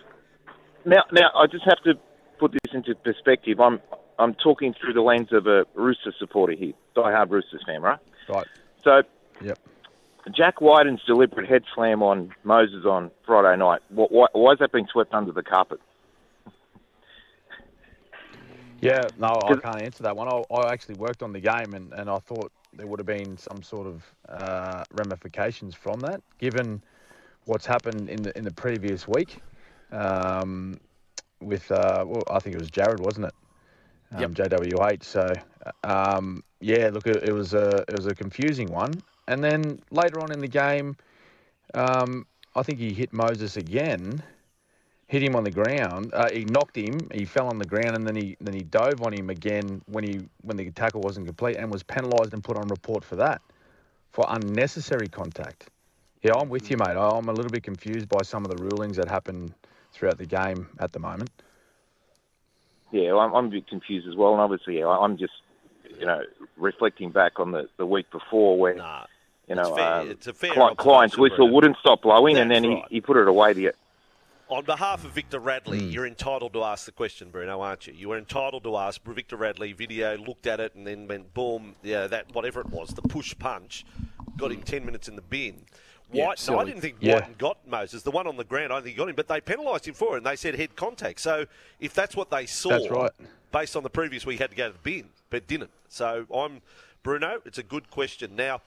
now, 0.85 1.03
now, 1.11 1.29
I 1.35 1.47
just 1.47 1.63
have 1.65 1.81
to 1.83 1.93
put 2.39 2.51
this 2.51 2.73
into 2.73 2.95
perspective. 2.95 3.59
I'm, 3.59 3.79
I'm 4.19 4.33
talking 4.35 4.73
through 4.79 4.93
the 4.93 5.01
lens 5.01 5.29
of 5.31 5.47
a 5.47 5.65
Rooster 5.73 6.13
supporter 6.19 6.53
here, 6.53 6.73
diehard 6.95 7.29
Roosters 7.29 7.63
fan, 7.65 7.81
right? 7.81 7.99
Right. 8.29 8.45
So, 8.83 9.01
Yep. 9.41 9.59
Jack 10.35 10.61
Wighton's 10.61 11.01
deliberate 11.05 11.47
head 11.47 11.63
slam 11.75 12.01
on 12.01 12.33
Moses 12.43 12.85
on 12.85 13.11
Friday 13.25 13.57
night. 13.59 13.81
Why, 13.89 14.05
why, 14.09 14.27
why 14.33 14.53
is 14.53 14.59
that 14.59 14.71
being 14.71 14.87
swept 14.91 15.13
under 15.13 15.31
the 15.31 15.43
carpet? 15.43 15.79
Yeah, 18.85 19.09
no, 19.17 19.41
I 19.47 19.55
can't 19.55 19.79
answer 19.79 20.03
that 20.03 20.15
one. 20.15 20.27
I, 20.27 20.43
I 20.53 20.71
actually 20.71 20.95
worked 20.95 21.23
on 21.23 21.33
the 21.33 21.39
game, 21.39 21.73
and, 21.73 21.91
and 21.93 22.09
I 22.09 22.19
thought 22.19 22.51
there 22.73 22.87
would 22.87 22.99
have 22.99 23.07
been 23.07 23.37
some 23.37 23.63
sort 23.63 23.87
of 23.87 24.03
uh, 24.29 24.83
ramifications 24.93 25.73
from 25.75 25.99
that, 26.01 26.21
given 26.39 26.81
what's 27.45 27.65
happened 27.65 28.09
in 28.09 28.23
the 28.23 28.37
in 28.37 28.43
the 28.43 28.51
previous 28.51 29.07
week. 29.07 29.41
Um, 29.91 30.79
with 31.41 31.71
uh, 31.71 32.03
well, 32.07 32.23
I 32.29 32.39
think 32.39 32.55
it 32.55 32.59
was 32.59 32.69
Jared, 32.69 32.99
wasn't 32.99 33.27
it? 33.27 33.33
Um, 34.11 34.33
JWH. 34.33 35.03
So 35.03 35.33
um, 35.83 36.43
yeah, 36.59 36.89
look, 36.93 37.07
it, 37.07 37.23
it 37.23 37.33
was 37.33 37.53
a 37.53 37.83
it 37.87 37.95
was 37.95 38.07
a 38.07 38.15
confusing 38.15 38.71
one. 38.71 38.93
And 39.27 39.43
then 39.43 39.81
later 39.91 40.19
on 40.19 40.31
in 40.31 40.39
the 40.39 40.47
game, 40.47 40.95
um, 41.73 42.27
I 42.55 42.63
think 42.63 42.79
he 42.79 42.93
hit 42.93 43.11
Moses 43.13 43.57
again 43.57 44.21
hit 45.07 45.21
him 45.23 45.35
on 45.35 45.43
the 45.43 45.51
ground. 45.51 46.11
Uh, 46.13 46.29
he 46.29 46.45
knocked 46.45 46.75
him. 46.75 47.09
He 47.13 47.25
fell 47.25 47.47
on 47.47 47.59
the 47.59 47.65
ground, 47.65 47.95
and 47.95 48.07
then 48.07 48.15
he 48.15 48.37
then 48.41 48.53
he 48.53 48.63
dove 48.63 49.03
on 49.03 49.13
him 49.13 49.29
again 49.29 49.81
when 49.87 50.03
he 50.03 50.21
when 50.41 50.57
the 50.57 50.69
tackle 50.71 51.01
wasn't 51.01 51.25
complete, 51.27 51.57
and 51.57 51.71
was 51.71 51.83
penalised 51.83 52.33
and 52.33 52.43
put 52.43 52.57
on 52.57 52.67
report 52.67 53.03
for 53.03 53.15
that, 53.17 53.41
for 54.11 54.25
unnecessary 54.29 55.07
contact. 55.07 55.69
Yeah, 56.23 56.33
I'm 56.35 56.49
with 56.49 56.71
you, 56.71 56.77
mate. 56.77 56.97
I'm 56.97 57.29
a 57.29 57.33
little 57.33 57.51
bit 57.51 57.63
confused 57.63 58.09
by 58.09 58.23
some 58.23 58.45
of 58.45 58.51
the 58.51 58.57
rulings 58.57 58.97
that 58.97 59.07
happen 59.07 59.53
throughout 59.93 60.17
the 60.17 60.25
game 60.25 60.67
at 60.79 60.91
the 60.91 60.99
moment. 60.99 61.29
Yeah, 62.91 63.11
well, 63.11 63.19
I'm, 63.19 63.33
I'm 63.35 63.45
a 63.45 63.49
bit 63.49 63.67
confused 63.67 64.07
as 64.07 64.15
well, 64.15 64.31
and 64.33 64.41
obviously, 64.41 64.79
yeah, 64.79 64.87
I'm 64.87 65.17
just, 65.17 65.33
you 65.99 66.05
know, 66.05 66.21
reflecting 66.55 67.11
back 67.11 67.39
on 67.39 67.51
the, 67.51 67.67
the 67.77 67.85
week 67.85 68.09
before 68.11 68.57
where, 68.57 68.75
Nah, 68.75 69.05
you 69.47 69.55
it's 69.55 69.69
know, 69.69 69.75
fair- 69.75 70.01
um, 70.01 70.09
it's 70.09 70.27
a 70.27 70.33
fair 70.33 70.53
Cli- 70.53 70.75
client's 70.77 71.17
whistle 71.17 71.37
Bruno. 71.37 71.53
wouldn't 71.53 71.77
stop 71.77 72.01
blowing, 72.01 72.37
and 72.37 72.49
then 72.49 72.63
right. 72.63 72.85
he, 72.89 72.95
he 72.95 73.01
put 73.01 73.17
it 73.17 73.27
away. 73.27 73.53
The, 73.53 73.73
On 74.55 74.63
behalf 74.63 75.03
of 75.03 75.11
Victor 75.11 75.39
Radley, 75.39 75.79
Hmm. 75.79 75.89
you're 75.89 76.07
entitled 76.07 76.53
to 76.53 76.63
ask 76.63 76.85
the 76.85 76.93
question, 76.93 77.29
Bruno, 77.29 77.59
aren't 77.59 77.87
you? 77.87 77.93
You 77.93 78.07
were 78.07 78.17
entitled 78.17 78.63
to 78.63 78.77
ask. 78.77 79.03
Victor 79.03 79.35
Radley 79.35 79.73
video 79.73 80.17
looked 80.17 80.47
at 80.47 80.61
it 80.61 80.73
and 80.75 80.87
then 80.87 81.09
went 81.09 81.33
boom. 81.33 81.75
Yeah, 81.83 82.07
that 82.07 82.33
whatever 82.33 82.61
it 82.61 82.67
was, 82.67 82.87
the 82.91 83.01
push 83.01 83.37
punch, 83.37 83.85
got 84.37 84.53
him 84.53 84.61
ten 84.61 84.85
minutes 84.85 85.09
in 85.09 85.17
the 85.17 85.21
bin. 85.21 85.65
Yeah, 86.09 86.27
White, 86.27 86.47
no, 86.47 86.57
I 86.59 86.63
didn't 86.63 86.79
think 86.79 86.95
Yeah. 87.01 87.15
Wighton 87.15 87.35
got 87.37 87.67
Moses. 87.67 88.03
The 88.03 88.11
one 88.11 88.27
on 88.27 88.37
the 88.37 88.45
ground, 88.45 88.71
I 88.71 88.77
don't 88.77 88.83
think 88.83 88.95
he 88.95 88.97
got 88.97 89.09
him, 89.09 89.15
but 89.15 89.27
they 89.27 89.41
penalised 89.41 89.89
him 89.89 89.93
for 89.93 90.13
it, 90.13 90.17
and 90.19 90.25
they 90.25 90.37
said 90.37 90.55
head 90.55 90.77
contact. 90.77 91.19
So 91.19 91.47
if 91.81 91.93
that's 91.93 92.15
what 92.15 92.29
they 92.29 92.45
saw, 92.45 92.69
That's 92.69 92.89
right. 92.89 93.11
based 93.51 93.75
on 93.75 93.83
the 93.83 93.89
previous 93.89 94.25
week, 94.25 94.37
he 94.37 94.41
had 94.43 94.51
to 94.51 94.55
go 94.55 94.67
to 94.67 94.73
the 94.73 94.79
bin, 94.79 95.09
but 95.31 95.47
didn't. 95.47 95.71
So 95.89 96.27
I'm 96.33 96.61
Bruno. 97.03 97.41
It's 97.43 97.57
a 97.57 97.63
good 97.63 97.89
question. 97.89 98.37
Now, 98.37 98.61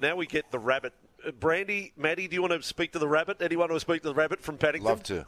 now 0.00 0.16
we 0.16 0.26
get 0.26 0.50
the 0.50 0.58
rabbit. 0.58 0.94
Brandy, 1.38 1.92
Matty, 1.96 2.28
do 2.28 2.34
you 2.34 2.40
want 2.42 2.52
to 2.52 2.62
speak 2.62 2.92
to 2.92 2.98
the 2.98 3.08
rabbit? 3.08 3.40
Anyone 3.40 3.68
want 3.70 3.80
to 3.80 3.80
speak 3.80 4.02
to 4.02 4.08
the 4.08 4.14
rabbit 4.14 4.40
from 4.42 4.58
Paddington? 4.58 4.88
Love 4.88 5.02
to. 5.04 5.24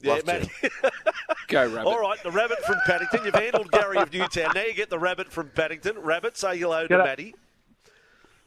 Yeah, 0.00 0.12
Love 0.14 0.26
Matty. 0.26 0.50
to. 0.62 0.70
Go, 1.48 1.66
Rabbit. 1.66 1.88
All 1.88 2.00
right, 2.00 2.22
the 2.22 2.30
rabbit 2.30 2.58
from 2.64 2.76
Paddington. 2.86 3.24
You've 3.24 3.34
handled 3.34 3.70
Gary 3.72 3.98
of 3.98 4.12
Newtown. 4.12 4.52
Now 4.54 4.62
you 4.62 4.74
get 4.74 4.90
the 4.90 4.98
rabbit 4.98 5.30
from 5.32 5.50
Paddington. 5.50 5.98
Rabbit, 5.98 6.36
say 6.36 6.58
hello 6.58 6.86
to 6.86 6.94
G'day. 6.94 7.04
Matty. 7.04 7.34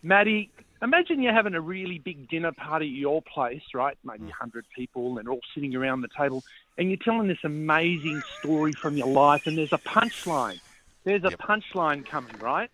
Matty, 0.04 0.52
imagine 0.82 1.22
you're 1.22 1.34
having 1.34 1.54
a 1.56 1.62
really 1.62 1.98
big 2.00 2.28
dinner 2.30 2.52
party 2.52 2.88
at 2.88 2.92
your 2.98 3.22
place, 3.22 3.62
right? 3.74 3.98
Maybe 4.04 4.24
Mm. 4.24 4.30
100 4.30 4.66
people, 4.76 5.18
and 5.18 5.26
they're 5.28 5.34
all 5.34 5.42
sitting 5.54 5.76
around 5.76 6.02
the 6.02 6.10
table, 6.18 6.44
and 6.78 6.90
you're 6.90 6.98
telling 7.04 7.28
this 7.28 7.44
amazing 7.44 8.22
story 8.40 8.72
from 8.74 8.98
your 8.98 9.08
life, 9.08 9.48
and 9.48 9.58
there's 9.58 9.74
a 9.74 9.78
punchline. 9.80 10.60
There's 11.04 11.24
a 11.24 11.30
punchline 11.32 12.06
coming, 12.06 12.38
right? 12.40 12.70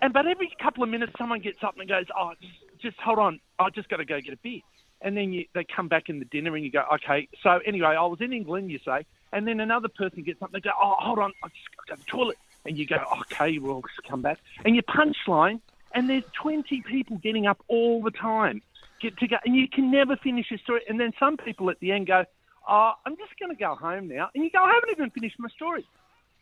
And 0.00 0.12
but 0.12 0.26
every 0.26 0.50
couple 0.60 0.82
of 0.84 0.88
minutes, 0.90 1.12
someone 1.18 1.40
gets 1.40 1.62
up 1.64 1.78
and 1.78 1.88
goes, 1.88 2.06
"Oh, 2.16 2.32
just, 2.80 2.98
hold 2.98 3.18
on, 3.18 3.40
I 3.58 3.70
just 3.70 3.88
got 3.88 3.96
to 3.98 4.04
go 4.04 4.20
get 4.20 4.34
a 4.34 4.38
beer." 4.38 4.60
And 5.02 5.16
then 5.16 5.32
you, 5.32 5.44
they 5.54 5.64
come 5.64 5.88
back 5.88 6.08
in 6.08 6.18
the 6.18 6.24
dinner, 6.24 6.54
and 6.54 6.64
you 6.64 6.70
go, 6.70 6.84
"Okay." 6.94 7.28
So 7.42 7.60
anyway, 7.66 7.88
I 7.88 8.06
was 8.06 8.20
in 8.20 8.32
England, 8.32 8.70
you 8.70 8.78
say, 8.84 9.04
and 9.32 9.46
then 9.46 9.60
another 9.60 9.88
person 9.88 10.22
gets 10.22 10.40
up 10.42 10.52
and 10.52 10.62
they 10.62 10.64
go, 10.64 10.74
"Oh, 10.80 10.96
hold 10.98 11.18
on, 11.18 11.32
I 11.42 11.48
just 11.48 11.68
got 11.76 11.86
to 11.86 11.88
go 11.88 11.94
to 11.94 12.00
the 12.00 12.10
toilet." 12.10 12.38
And 12.64 12.78
you 12.78 12.86
go, 12.86 13.02
"Okay, 13.20 13.58
we'll 13.58 13.84
come 14.08 14.22
back." 14.22 14.38
And 14.64 14.74
your 14.74 14.84
punchline, 14.84 15.60
and 15.92 16.08
there's 16.08 16.24
20 16.40 16.82
people 16.82 17.18
getting 17.18 17.46
up 17.46 17.62
all 17.68 18.02
the 18.02 18.10
time 18.10 18.62
get 19.00 19.16
to 19.18 19.28
go, 19.28 19.36
and 19.44 19.54
you 19.54 19.68
can 19.68 19.90
never 19.90 20.16
finish 20.16 20.50
your 20.50 20.58
story. 20.58 20.82
And 20.88 20.98
then 20.98 21.12
some 21.18 21.36
people 21.36 21.70
at 21.70 21.78
the 21.80 21.92
end 21.92 22.06
go, 22.06 22.24
"Oh, 22.68 22.92
I'm 23.04 23.16
just 23.16 23.38
going 23.38 23.50
to 23.50 23.58
go 23.58 23.74
home 23.74 24.08
now," 24.08 24.30
and 24.34 24.44
you 24.44 24.50
go, 24.50 24.62
"I 24.62 24.72
haven't 24.74 24.90
even 24.90 25.10
finished 25.10 25.38
my 25.38 25.48
story." 25.48 25.84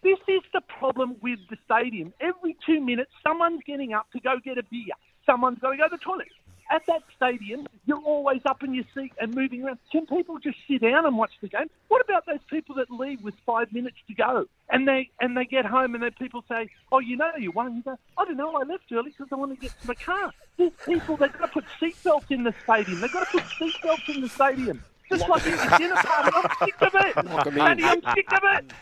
This 0.02 0.18
is 0.28 0.42
the 0.52 0.60
problem 0.60 1.16
with 1.22 1.38
the 1.48 1.56
stadium. 1.64 2.12
Every 2.20 2.56
two 2.66 2.80
minutes, 2.80 3.10
someone's 3.22 3.62
getting 3.66 3.94
up 3.94 4.10
to 4.12 4.20
go 4.20 4.38
get 4.38 4.58
a 4.58 4.62
beer. 4.62 4.94
Someone's 5.26 5.58
got 5.58 5.70
to 5.70 5.76
go 5.76 5.84
to 5.84 5.90
the 5.90 5.98
toilet. 5.98 6.28
At 6.70 6.86
that 6.86 7.02
stadium, 7.14 7.66
you're 7.84 8.00
always 8.00 8.40
up 8.46 8.62
in 8.62 8.72
your 8.74 8.84
seat 8.94 9.12
and 9.20 9.34
moving 9.34 9.62
around. 9.64 9.78
Can 9.92 10.06
people 10.06 10.38
just 10.38 10.56
sit 10.66 10.80
down 10.80 11.04
and 11.04 11.16
watch 11.18 11.32
the 11.42 11.48
game? 11.48 11.68
What 11.88 12.02
about 12.02 12.24
those 12.24 12.38
people 12.48 12.74
that 12.76 12.90
leave 12.90 13.22
with 13.22 13.34
five 13.44 13.70
minutes 13.70 13.96
to 14.08 14.14
go 14.14 14.46
and 14.70 14.88
they 14.88 15.10
and 15.20 15.36
they 15.36 15.44
get 15.44 15.66
home 15.66 15.94
and 15.94 16.02
then 16.02 16.12
people 16.18 16.42
say, 16.48 16.68
"Oh, 16.90 17.00
you 17.00 17.16
know 17.18 17.30
you 17.38 17.50
won." 17.50 17.76
You 17.76 17.82
go, 17.82 17.98
"I 18.16 18.24
don't 18.24 18.38
know. 18.38 18.54
I 18.56 18.62
left 18.62 18.84
early 18.92 19.10
because 19.10 19.28
I 19.30 19.34
want 19.34 19.52
to 19.54 19.60
get 19.60 19.78
to 19.82 19.86
the 19.88 19.94
car." 19.94 20.32
There's 20.56 20.72
people 20.86 21.18
they've 21.18 21.30
got 21.32 21.52
to 21.52 21.60
put 21.60 21.64
seatbelts 21.78 22.30
in 22.30 22.44
the 22.44 22.54
stadium. 22.64 22.98
They've 23.02 23.12
got 23.12 23.28
to 23.30 23.32
put 23.38 23.44
seatbelts 23.44 24.14
in 24.14 24.20
the 24.22 24.28
stadium. 24.30 24.82
Just 25.10 25.28
like 25.28 25.46
at 25.46 25.70
the 25.70 25.76
dinner 25.76 25.96
party. 25.96 26.30
I'm 26.34 26.66
sick 26.66 26.82
of 26.82 26.94
it. 26.94 27.16
Lock 27.30 27.46
'em 27.46 27.52
in. 27.52 27.58
Matty, 27.58 27.84
I'm 27.84 28.02
sick 28.14 28.32
of 28.32 28.40
it. 28.42 28.72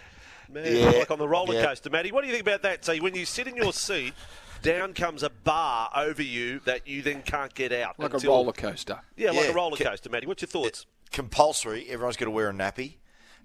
Man, 0.52 0.64
Yeah, 0.76 0.98
like 1.00 1.10
on 1.10 1.18
the 1.18 1.26
roller 1.28 1.54
yeah. 1.54 1.64
coaster, 1.66 1.90
Matty. 1.90 2.12
What 2.12 2.20
do 2.20 2.28
you 2.28 2.32
think 2.32 2.46
about 2.46 2.62
that? 2.62 2.84
So 2.84 2.96
when 2.98 3.16
you 3.16 3.24
sit 3.26 3.48
in 3.48 3.56
your 3.56 3.72
seat, 3.72 4.14
down 4.62 4.94
comes 4.94 5.22
a 5.22 5.30
bar 5.30 5.90
over 5.94 6.22
you 6.22 6.60
that 6.64 6.86
you 6.86 7.02
then 7.02 7.22
can't 7.22 7.52
get 7.54 7.72
out. 7.72 7.98
Like 7.98 8.14
until- 8.14 8.32
a 8.32 8.36
roller 8.36 8.52
coaster. 8.52 9.00
Yeah, 9.16 9.30
like 9.32 9.44
Yeah. 9.46 9.50
a 9.50 9.54
roller 9.54 9.76
coaster, 9.76 10.08
Matty. 10.08 10.26
What's 10.26 10.42
your 10.42 10.48
thoughts? 10.48 10.86
Compulsory. 11.10 11.86
Everyone's 11.90 12.16
got 12.16 12.26
to 12.26 12.30
wear 12.30 12.48
a 12.48 12.52
nappy. 12.52 12.94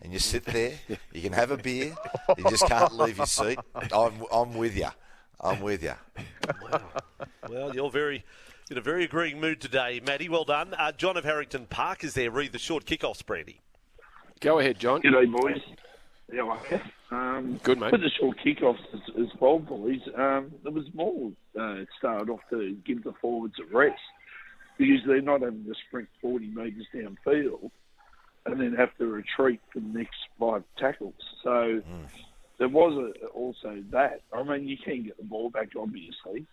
And 0.04 0.14
you 0.14 0.20
sit 0.20 0.46
there, 0.46 0.74
you 1.12 1.22
can 1.22 1.34
have 1.34 1.50
a 1.50 1.58
beer, 1.58 1.96
you 2.38 2.44
just 2.52 2.68
can't 2.68 2.94
leave 2.96 3.18
your 3.18 3.26
seat. 3.26 3.58
I'm, 3.92 4.24
I'm 4.32 4.54
with 4.54 4.78
you. 4.78 4.90
I'm 5.42 5.60
with 5.62 5.82
you. 5.84 5.94
Well, 7.50 7.74
you're 7.74 7.90
very 7.90 8.24
in 8.70 8.78
a 8.78 8.82
very 8.82 9.06
agreeing 9.06 9.40
mood 9.40 9.60
today, 9.62 10.00
Matty. 10.06 10.30
Well 10.30 10.44
done. 10.44 10.74
Uh, 10.78 10.92
John 10.92 11.18
of 11.18 11.24
Harrington 11.24 11.66
Park 11.68 12.04
is 12.04 12.14
there. 12.14 12.30
Read 12.30 12.52
the 12.52 12.60
short 12.60 12.86
kickoffs, 12.86 13.26
Brandy. 13.26 13.62
Go 14.40 14.60
ahead, 14.60 14.78
John. 14.80 15.02
G'day, 15.02 15.32
boys. 15.32 15.62
Are 16.30 16.36
you? 16.36 16.78
Um, 17.12 17.60
Good, 17.64 17.80
mate. 17.80 17.92
For 17.92 17.98
the 17.98 18.10
short 18.20 18.38
kickoffs 18.46 18.84
as, 18.94 19.00
as 19.20 19.28
well, 19.40 19.60
boys, 19.60 20.02
um, 20.18 20.52
it 20.66 20.74
was 20.74 20.86
more 20.94 21.32
uh, 21.58 21.82
it 21.82 21.88
started 21.98 22.30
off 22.30 22.42
to 22.50 22.76
give 22.86 23.04
the 23.04 23.14
forwards 23.22 23.56
a 23.60 23.76
rest 23.76 23.96
because 24.78 25.00
they're 25.08 25.22
not 25.22 25.42
having 25.42 25.64
to 25.64 25.74
sprint 25.88 26.08
40 26.22 26.48
metres 26.48 26.86
downfield 26.94 27.72
and 28.46 28.60
then 28.60 28.76
have 28.78 28.96
to 28.98 29.08
retreat 29.08 29.60
for 29.74 29.80
the 29.80 29.88
next 29.88 30.16
five 30.40 30.64
tackles. 30.78 31.14
So 31.44 31.82
there 32.60 32.70
was 32.70 32.94
a, 32.94 33.28
also 33.28 33.82
that. 33.92 34.22
I 34.34 34.44
mean, 34.44 34.68
you 34.68 34.78
can 34.84 35.04
get 35.04 35.18
the 35.18 35.24
ball 35.24 35.50
back, 35.50 35.70
obviously, 35.80 36.46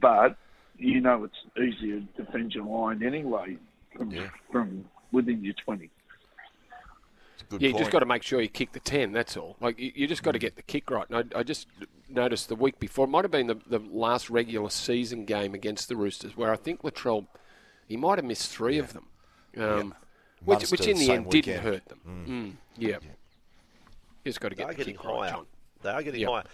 but 0.00 0.36
you 0.76 1.00
know 1.00 1.24
it's 1.24 1.34
easier 1.56 2.00
to 2.00 2.24
defend 2.24 2.52
your 2.52 2.64
line 2.64 3.02
anyway 3.04 3.56
from, 3.96 4.10
from 4.50 4.84
within 5.12 5.44
your 5.44 5.54
20. 5.64 5.90
It's 7.34 7.42
a 7.42 7.44
good 7.46 7.62
Yeah, 7.62 7.68
you 7.68 7.78
just 7.78 7.90
got 7.90 8.00
to 8.00 8.06
make 8.06 8.22
sure 8.22 8.40
you 8.40 8.48
kick 8.48 8.72
the 8.72 8.80
10, 8.80 9.12
that's 9.12 9.36
all. 9.36 9.56
Like, 9.60 9.78
you, 9.78 9.92
you 9.94 10.06
just 10.06 10.22
got 10.22 10.32
to 10.32 10.38
get 10.38 10.56
the 10.56 10.62
kick 10.62 10.90
right. 10.90 11.06
And 11.10 11.32
I, 11.34 11.40
I 11.40 11.42
just 11.42 11.66
noticed 12.08 12.48
the 12.48 12.54
week 12.56 12.78
before, 12.78 13.06
it 13.06 13.10
might 13.10 13.24
have 13.24 13.30
been 13.30 13.48
the, 13.48 13.58
the 13.66 13.78
last 13.78 14.30
regular 14.30 14.70
season 14.70 15.24
game 15.24 15.54
against 15.54 15.88
the 15.88 15.96
Roosters, 15.96 16.36
where 16.36 16.52
I 16.52 16.56
think 16.56 16.82
Latrell, 16.82 17.26
he 17.86 17.96
might 17.96 18.18
have 18.18 18.24
missed 18.24 18.50
three 18.50 18.78
of 18.78 18.92
them. 18.92 19.06
Um, 19.56 19.94
which, 20.44 20.70
which 20.70 20.86
in 20.86 20.98
the 20.98 21.10
end 21.10 21.30
didn't 21.30 21.60
hurt 21.60 21.86
them. 21.86 22.00
Mm. 22.06 22.52
yeah. 22.76 22.98
You 24.24 24.30
just 24.30 24.40
got 24.40 24.50
to 24.50 24.54
get 24.54 24.70
are 24.70 24.74
the 24.74 24.84
kick 24.84 25.04
right. 25.04 25.30
John. 25.30 25.46
They 25.84 25.90
are 25.90 26.02
getting 26.02 26.20
Yep. 26.22 26.30
higher. 26.30 26.44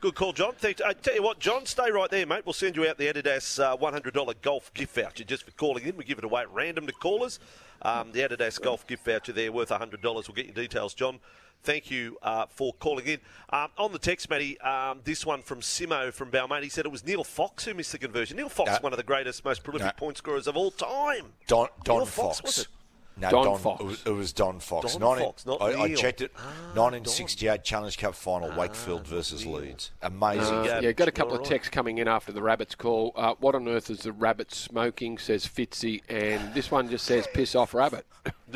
Good 0.00 0.14
call, 0.14 0.32
John. 0.32 0.52
Thanks. 0.56 0.80
I 0.80 0.94
tell 0.94 1.14
you 1.14 1.22
what, 1.22 1.38
John, 1.40 1.66
stay 1.66 1.90
right 1.90 2.10
there, 2.10 2.24
mate. 2.26 2.46
We'll 2.46 2.54
send 2.54 2.74
you 2.74 2.88
out 2.88 2.96
the 2.96 3.06
Adidas 3.12 3.62
uh, 3.62 3.76
$100 3.76 4.34
golf 4.40 4.72
gift 4.72 4.94
voucher 4.94 5.24
just 5.24 5.44
for 5.44 5.50
calling 5.52 5.84
in. 5.84 5.94
We 5.96 6.04
give 6.04 6.16
it 6.18 6.24
away 6.24 6.40
at 6.42 6.50
random 6.52 6.86
to 6.86 6.92
callers. 6.94 7.38
Um, 7.82 8.10
the 8.12 8.20
Adidas 8.20 8.60
golf 8.60 8.86
gift 8.86 9.04
voucher 9.04 9.32
there 9.32 9.52
worth 9.52 9.68
$100. 9.68 10.02
We'll 10.02 10.22
get 10.34 10.46
your 10.46 10.54
details, 10.54 10.94
John. 10.94 11.20
Thank 11.62 11.90
you 11.90 12.16
uh, 12.22 12.46
for 12.48 12.72
calling 12.80 13.04
in. 13.06 13.18
Um, 13.50 13.68
on 13.76 13.92
the 13.92 13.98
text, 13.98 14.30
Matty, 14.30 14.58
um, 14.62 15.00
this 15.04 15.26
one 15.26 15.42
from 15.42 15.60
Simo 15.60 16.10
from 16.10 16.30
Balmain. 16.30 16.62
He 16.62 16.70
said 16.70 16.86
it 16.86 16.92
was 16.92 17.04
Neil 17.04 17.22
Fox 17.22 17.66
who 17.66 17.74
missed 17.74 17.92
the 17.92 17.98
conversion. 17.98 18.38
Neil 18.38 18.48
Fox, 18.48 18.70
No. 18.70 18.78
one 18.80 18.94
of 18.94 18.96
the 18.96 19.02
greatest, 19.02 19.44
most 19.44 19.62
prolific 19.62 19.88
No. 19.88 19.92
point 19.98 20.16
scorers 20.16 20.46
of 20.46 20.56
all 20.56 20.70
time. 20.70 21.34
Don, 21.46 21.68
Don 21.84 22.06
Fox. 22.06 22.40
Fox, 22.40 22.42
was 22.42 22.58
it? 22.60 22.68
No, 23.16 23.30
Don 23.30 23.44
Don, 23.44 23.58
Fox. 23.58 23.80
It 23.80 23.86
was, 23.86 24.02
it 24.06 24.10
was 24.10 24.32
Don 24.32 24.60
Fox. 24.60 24.94
Don 24.94 25.16
19 25.16 25.26
Fox, 25.26 25.46
not 25.46 25.60
I, 25.60 25.82
I 25.82 25.94
checked 25.94 26.20
it. 26.20 26.32
Ah, 26.36 26.40
1968 26.74 27.62
Challenge 27.64 27.98
Cup 27.98 28.14
final, 28.14 28.50
Wakefield 28.56 29.06
versus 29.06 29.44
Leeds. 29.44 29.90
Amazing. 30.02 30.54
Uh, 30.54 30.62
Yeah, 30.64 30.80
yeah, 30.80 30.92
got 30.92 31.08
a 31.08 31.12
couple 31.12 31.32
all 31.32 31.40
of 31.40 31.42
right. 31.42 31.50
texts 31.50 31.70
coming 31.70 31.98
in 31.98 32.08
after 32.08 32.32
the 32.32 32.42
Rabbits 32.42 32.74
call. 32.74 33.12
Uh, 33.16 33.34
what 33.40 33.54
on 33.54 33.68
earth 33.68 33.90
is 33.90 34.00
the 34.00 34.12
Rabbit 34.12 34.52
smoking, 34.52 35.18
says 35.18 35.46
Fitzy. 35.46 36.02
And 36.08 36.54
this 36.54 36.70
one 36.70 36.88
just 36.88 37.04
says, 37.04 37.26
piss 37.34 37.54
off, 37.54 37.74
Rabbit. 37.74 38.06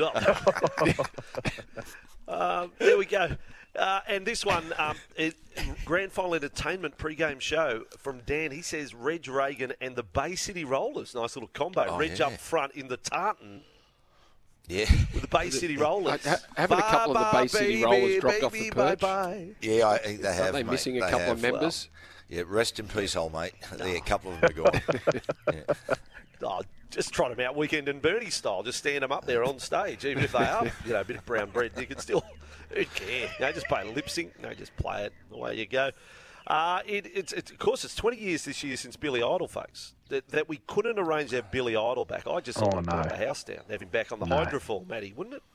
Um, 2.27 2.73
there 2.79 2.97
we 2.97 3.05
go. 3.05 3.37
Uh, 3.77 4.01
and 4.09 4.25
this 4.25 4.47
one, 4.47 4.65
um, 4.79 4.97
it, 5.17 5.35
Grand 5.85 6.13
Final 6.13 6.35
Entertainment 6.35 6.97
pre-game 6.97 7.39
show 7.41 7.85
from 7.99 8.21
Dan. 8.25 8.51
He 8.51 8.63
says 8.63 8.95
Reg 8.95 9.29
Reagan 9.29 9.73
and 9.81 9.97
the 9.97 10.03
Bay 10.05 10.37
City 10.37 10.65
Rollers. 10.65 11.15
Nice 11.15 11.37
little 11.37 11.51
combo. 11.53 11.87
Oh, 11.89 11.99
Reg 11.99 12.19
yeah. 12.19 12.29
up 12.29 12.33
front 12.35 12.73
in 12.73 12.89
the 12.89 12.97
tartan 12.97 13.63
Yeah. 14.67 14.91
with 15.13 15.23
the 15.23 15.29
Bay 15.29 15.51
City 15.51 15.77
Rollers. 15.77 16.25
Ha- 16.25 16.39
haven't 16.57 16.79
a 16.79 16.83
couple 16.83 17.17
of 17.17 17.33
the 17.33 17.39
Bay 17.39 17.47
City 17.49 17.83
Bye-bye, 17.83 17.97
Rollers 17.97 18.21
dropped 18.21 18.43
off 18.43 18.53
the 18.53 18.71
perch? 18.71 19.01
Bye-bye. 19.01 19.49
Yeah, 19.61 19.89
I, 19.89 19.99
think 19.99 20.23
they 20.23 20.33
have. 20.35 20.49
Are 20.49 20.53
they 20.53 20.63
mate. 20.63 20.71
missing 20.71 20.97
a 20.97 21.01
They 21.01 21.11
couple 21.11 21.27
have. 21.27 21.37
of 21.37 21.43
members? 21.43 21.89
Yeah, 22.29 22.43
rest 22.47 22.81
in 22.81 22.89
peace, 22.89 23.15
old 23.17 23.33
mate. 23.35 23.53
Yeah, 23.79 23.85
a 23.85 23.97
oh. 23.97 24.01
couple 24.01 24.33
of 24.33 24.41
them 24.41 24.51
are 24.51 24.55
gone. 24.55 24.83
Yeah. 25.53 25.95
Oh, 26.43 26.63
just 26.91 27.13
trot 27.13 27.35
them 27.35 27.47
out 27.47 27.57
weekend 27.57 27.89
and 27.89 28.03
Bernie 28.03 28.31
style. 28.31 28.63
Just 28.63 28.79
stand 28.79 29.03
them 29.03 29.13
up 29.13 29.25
there 29.25 29.45
on 29.45 29.59
stage, 29.59 30.05
even 30.05 30.23
if 30.25 30.33
they 30.33 30.45
are, 30.45 30.65
you 30.85 30.93
know, 30.93 31.01
a 31.01 31.05
bit 31.05 31.17
of 31.17 31.25
brown 31.25 31.51
bread. 31.51 31.73
You 31.79 31.87
can 31.87 31.99
still, 31.99 32.25
who'd 32.71 32.93
care? 32.95 33.31
You 33.39 33.47
know, 33.47 33.53
just 33.53 33.67
play 33.67 33.83
a 33.83 33.91
lip 33.91 34.11
sync. 34.11 34.39
No, 34.43 34.53
just 34.53 34.77
play 34.77 35.05
it. 35.05 35.13
Away 35.33 35.57
you 35.57 35.67
go. 35.67 35.91
Uh, 36.47 36.81
it, 36.87 37.07
it's, 37.15 37.33
it's, 37.33 37.51
of 37.51 37.59
course, 37.59 37.85
it's 37.85 37.95
20 37.95 38.17
years 38.19 38.45
this 38.45 38.63
year 38.63 38.77
since 38.77 38.97
Billy 38.97 39.21
Idol, 39.23 39.49
folks. 39.49 39.95
That, 40.11 40.29
that 40.29 40.49
we 40.49 40.59
couldn't 40.67 40.99
arrange 40.99 41.31
to 41.31 41.37
have 41.37 41.51
Billy 41.51 41.73
Idol 41.75 42.05
back. 42.05 42.27
I 42.27 42.41
just 42.41 42.59
thought 42.59 42.75
Oh, 42.75 42.79
we'd 42.79 42.87
no. 42.87 43.03
the 43.03 43.17
house 43.17 43.43
down, 43.45 43.61
have 43.71 43.81
him 43.81 43.89
back 43.89 44.13
on 44.13 44.19
the 44.21 44.27
No. 44.27 44.37
hydrofoil, 44.45 44.87
Matty, 44.87 45.13
wouldn't 45.17 45.37
it? 45.37 45.43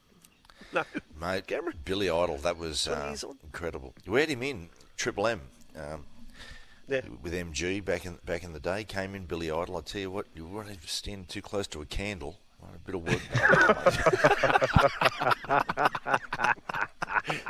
No. 0.73 0.83
Mate, 1.19 1.47
Cameron? 1.47 1.77
Billy 1.85 2.09
Idol, 2.09 2.37
that 2.39 2.57
was 2.57 2.87
uh, 2.87 3.15
incredible. 3.43 3.93
We 4.05 4.19
had 4.19 4.29
him 4.29 4.43
in 4.43 4.69
Triple 4.97 5.25
M 5.27 5.41
um, 5.75 6.05
Yeah. 6.87 7.01
with 7.23 7.33
MG 7.33 7.83
back 7.83 8.05
in 8.05 8.19
back 8.25 8.43
in 8.43 8.53
the 8.53 8.59
day. 8.59 8.83
Came 8.83 9.15
in 9.15 9.25
Billy 9.25 9.49
Idol. 9.49 9.77
I 9.77 9.81
tell 9.81 10.01
you 10.01 10.11
what, 10.11 10.27
you 10.35 10.45
weren't 10.45 10.69
even 10.69 10.81
standing 10.85 11.25
too 11.25 11.41
close 11.41 11.65
to 11.67 11.81
a 11.81 11.85
candle. 11.85 12.39
What 12.59 12.75
a 12.75 12.79
bit 12.79 12.95
of 12.95 13.03
work. 13.07 13.21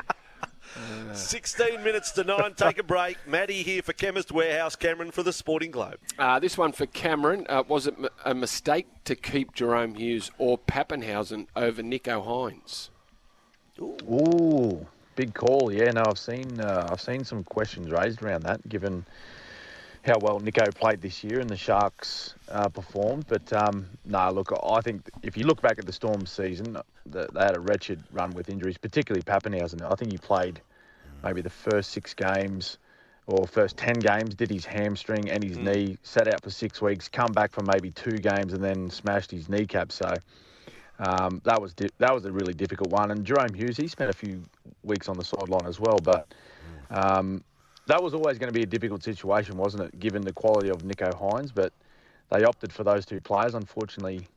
16 1.14 1.84
minutes 1.84 2.12
to 2.12 2.24
nine. 2.24 2.54
Take 2.56 2.78
a 2.80 2.84
break. 2.84 3.18
Matty 3.28 3.64
here 3.64 3.82
for 3.82 3.94
Chemist 3.94 4.32
Warehouse. 4.32 4.76
Cameron 4.76 5.12
for 5.12 5.24
the 5.24 5.34
Sporting 5.34 5.72
Globe. 5.72 5.98
Uh, 6.18 6.40
this 6.40 6.58
one 6.58 6.72
for 6.72 6.86
Cameron. 6.86 7.46
Uh, 7.50 7.64
was 7.68 7.88
it 7.88 7.96
m- 7.98 8.08
a 8.26 8.34
mistake 8.34 8.88
to 9.06 9.16
keep 9.16 9.54
Jahrome 9.56 9.98
Hughes 9.98 10.32
or 10.38 10.58
Papenhuyzen 10.58 11.48
over 11.56 11.82
Nicho 11.82 12.26
Hynes? 12.26 12.90
Ooh, 13.82 14.86
big 15.16 15.34
call. 15.34 15.72
Yeah, 15.72 15.92
no, 15.92 16.04
I've 16.08 16.20
seen 16.20 16.60
uh, 16.60 16.88
I've 16.92 17.02
seen 17.02 17.24
some 17.24 17.44
questions 17.44 17.92
raised 17.92 18.22
around 18.22 18.44
that, 18.44 18.68
given 18.68 19.06
how 20.06 20.16
well 20.22 20.40
Nicho 20.40 20.74
played 20.76 21.02
this 21.02 21.24
year 21.24 21.40
and 21.40 21.50
the 21.50 21.58
Sharks 21.58 22.36
uh, 22.50 22.68
performed. 22.70 23.26
But 23.28 23.52
um, 23.54 23.86
no, 24.06 24.30
look, 24.32 24.52
I 24.64 24.82
think 24.82 25.10
if 25.24 25.38
you 25.38 25.46
look 25.46 25.62
back 25.62 25.78
at 25.78 25.86
the 25.86 25.94
Storm 25.94 26.26
season, 26.26 26.78
the, 27.06 27.28
they 27.34 27.42
had 27.42 27.56
a 27.56 27.60
wretched 27.60 28.04
run 28.12 28.32
with 28.32 28.50
injuries, 28.50 28.78
particularly 28.78 29.22
Papenhuyzen. 29.24 29.82
I 29.90 29.96
think 29.96 30.12
he 30.12 30.18
played 30.18 30.62
maybe 31.24 31.42
the 31.42 31.50
first 31.50 31.92
six 31.92 32.14
games 32.14 32.78
or 33.28 33.46
first 33.46 33.78
10 33.78 34.00
games, 34.00 34.34
did 34.34 34.50
his 34.50 34.66
hamstring 34.66 35.30
and 35.30 35.44
his 35.44 35.58
knee, 35.58 35.98
sat 36.02 36.28
out 36.28 36.42
for 36.42 36.50
six 36.50 36.82
weeks, 36.82 37.08
come 37.08 37.32
back 37.32 37.52
for 37.52 37.62
maybe 37.62 37.92
two 37.92 38.18
games 38.18 38.54
and 38.54 38.64
then 38.64 38.90
smashed 38.90 39.30
his 39.30 39.48
kneecap. 39.48 39.92
So 39.92 40.12
um, 40.98 41.40
that 41.46 41.62
was 41.62 41.74
di- 41.74 41.90
that 42.00 42.14
was 42.14 42.26
a 42.26 42.32
really 42.32 42.54
difficult 42.54 42.90
one. 42.90 43.12
And 43.12 43.26
Jahrome 43.26 43.56
Hughes, 43.56 43.78
he 43.78 43.88
spent 43.88 44.10
a 44.10 44.14
few 44.14 44.44
weeks 44.84 45.08
on 45.08 45.18
the 45.18 45.24
sideline 45.24 45.68
as 45.68 45.80
well, 45.80 45.98
but 46.04 46.34
um, 46.90 47.44
that 47.86 48.02
was 48.02 48.14
always 48.14 48.38
going 48.40 48.52
to 48.52 48.58
be 48.58 48.64
a 48.64 48.68
difficult 48.68 49.04
situation, 49.04 49.58
wasn't 49.58 49.84
it? 49.84 50.00
Given 50.00 50.24
the 50.24 50.34
quality 50.34 50.70
of 50.70 50.80
Nicho 50.80 51.14
Hynes, 51.14 51.52
but 51.54 51.72
they 52.30 52.44
opted 52.44 52.74
for 52.74 52.84
those 52.84 53.06
two 53.06 53.22
players. 53.22 53.54
Unfortunately, 53.54 54.28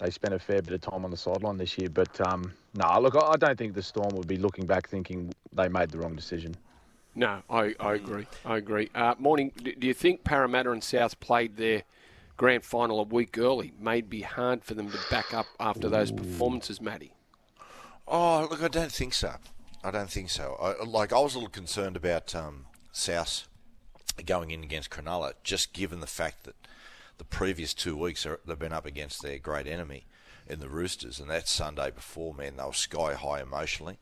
they 0.00 0.10
spent 0.10 0.34
a 0.34 0.38
fair 0.38 0.62
bit 0.62 0.74
of 0.74 0.80
time 0.80 1.04
on 1.04 1.10
the 1.10 1.16
sideline 1.16 1.56
this 1.56 1.78
year. 1.78 1.88
But 1.88 2.20
um, 2.20 2.52
no, 2.74 3.00
look, 3.00 3.14
I 3.14 3.32
I 3.32 3.36
don't 3.36 3.56
think 3.56 3.74
the 3.74 3.82
Storm 3.82 4.14
would 4.14 4.26
be 4.26 4.36
looking 4.36 4.66
back 4.66 4.88
thinking 4.88 5.32
they 5.52 5.68
made 5.68 5.90
the 5.90 5.98
wrong 5.98 6.16
decision. 6.16 6.54
No, 7.14 7.42
I, 7.50 7.74
I 7.80 7.94
agree. 7.94 8.26
I 8.44 8.56
agree. 8.56 8.88
Uh, 8.94 9.14
morning. 9.18 9.52
Do, 9.62 9.74
do 9.74 9.86
you 9.86 9.94
think 9.94 10.24
Parramatta 10.24 10.70
and 10.70 10.82
South 10.82 11.18
played 11.20 11.56
their 11.56 11.82
grand 12.36 12.64
final 12.64 13.00
a 13.00 13.04
week 13.04 13.36
early? 13.36 13.72
May 13.80 14.00
be 14.00 14.22
hard 14.22 14.64
for 14.64 14.74
them 14.74 14.90
to 14.90 14.98
back 15.10 15.34
up 15.34 15.46
after 15.58 15.88
those 15.88 16.12
performances, 16.12 16.80
Matty. 16.80 17.12
Oh, 18.06 18.46
look, 18.50 18.62
I 18.62 18.68
don't 18.68 18.92
think 18.92 19.14
so. 19.14 19.34
I 19.82 19.90
don't 19.90 20.10
think 20.10 20.30
so. 20.30 20.56
I, 20.60 20.84
like, 20.84 21.12
I 21.12 21.18
was 21.18 21.34
a 21.34 21.38
little 21.38 21.50
concerned 21.50 21.96
about 21.96 22.34
um, 22.34 22.66
South 22.92 23.48
going 24.24 24.50
in 24.50 24.62
against 24.62 24.90
Cronulla, 24.90 25.32
just 25.42 25.72
given 25.72 26.00
the 26.00 26.06
fact 26.06 26.44
that 26.44 26.54
the 27.20 27.24
previous 27.24 27.74
two 27.74 27.98
weeks 27.98 28.24
are, 28.24 28.40
they've 28.46 28.58
been 28.58 28.72
up 28.72 28.86
against 28.86 29.22
their 29.22 29.38
great 29.38 29.66
enemy 29.66 30.06
in 30.48 30.58
the 30.58 30.70
Roosters, 30.70 31.20
and 31.20 31.28
that 31.28 31.46
Sunday 31.46 31.90
before, 31.90 32.32
man, 32.32 32.56
they 32.56 32.64
were 32.64 32.72
sky 32.72 33.12
high 33.12 33.42
emotionally. 33.42 33.98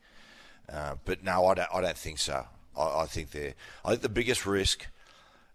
Uh, 0.71 0.95
but 1.03 1.21
no, 1.21 1.47
I 1.47 1.53
don't. 1.53 1.67
I 1.73 1.81
don't 1.81 1.97
think 1.97 2.17
so. 2.17 2.45
I, 2.77 3.01
I 3.01 3.05
think 3.07 3.31
they're. 3.31 3.55
I 3.83 3.89
think 3.89 4.03
the 4.03 4.07
biggest 4.07 4.45
risk, 4.45 4.87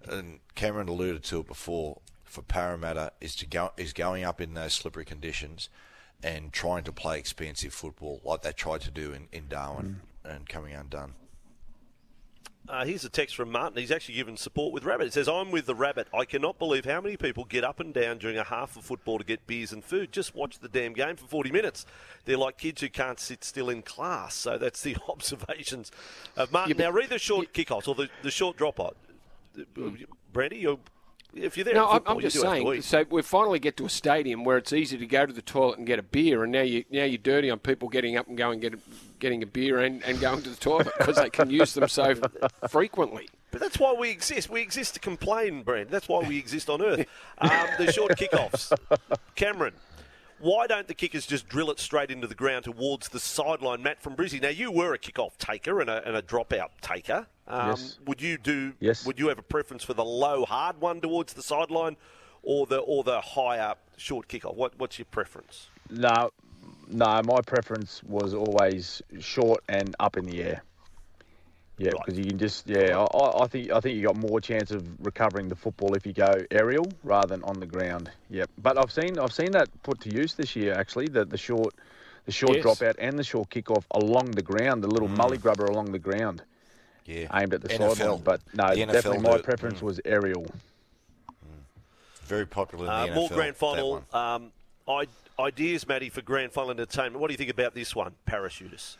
and 0.07 0.41
Cameron 0.55 0.89
alluded 0.89 1.25
to 1.25 1.41
it 1.41 1.47
before, 1.47 2.03
for 2.23 2.43
Parramatta 2.43 3.13
is 3.23 3.35
to 3.37 3.47
go 3.47 3.73
is 3.79 3.95
going 3.95 4.25
up 4.25 4.43
in 4.43 4.53
those 4.53 4.75
slippery 4.75 5.07
conditions, 5.07 5.71
and 6.23 6.53
trying 6.53 6.85
to 6.85 6.93
play 6.93 7.19
expansive 7.19 7.73
football 7.73 8.21
like 8.25 8.43
they 8.43 8.53
tried 8.53 8.83
to 8.83 8.91
do 8.91 9.15
in, 9.15 9.29
in 9.33 9.49
Darwin 9.49 10.03
and 10.23 10.47
coming 10.51 10.75
undone. 10.75 11.15
Uh, 12.67 12.85
here's 12.85 13.05
a 13.05 13.11
text 13.11 13.37
from 13.37 13.53
Martin. 13.53 13.79
He's 13.79 13.91
actually 13.91 14.15
given 14.15 14.39
support 14.39 14.73
with 14.73 14.85
Rabbit. 14.85 15.09
It 15.09 15.13
says, 15.13 15.29
I'm 15.29 15.51
with 15.51 15.67
the 15.67 15.75
Rabbit. 15.75 16.09
I 16.15 16.25
cannot 16.25 16.59
believe 16.59 16.87
how 16.87 16.99
many 17.01 17.17
people 17.17 17.45
get 17.45 17.63
up 17.63 17.79
and 17.79 17.93
down 17.93 18.17
during 18.17 18.39
a 18.39 18.45
half 18.45 18.77
of 18.77 18.85
football 18.85 19.19
to 19.19 19.25
get 19.25 19.47
beers 19.47 19.71
and 19.73 19.85
food. 19.85 20.13
Just 20.13 20.35
watch 20.35 20.59
the 20.59 20.69
damn 20.69 20.95
game 20.95 21.17
for 21.17 21.27
40 21.27 21.53
minutes. 21.53 21.85
They're 22.25 22.39
like 22.39 22.57
kids 22.57 22.81
who 22.81 22.89
can't 22.89 23.21
sit 23.21 23.45
still 23.45 23.69
in 23.69 23.83
class. 23.83 24.35
So 24.35 24.57
that's 24.57 24.83
the 24.83 24.97
observations 25.09 25.93
of 26.37 26.53
Martin. 26.53 26.79
now, 26.79 26.91
read 26.91 27.11
the 27.11 27.19
short 27.19 27.53
kickoffs 27.53 27.87
or 27.87 27.95
the, 27.95 28.09
the 28.23 28.31
short 28.31 28.57
drop 28.57 28.81
off. 28.81 28.95
Brandy, 30.33 30.57
you're, 30.57 30.79
if 31.37 31.57
you're 31.57 31.65
there, 31.65 31.75
No, 31.75 31.93
football, 31.93 32.17
I'm 32.17 32.21
just 32.21 32.41
saying. 32.41 32.83
So 32.83 33.05
we 33.11 33.23
finally 33.23 33.59
get 33.59 33.77
to 33.79 33.87
a 33.87 33.91
stadium 33.91 34.45
where 34.45 34.57
it's 34.57 34.73
easy 34.73 34.97
to 34.99 35.07
go 35.07 35.27
to 35.27 35.33
the 35.33 35.43
toilet 35.43 35.79
and 35.79 35.87
get 35.87 35.99
a 35.99 36.03
beer, 36.03 36.43
and 36.43 36.53
now 36.53 36.63
you 36.63 36.85
now 36.91 37.05
you're 37.05 37.19
dirty 37.19 37.51
on 37.51 37.59
people 37.59 37.89
getting 37.89 38.17
up 38.17 38.29
and 38.29 38.37
going 38.37 38.61
get 38.61 38.75
a, 38.75 38.79
getting 39.19 39.43
a 39.43 39.47
beer 39.47 39.81
and, 39.81 40.03
and 40.05 40.21
going 40.21 40.43
to 40.43 40.51
the 40.51 40.57
toilet 40.57 40.89
because 40.99 41.17
they 41.17 41.31
can 41.31 41.51
use 41.51 41.75
them 41.75 41.89
so 41.89 42.15
frequently. 42.69 43.29
But 43.51 43.61
that's 43.61 43.79
why 43.79 43.93
we 43.93 44.11
exist. 44.11 44.51
We 44.51 44.61
exist 44.63 44.95
to 44.95 45.01
complain, 45.01 45.63
Brand. 45.63 45.89
That's 45.89 46.09
why 46.09 46.27
we 46.27 46.39
exist 46.39 46.69
on 46.69 46.83
Earth. 46.83 47.07
Um, 47.39 47.51
the 47.79 47.93
short 47.93 48.19
kickoffs. 48.19 48.77
Cameron, 49.37 49.75
why 50.41 50.67
don't 50.67 50.87
the 50.89 50.95
kickers 50.95 51.27
just 51.27 51.49
drill 51.49 51.71
it 51.71 51.79
straight 51.79 52.11
into 52.11 52.27
the 52.27 52.35
ground 52.35 52.65
towards 52.65 53.09
the 53.09 53.21
sideline? 53.21 53.83
Matt 53.83 54.03
from 54.03 54.17
Brizzy. 54.17 54.41
Now, 54.41 54.49
you 54.49 54.71
were 54.71 54.95
a 54.95 54.99
kickoff 54.99 55.37
taker 55.39 55.81
and 55.81 55.89
a, 55.89 56.07
and 56.07 56.17
a 56.17 56.23
dropout 56.23 56.69
taker. 56.81 57.27
Um, 57.47 57.71
Yes. 57.71 57.99
Would 58.07 58.21
you 58.23 58.39
do? 58.39 58.73
Yes. 58.81 59.07
Would 59.07 59.19
you 59.19 59.29
have 59.29 59.39
a 59.39 59.43
preference 59.43 59.85
for 59.85 59.95
the 59.95 60.05
low, 60.05 60.45
hard 60.45 60.81
one 60.81 61.01
towards 61.01 61.33
the 61.35 61.43
sideline, 61.43 61.97
or 62.43 62.67
the 62.67 62.79
or 62.79 63.05
the 63.05 63.21
higher 63.21 63.75
short 63.97 64.29
kickoff? 64.29 64.55
What 64.55 64.79
What's 64.79 64.99
your 64.99 65.07
preference? 65.07 65.69
No, 65.91 66.31
no, 66.89 67.21
my 67.25 67.41
preference 67.43 68.03
was 68.05 68.35
always 68.35 69.03
short 69.21 69.63
and 69.69 69.95
up 70.01 70.17
in 70.17 70.25
the 70.25 70.43
air. 70.43 70.63
Yeah, 71.77 71.91
because 71.91 72.17
you 72.19 72.25
can 72.25 72.39
just 72.39 72.69
yeah. 72.69 72.97
I- 72.99 73.17
I, 73.19 73.43
I 73.43 73.47
think 73.49 73.73
I 73.73 73.81
think 73.81 73.97
you 73.97 74.03
got 74.07 74.17
more 74.17 74.41
chance 74.41 74.71
of 74.71 74.87
recovering 75.05 75.49
the 75.49 75.57
football 75.57 75.95
if 75.95 76.07
you 76.07 76.13
go 76.13 76.33
aerial 76.53 76.87
rather 77.03 77.27
than 77.27 77.43
on 77.43 77.59
the 77.59 77.67
ground. 77.67 78.11
Yep. 78.31 78.49
But 78.59 78.79
I've 78.79 78.93
seen 78.93 79.19
I've 79.19 79.33
seen 79.33 79.51
that 79.53 79.69
put 79.83 80.01
to 80.03 80.15
use 80.15 80.35
this 80.35 80.55
year 80.55 80.73
actually. 80.75 81.09
The 81.09 81.25
the 81.25 81.37
short 81.39 81.75
the 82.27 82.33
short 82.33 82.57
Yes. 82.57 82.65
dropout 82.65 82.95
and 83.01 83.19
the 83.19 83.25
short 83.25 83.51
kickoff 83.51 83.85
along 83.91 84.31
the 84.31 84.43
ground, 84.43 84.83
the 84.85 84.89
little 84.89 85.09
mully 85.09 85.41
grubber 85.41 85.65
along 85.67 85.91
the 85.93 85.99
ground, 85.99 86.43
Yeah, 87.07 87.27
aimed 87.39 87.53
at 87.55 87.61
the 87.63 87.69
NFL. 87.69 87.97
sideline. 87.97 88.21
But 88.23 88.41
no, 88.55 88.73
The 88.75 88.87
definitely 88.87 89.19
my 89.19 89.35
it. 89.35 89.43
preference 89.43 89.83
was 89.83 90.01
aerial. 90.05 90.47
very 92.25 92.47
popular 92.47 92.85
in 92.87 92.91
Uh, 92.91 93.07
NFL. 93.09 93.15
more 93.15 93.29
grand 93.31 93.57
final 93.57 94.05
um, 94.15 94.53
ideas, 95.39 95.87
Matty, 95.87 96.09
for 96.09 96.23
grand 96.23 96.53
final 96.53 96.71
entertainment. 96.71 97.19
What 97.21 97.29
do 97.29 97.33
you 97.35 97.39
think 97.39 97.51
about 97.51 97.75
this 97.75 97.95
one, 97.95 98.15
parachutists? 98.27 98.97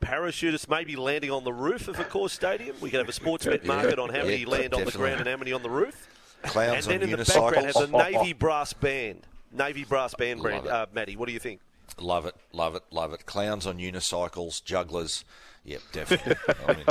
Parachutists 0.00 0.68
maybe 0.68 0.96
landing 0.96 1.30
on 1.30 1.44
the 1.44 1.52
roof 1.52 1.88
of 1.88 1.98
a 1.98 2.04
course 2.04 2.32
stadium. 2.32 2.76
We 2.80 2.90
could 2.90 3.00
have 3.00 3.08
a 3.08 3.12
sports 3.12 3.44
bet 3.46 3.64
Yeah, 3.64 3.74
market 3.74 3.98
on 3.98 4.10
how 4.10 4.22
many 4.24 4.38
yeah, 4.38 4.48
land 4.48 4.74
on 4.74 4.84
the 4.84 4.92
ground 4.92 5.20
and 5.20 5.28
how 5.28 5.36
many 5.36 5.52
on 5.52 5.62
the 5.62 5.70
roof. 5.70 6.08
Clowns 6.44 6.86
and 6.86 7.00
then 7.02 7.08
on 7.08 7.12
in 7.14 7.18
the 7.18 7.24
background 7.24 7.66
have 7.66 7.76
a 7.76 8.10
Navy 8.12 8.32
brass 8.32 8.72
band. 8.72 9.26
Navy 9.52 9.84
brass 9.84 10.14
band, 10.14 10.40
Love 10.40 10.50
brand. 10.62 10.66
Uh, 10.68 10.86
Matty, 10.92 11.16
what 11.16 11.26
do 11.26 11.32
you 11.32 11.38
think? 11.40 11.60
Love 11.98 12.26
it, 12.26 12.34
love 12.52 12.74
it, 12.76 12.82
love 12.90 13.12
it. 13.12 13.26
Clowns 13.26 13.66
on 13.66 13.78
unicycles, 13.78 14.62
jugglers. 14.62 15.24
Yep, 15.64 15.80
definitely. 15.92 16.36
I 16.66 16.74
mean, 16.74 16.84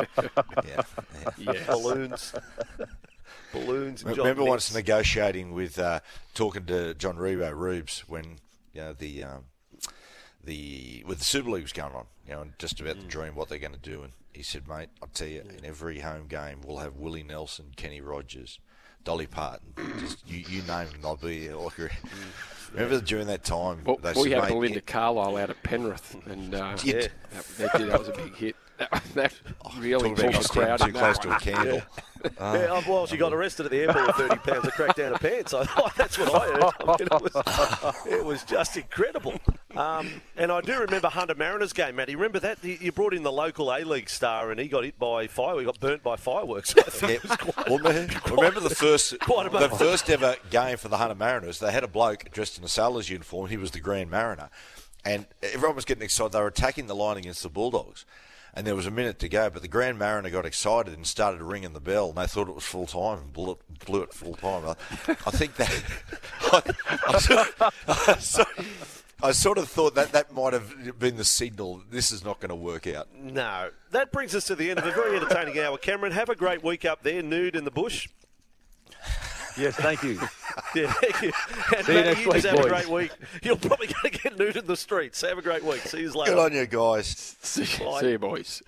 yeah, 0.66 0.82
yeah. 1.40 1.54
Yes. 1.54 1.68
Balloons. 1.68 2.34
Balloons. 3.54 4.04
And 4.04 4.16
John 4.16 4.26
Remember 4.26 4.44
once 4.44 4.70
Mitts. 4.74 4.76
negotiating 4.88 5.54
with, 5.54 5.80
uh, 5.80 6.02
talking 6.34 6.66
to 6.66 6.94
John 6.96 7.16
Ribot 7.16 7.56
Rubes 7.56 8.04
when 8.08 8.38
you 8.74 8.82
know 8.82 8.94
the 8.94 9.24
um, 9.24 9.44
the 10.48 11.04
with 11.06 11.20
the 11.20 11.26
Super 11.26 11.52
League 11.52 11.62
was 11.64 11.74
going 11.74 11.94
on, 11.94 12.06
you 12.28 12.34
know, 12.34 12.42
and 12.42 12.54
just 12.58 12.80
about 12.80 12.96
Mm. 12.96 13.02
the 13.02 13.08
dream 13.08 13.36
what 13.36 13.50
they're 13.50 13.60
going 13.60 13.74
to 13.74 13.78
do, 13.80 14.02
and 14.02 14.14
he 14.34 14.42
said, 14.42 14.68
"Mate, 14.68 14.90
I'll 15.02 15.10
tell 15.10 15.28
you, 15.28 15.42
in 15.42 15.64
every 15.66 16.00
home 16.00 16.28
game 16.28 16.62
we'll 16.66 16.78
have 16.78 16.96
Willie 16.96 17.22
Nelson, 17.24 17.74
Kenny 17.76 18.02
Rogers, 18.02 18.60
Dolly 19.04 19.28
Parton, 19.28 19.74
just 20.00 20.28
you, 20.28 20.40
you 20.50 20.62
name 20.64 20.88
them, 20.90 21.02
they'll 21.04 21.16
be 21.18 21.48
there." 21.48 21.58
Like, 21.68 21.92
Remember 22.74 23.00
during 23.00 23.28
that 23.28 23.46
time, 23.46 23.82
Well, 23.86 23.96
they 23.96 24.12
we 24.12 24.24
said, 24.24 24.32
had 24.34 24.42
"Mate, 24.44 24.50
Belinda 24.50 24.82
Carlisle 24.82 25.38
out 25.38 25.50
of 25.50 25.64
Penrith, 25.64 26.18
and 26.26 26.54
uh, 26.54 26.76
yeah, 26.84 27.08
that, 27.32 27.48
that, 27.58 27.74
that 27.88 28.00
was 28.00 28.10
a 28.10 28.12
big 28.12 28.36
hit. 28.36 28.56
That, 28.78 29.04
that 29.16 29.34
really 29.78 30.10
talking 30.10 30.32
brought 30.32 30.34
about 30.36 30.50
crowd 30.50 30.80
too 30.82 30.94
close 30.94 31.18
to 31.20 31.36
a 31.36 31.40
candle." 31.40 31.82
Ah. 32.40 32.56
Yeah, 32.56 32.68
oh, 32.72 32.84
well, 32.92 33.06
she 33.06 33.16
got 33.16 33.32
arrested 33.32 33.68
at 33.68 33.72
the 33.72 33.80
airport 33.82 34.08
with 34.08 34.16
30 34.16 34.36
pounds 34.38 34.66
of 34.68 34.74
crack 34.74 34.96
down 34.96 35.14
her 35.14 35.20
pants. 35.20 35.54
I 35.54 35.66
thought 35.66 35.96
that's 35.96 36.18
what 36.18 36.34
I 36.34 36.46
heard. 36.48 36.64
I 36.80 36.98
mean, 36.98 37.08
it, 37.12 37.22
was, 37.22 38.06
it 38.08 38.26
was 38.26 38.44
just 38.44 38.76
incredible. 38.76 39.40
Um, 39.76 40.22
and 40.36 40.52
I 40.52 40.62
do 40.62 40.80
remember 40.80 41.10
Hunter 41.10 41.36
Mariner's 41.36 41.74
game, 41.74 41.96
Matty. 41.96 42.16
Remember 42.16 42.40
that? 42.40 42.58
You 42.64 42.78
you 42.82 42.92
brought 42.92 43.14
in 43.14 43.22
the 43.22 43.32
local 43.32 43.72
A 43.72 43.84
League 43.84 44.10
star 44.10 44.50
and 44.50 44.60
he 44.60 44.68
got 44.68 44.84
hit 44.84 44.98
by 44.98 45.28
fire. 45.28 45.60
He 45.60 45.66
got 45.66 45.80
burnt 45.80 46.02
by 46.02 46.16
fireworks. 46.16 46.76
I 46.78 46.82
think 46.90 47.12
it 47.12 47.24
was 47.24 47.38
quite, 47.38 47.70
Well, 47.70 47.78
me- 47.80 48.08
remember 48.32 48.62
the 48.62 48.76
first 48.76 49.20
quite 49.20 49.52
the 49.52 49.70
first 49.70 50.10
ever 50.10 50.38
game 50.50 50.78
for 50.78 50.88
the 50.88 50.98
Hunter 50.98 51.16
Mariners? 51.16 51.60
They 51.60 51.72
had 51.72 51.84
a 51.84 51.88
bloke 51.88 52.32
dressed 52.32 52.58
in 52.58 52.64
a 52.64 52.68
sailor's 52.68 53.12
uniform. 53.12 53.48
He 53.50 53.58
was 53.58 53.72
the 53.72 53.80
Grand 53.80 54.10
Mariner, 54.10 54.50
and 55.06 55.28
everyone 55.44 55.76
was 55.76 55.86
getting 55.86 56.04
excited. 56.04 56.32
They 56.32 56.40
were 56.40 56.48
attacking 56.48 56.88
the 56.88 56.96
line 56.96 57.18
against 57.18 57.44
the 57.44 57.50
Bulldogs, 57.50 58.06
and 58.58 58.66
there 58.66 58.76
was 58.76 58.88
a 58.88 58.92
minute 58.92 59.20
to 59.20 59.30
go. 59.30 59.52
But 59.52 59.62
the 59.62 59.68
Grand 59.68 60.00
Mariner 60.00 60.32
got 60.32 60.46
excited 60.46 60.92
and 60.94 61.06
started 61.06 61.44
ringing 61.44 61.74
the 61.74 61.80
bell, 61.80 62.10
and 62.10 62.18
they 62.18 62.26
thought 62.26 62.50
it 62.50 62.56
was 62.56 62.64
full 62.64 62.88
time 62.88 63.20
and 63.20 63.32
blew 63.32 63.52
it, 63.52 63.86
blew 63.86 64.02
it 64.02 64.14
full 64.14 64.34
time. 64.34 64.66
I, 64.66 64.76
I 65.08 65.32
think 65.32 65.56
that 65.58 65.84
I, 66.42 66.74
I, 67.08 67.20
sort 67.20 67.40
of, 67.40 67.74
I 67.88 68.18
sort- 68.18 68.66
I 69.22 69.32
sort 69.32 69.58
of 69.60 69.70
thought 69.70 69.94
that 69.96 70.12
that 70.12 70.34
might 70.34 70.54
have 70.54 70.98
been 71.00 71.18
the 71.18 71.24
signal. 71.24 71.84
This 71.90 72.12
is 72.12 72.26
not 72.26 72.40
going 72.40 72.50
to 72.50 72.56
work 72.56 72.88
out. 72.88 73.08
No. 73.16 73.70
That 73.92 74.12
brings 74.12 74.34
us 74.34 74.46
to 74.46 74.56
the 74.56 74.70
end 74.72 74.80
of 74.80 74.86
a 74.86 74.92
very 74.92 75.16
entertaining 75.18 75.60
hour. 75.60 75.78
Cameron, 75.78 76.12
have 76.12 76.30
a 76.30 76.36
great 76.36 76.64
week 76.64 76.84
up 76.84 77.04
there, 77.04 77.22
nude 77.22 77.56
in 77.56 77.64
the 77.64 77.72
bush. 77.72 78.10
Yes, 79.58 79.76
thank 79.76 80.04
you. 80.04 80.20
Yeah, 80.76 80.92
thank 80.94 81.22
you. 81.22 81.32
And 81.78 81.86
See 81.86 81.92
you 81.94 81.98
Matty, 82.00 82.10
next 82.10 82.26
you 82.26 82.32
just 82.32 82.46
week, 82.46 82.46
have 82.46 82.66
a 82.66 82.70
great 82.70 82.90
week. 82.90 83.12
You're 83.44 83.56
probably 83.56 83.88
going 83.88 84.12
to 84.12 84.20
get 84.20 84.38
nude 84.40 84.58
in 84.58 84.66
the 84.68 84.78
streets. 84.78 85.22
Have 85.22 85.38
a 85.38 85.42
great 85.42 85.64
week. 85.64 85.82
See 85.82 86.02
you 86.02 86.12
later. 86.12 86.34
Good 86.34 86.40
on 86.46 86.54
you 86.54 86.66
guys. 86.66 87.36
See, 87.42 87.84
Bye. 87.84 88.02
see 88.02 88.12
you, 88.12 88.20
boys. 88.20 88.62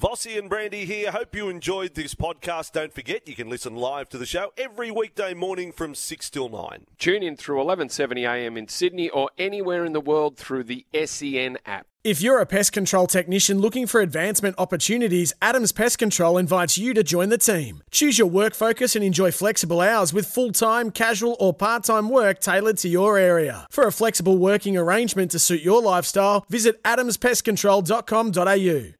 Vossy 0.00 0.38
and 0.38 0.48
Brandy 0.48 0.86
here. 0.86 1.10
Hope 1.10 1.34
you 1.36 1.50
enjoyed 1.50 1.94
this 1.94 2.14
podcast. 2.14 2.72
Don't 2.72 2.92
forget, 2.94 3.28
you 3.28 3.34
can 3.34 3.50
listen 3.50 3.76
live 3.76 4.08
to 4.08 4.18
the 4.18 4.24
show 4.24 4.52
every 4.56 4.90
weekday 4.90 5.34
morning 5.34 5.72
from 5.72 5.94
6 5.94 6.30
till 6.30 6.48
9. 6.48 6.86
Tune 6.98 7.22
in 7.22 7.36
through 7.36 7.58
1170am 7.62 8.56
in 8.56 8.66
Sydney 8.66 9.10
or 9.10 9.28
anywhere 9.36 9.84
in 9.84 9.92
the 9.92 10.00
world 10.00 10.38
through 10.38 10.64
the 10.64 10.86
SEN 11.04 11.58
app. 11.66 11.86
If 12.02 12.22
you're 12.22 12.40
a 12.40 12.46
pest 12.46 12.72
control 12.72 13.06
technician 13.06 13.58
looking 13.58 13.86
for 13.86 14.00
advancement 14.00 14.54
opportunities, 14.56 15.34
Adams 15.42 15.70
Pest 15.70 15.98
Control 15.98 16.38
invites 16.38 16.78
you 16.78 16.94
to 16.94 17.02
join 17.02 17.28
the 17.28 17.36
team. 17.36 17.82
Choose 17.90 18.16
your 18.16 18.26
work 18.26 18.54
focus 18.54 18.96
and 18.96 19.04
enjoy 19.04 19.32
flexible 19.32 19.82
hours 19.82 20.10
with 20.10 20.26
full 20.26 20.50
time, 20.50 20.92
casual, 20.92 21.36
or 21.38 21.52
part 21.52 21.84
time 21.84 22.08
work 22.08 22.40
tailored 22.40 22.78
to 22.78 22.88
your 22.88 23.18
area. 23.18 23.66
For 23.70 23.86
a 23.86 23.92
flexible 23.92 24.38
working 24.38 24.78
arrangement 24.78 25.30
to 25.32 25.38
suit 25.38 25.60
your 25.60 25.82
lifestyle, 25.82 26.46
visit 26.48 26.82
adamspestcontrol.com.au. 26.84 28.99